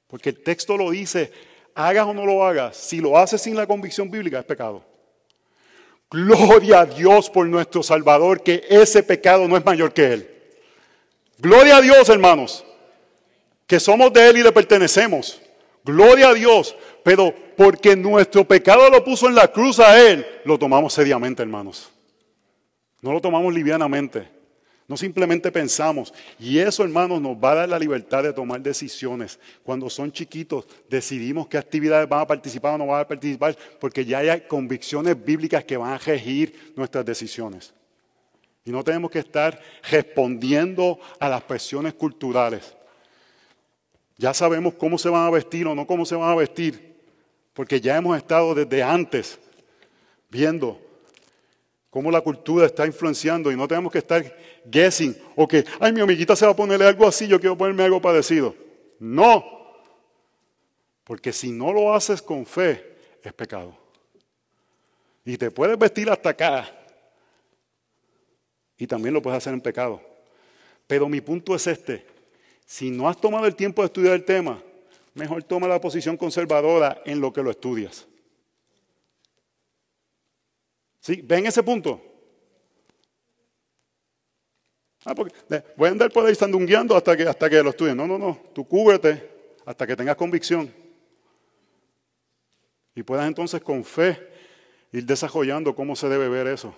Porque 0.06 0.30
el 0.30 0.44
texto 0.44 0.78
lo 0.78 0.92
dice, 0.92 1.32
hagas 1.74 2.06
o 2.06 2.14
no 2.14 2.24
lo 2.24 2.46
hagas, 2.46 2.78
si 2.78 3.00
lo 3.00 3.18
haces 3.18 3.42
sin 3.42 3.56
la 3.56 3.66
convicción 3.66 4.12
bíblica 4.12 4.38
es 4.38 4.46
pecado. 4.46 4.86
Gloria 6.12 6.82
a 6.82 6.86
Dios 6.86 7.32
por 7.32 7.48
nuestro 7.48 7.82
Salvador, 7.82 8.44
que 8.44 8.64
ese 8.70 9.02
pecado 9.02 9.48
no 9.48 9.58
es 9.58 9.66
mayor 9.66 9.94
que 9.94 10.14
Él. 10.14 10.30
Gloria 11.40 11.78
a 11.78 11.82
Dios, 11.82 12.08
hermanos 12.08 12.64
que 13.68 13.80
somos 13.80 14.12
de 14.14 14.30
Él 14.30 14.38
y 14.38 14.44
le 14.44 14.52
pertenecemos. 14.52 15.42
Gloria 15.84 16.30
a 16.30 16.34
Dios. 16.34 16.76
Pero 17.04 17.34
porque 17.56 17.96
nuestro 17.96 18.46
pecado 18.46 18.90
lo 18.90 19.04
puso 19.04 19.28
en 19.28 19.36
la 19.36 19.48
cruz 19.48 19.80
a 19.80 20.00
Él, 20.02 20.26
lo 20.44 20.58
tomamos 20.58 20.94
seriamente, 20.94 21.42
hermanos. 21.42 21.92
No 23.02 23.14
lo 23.14 23.22
tomamos 23.22 23.54
livianamente. 23.54 24.36
No 24.88 24.96
simplemente 24.98 25.52
pensamos. 25.52 26.14
Y 26.40 26.60
eso, 26.60 26.84
hermanos, 26.84 27.20
nos 27.20 27.36
va 27.36 27.52
a 27.52 27.56
dar 27.56 27.70
la 27.70 27.80
libertad 27.80 28.24
de 28.24 28.34
tomar 28.34 28.62
decisiones. 28.62 29.40
Cuando 29.64 29.90
son 29.90 30.12
chiquitos, 30.12 30.68
decidimos 30.90 31.48
qué 31.48 31.58
actividades 31.58 32.08
van 32.08 32.22
a 32.22 32.28
participar 32.28 32.76
o 32.76 32.78
no 32.78 32.88
van 32.88 33.02
a 33.02 33.08
participar, 33.08 33.58
porque 33.80 34.06
ya 34.06 34.20
hay 34.20 34.42
convicciones 34.42 35.24
bíblicas 35.24 35.64
que 35.64 35.78
van 35.78 35.94
a 35.94 35.98
regir 35.98 36.74
nuestras 36.76 37.04
decisiones. 37.04 37.74
Y 38.64 38.72
no 38.72 38.84
tenemos 38.84 39.10
que 39.10 39.20
estar 39.20 39.60
respondiendo 39.90 41.00
a 41.20 41.30
las 41.30 41.42
presiones 41.44 41.94
culturales. 41.96 42.76
Ya 44.18 44.34
sabemos 44.34 44.74
cómo 44.76 44.98
se 44.98 45.10
van 45.10 45.28
a 45.28 45.30
vestir 45.30 45.68
o 45.68 45.76
no 45.76 45.86
cómo 45.86 46.06
se 46.06 46.16
van 46.16 46.30
a 46.30 46.36
vestir, 46.36 46.96
porque 47.54 47.82
ya 47.82 47.98
hemos 47.98 48.18
estado 48.18 48.56
desde 48.56 48.82
antes 48.82 49.40
viendo 50.30 50.80
cómo 51.90 52.12
la 52.12 52.22
cultura 52.22 52.66
está 52.66 52.86
influenciando 52.86 53.52
y 53.52 53.56
no 53.56 53.68
tenemos 53.68 53.92
que 53.92 54.00
estar 54.00 54.24
guessing 54.66 55.16
o 55.36 55.48
que, 55.48 55.66
ay, 55.80 55.94
mi 55.94 56.02
amiguita 56.02 56.36
se 56.36 56.46
va 56.46 56.52
a 56.52 56.56
ponerle 56.56 56.86
algo 56.86 57.08
así, 57.08 57.28
yo 57.28 57.40
quiero 57.40 57.58
ponerme 57.58 57.84
algo 57.84 58.02
parecido. 58.02 58.56
No, 59.00 59.44
porque 61.04 61.32
si 61.32 61.52
no 61.52 61.72
lo 61.72 61.94
haces 61.94 62.22
con 62.22 62.46
fe, 62.46 62.98
es 63.24 63.34
pecado. 63.34 63.78
Y 65.24 65.38
te 65.38 65.52
puedes 65.52 65.78
vestir 65.78 66.10
hasta 66.10 66.30
acá 66.30 66.70
y 68.78 68.88
también 68.88 69.14
lo 69.14 69.22
puedes 69.22 69.38
hacer 69.38 69.54
en 69.54 69.62
pecado. 69.62 70.02
Pero 70.88 71.10
mi 71.10 71.22
punto 71.22 71.56
es 71.56 71.66
este, 71.68 72.06
si 72.66 72.90
no 72.90 73.08
has 73.08 73.20
tomado 73.20 73.46
el 73.46 73.56
tiempo 73.56 73.82
de 73.82 73.88
estudiar 73.88 74.16
el 74.16 74.26
tema, 74.26 74.62
mejor 75.14 75.44
toma 75.44 75.68
la 75.68 75.80
posición 75.80 76.18
conservadora 76.18 77.02
en 77.06 77.22
lo 77.22 77.32
que 77.32 77.44
lo 77.44 77.52
estudias. 77.52 78.08
¿Sí? 81.00 81.22
¿Ven 81.24 81.46
ese 81.46 81.62
punto? 81.62 82.02
Ah, 85.06 85.14
porque, 85.14 85.36
voy 85.78 85.90
a 85.90 85.92
andar 85.92 86.12
por 86.12 86.26
ahí 86.26 86.34
sandungueando 86.34 86.98
hasta 86.98 87.16
que, 87.16 87.24
hasta 87.24 87.48
que 87.48 87.62
lo 87.62 87.70
estudien. 87.70 87.96
No, 87.96 88.08
no, 88.08 88.18
no. 88.18 88.42
Tú 88.54 88.68
cúbrete 88.68 89.30
hasta 89.64 89.86
que 89.86 89.96
tengas 89.96 90.16
convicción. 90.16 90.74
Y 92.96 93.04
puedas 93.04 93.28
entonces 93.28 93.62
con 93.62 93.84
fe 93.84 94.32
ir 94.92 95.06
desarrollando 95.06 95.76
cómo 95.76 95.96
se 95.96 96.10
debe 96.10 96.28
ver 96.28 96.48
eso. 96.48 96.74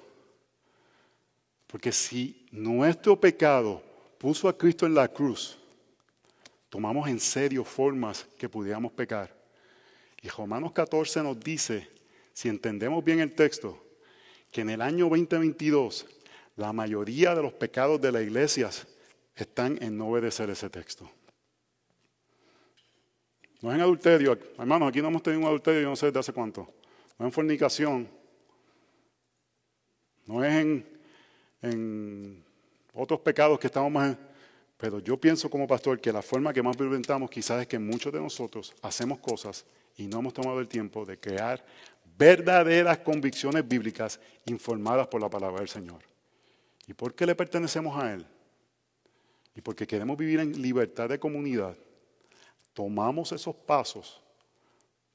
Porque 1.67 1.93
si 1.93 2.45
nuestro 2.51 3.17
pecado 3.19 3.81
puso 4.17 4.49
a 4.49 4.57
Cristo 4.57 4.85
en 4.85 4.95
la 4.95 5.07
cruz, 5.07 5.57
tomamos 6.69 7.07
en 7.07 7.19
serio 7.19 7.63
formas 7.63 8.25
que 8.37 8.49
pudiéramos 8.49 8.91
pecar. 8.91 9.35
Y 10.21 10.29
Romanos 10.29 10.71
14 10.71 11.23
nos 11.23 11.39
dice, 11.39 11.87
si 12.33 12.49
entendemos 12.49 13.03
bien 13.03 13.19
el 13.19 13.33
texto, 13.33 13.83
que 14.51 14.61
en 14.61 14.69
el 14.71 14.81
año 14.81 15.09
2022 15.09 16.05
la 16.55 16.73
mayoría 16.73 17.35
de 17.35 17.43
los 17.43 17.53
pecados 17.53 18.01
de 18.01 18.11
las 18.11 18.23
iglesias 18.23 18.87
están 19.35 19.81
en 19.81 19.97
no 19.97 20.07
obedecer 20.07 20.49
ese 20.49 20.69
texto. 20.69 21.09
No 23.61 23.69
es 23.69 23.75
en 23.75 23.81
adulterio, 23.81 24.37
hermanos, 24.57 24.89
aquí 24.89 25.01
no 25.01 25.07
hemos 25.07 25.23
tenido 25.23 25.41
un 25.41 25.47
adulterio, 25.47 25.81
yo 25.81 25.89
no 25.89 25.95
sé 25.95 26.07
desde 26.07 26.19
hace 26.19 26.33
cuánto. 26.33 26.61
No 27.17 27.25
es 27.25 27.29
en 27.29 27.31
fornicación, 27.31 28.09
no 30.25 30.43
es 30.43 30.53
en, 30.53 30.99
en 31.61 32.43
otros 32.93 33.19
pecados 33.21 33.59
que 33.59 33.67
estamos 33.67 33.91
más 33.91 34.15
pero 34.77 34.99
yo 34.99 35.17
pienso 35.17 35.49
como 35.49 35.67
pastor 35.67 35.99
que 35.99 36.13
la 36.13 36.21
forma 36.21 36.53
que 36.53 36.61
más 36.61 36.77
violentamos 36.77 37.29
quizás 37.29 37.61
es 37.61 37.67
que 37.67 37.79
muchos 37.79 38.13
de 38.13 38.19
nosotros 38.19 38.73
hacemos 38.81 39.19
cosas 39.19 39.65
y 39.97 40.07
no 40.07 40.19
hemos 40.19 40.33
tomado 40.33 40.59
el 40.59 40.67
tiempo 40.67 41.05
de 41.05 41.19
crear 41.19 41.65
verdaderas 42.17 42.99
convicciones 42.99 43.67
bíblicas 43.67 44.19
informadas 44.45 45.07
por 45.07 45.21
la 45.21 45.29
palabra 45.29 45.59
del 45.59 45.69
Señor. 45.69 45.99
¿Y 46.87 46.93
por 46.93 47.13
qué 47.13 47.25
le 47.25 47.35
pertenecemos 47.35 48.01
a 48.01 48.13
Él? 48.13 48.25
y 49.57 49.61
porque 49.61 49.87
queremos 49.87 50.15
vivir 50.15 50.39
en 50.39 50.61
libertad 50.61 51.09
de 51.09 51.19
comunidad, 51.19 51.75
tomamos 52.73 53.31
esos 53.31 53.55
pasos 53.55 54.21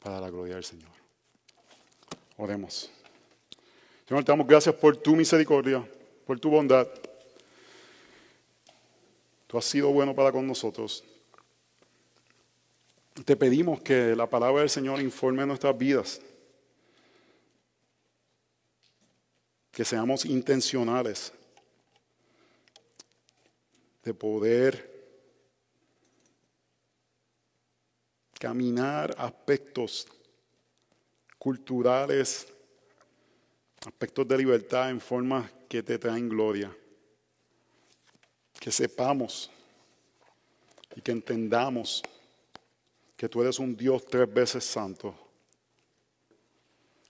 para 0.00 0.20
la 0.20 0.28
gloria 0.30 0.56
del 0.56 0.64
Señor. 0.64 0.90
Oremos. 2.36 2.90
Señor, 4.08 4.24
te 4.24 4.32
damos 4.32 4.48
gracias 4.48 4.74
por 4.74 4.96
tu 4.96 5.14
misericordia, 5.14 5.88
por 6.26 6.40
tu 6.40 6.50
bondad. 6.50 6.88
Tú 9.52 9.58
has 9.58 9.66
sido 9.66 9.92
bueno 9.92 10.14
para 10.14 10.32
con 10.32 10.46
nosotros. 10.46 11.04
Te 13.26 13.36
pedimos 13.36 13.82
que 13.82 14.16
la 14.16 14.26
palabra 14.26 14.60
del 14.60 14.70
Señor 14.70 14.98
informe 14.98 15.44
nuestras 15.44 15.76
vidas. 15.76 16.22
Que 19.70 19.84
seamos 19.84 20.24
intencionales 20.24 21.34
de 24.02 24.14
poder 24.14 24.90
caminar 28.40 29.14
aspectos 29.18 30.06
culturales, 31.36 32.50
aspectos 33.84 34.26
de 34.26 34.38
libertad 34.38 34.88
en 34.88 34.98
formas 34.98 35.52
que 35.68 35.82
te 35.82 35.98
traen 35.98 36.30
gloria. 36.30 36.74
Que 38.62 38.70
sepamos 38.70 39.50
y 40.94 41.00
que 41.00 41.10
entendamos 41.10 42.00
que 43.16 43.28
tú 43.28 43.42
eres 43.42 43.58
un 43.58 43.76
Dios 43.76 44.06
tres 44.06 44.32
veces 44.32 44.62
santo. 44.62 45.12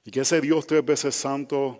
Y 0.02 0.10
que 0.10 0.20
ese 0.20 0.40
Dios 0.40 0.66
tres 0.66 0.82
veces 0.82 1.14
santo 1.14 1.78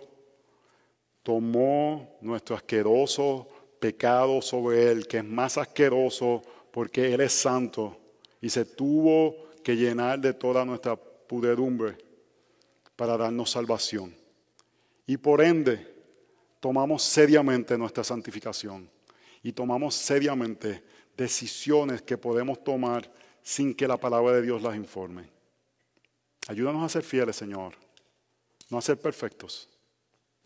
tomó 1.23 2.19
nuestro 2.21 2.55
asqueroso 2.55 3.47
pecado 3.79 4.43
sobre 4.43 4.91
él, 4.91 5.07
que 5.07 5.17
es 5.17 5.25
más 5.25 5.57
asqueroso 5.57 6.43
porque 6.69 7.11
Él 7.11 7.21
es 7.21 7.33
santo 7.33 7.97
y 8.41 8.49
se 8.49 8.65
tuvo 8.65 9.49
que 9.63 9.75
llenar 9.75 10.19
de 10.19 10.35
toda 10.35 10.63
nuestra 10.65 10.95
pudedumbre 10.95 11.97
para 12.95 13.17
darnos 13.17 13.49
salvación. 13.49 14.15
Y 15.07 15.17
por 15.17 15.41
ende, 15.41 15.91
tomamos 16.59 17.01
seriamente 17.01 17.75
nuestra 17.75 18.03
santificación 18.03 18.93
y 19.43 19.51
tomamos 19.51 19.93
seriamente 19.93 20.83
decisiones 21.15 22.01
que 22.01 22.17
podemos 22.17 22.63
tomar 22.63 23.11
sin 23.43 23.75
que 23.75 23.87
la 23.87 23.97
palabra 23.97 24.37
de 24.37 24.41
Dios 24.41 24.61
las 24.61 24.75
informe. 24.75 25.29
Ayúdanos 26.47 26.83
a 26.83 26.89
ser 26.89 27.03
fieles, 27.03 27.35
Señor. 27.35 27.75
No 28.69 28.77
a 28.77 28.81
ser 28.81 28.97
perfectos, 28.97 29.69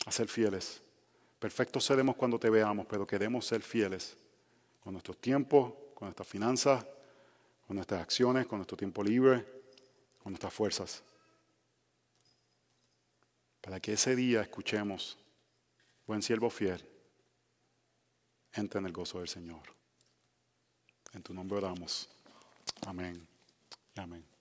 a 0.05 0.11
ser 0.11 0.27
fieles. 0.27 0.81
Perfectos 1.39 1.85
seremos 1.85 2.15
cuando 2.15 2.39
te 2.39 2.49
veamos, 2.49 2.87
pero 2.87 3.05
queremos 3.05 3.45
ser 3.45 3.61
fieles 3.61 4.17
con 4.83 4.93
nuestros 4.93 5.17
tiempos, 5.17 5.73
con 5.93 6.07
nuestras 6.07 6.27
finanzas, 6.27 6.85
con 7.67 7.75
nuestras 7.75 8.01
acciones, 8.01 8.47
con 8.47 8.57
nuestro 8.57 8.75
tiempo 8.75 9.03
libre, 9.03 9.45
con 10.23 10.31
nuestras 10.31 10.53
fuerzas. 10.53 11.03
Para 13.61 13.79
que 13.79 13.93
ese 13.93 14.15
día 14.15 14.41
escuchemos, 14.41 15.17
buen 16.07 16.21
siervo 16.21 16.49
fiel, 16.49 16.83
entra 18.57 18.79
en 18.79 18.85
el 18.87 18.93
gozo 18.93 19.19
del 19.19 19.27
Señor. 19.27 19.61
En 21.13 21.23
tu 21.23 21.33
nombre 21.33 21.57
oramos. 21.57 22.09
Amén. 22.85 23.27
Amén. 23.95 24.36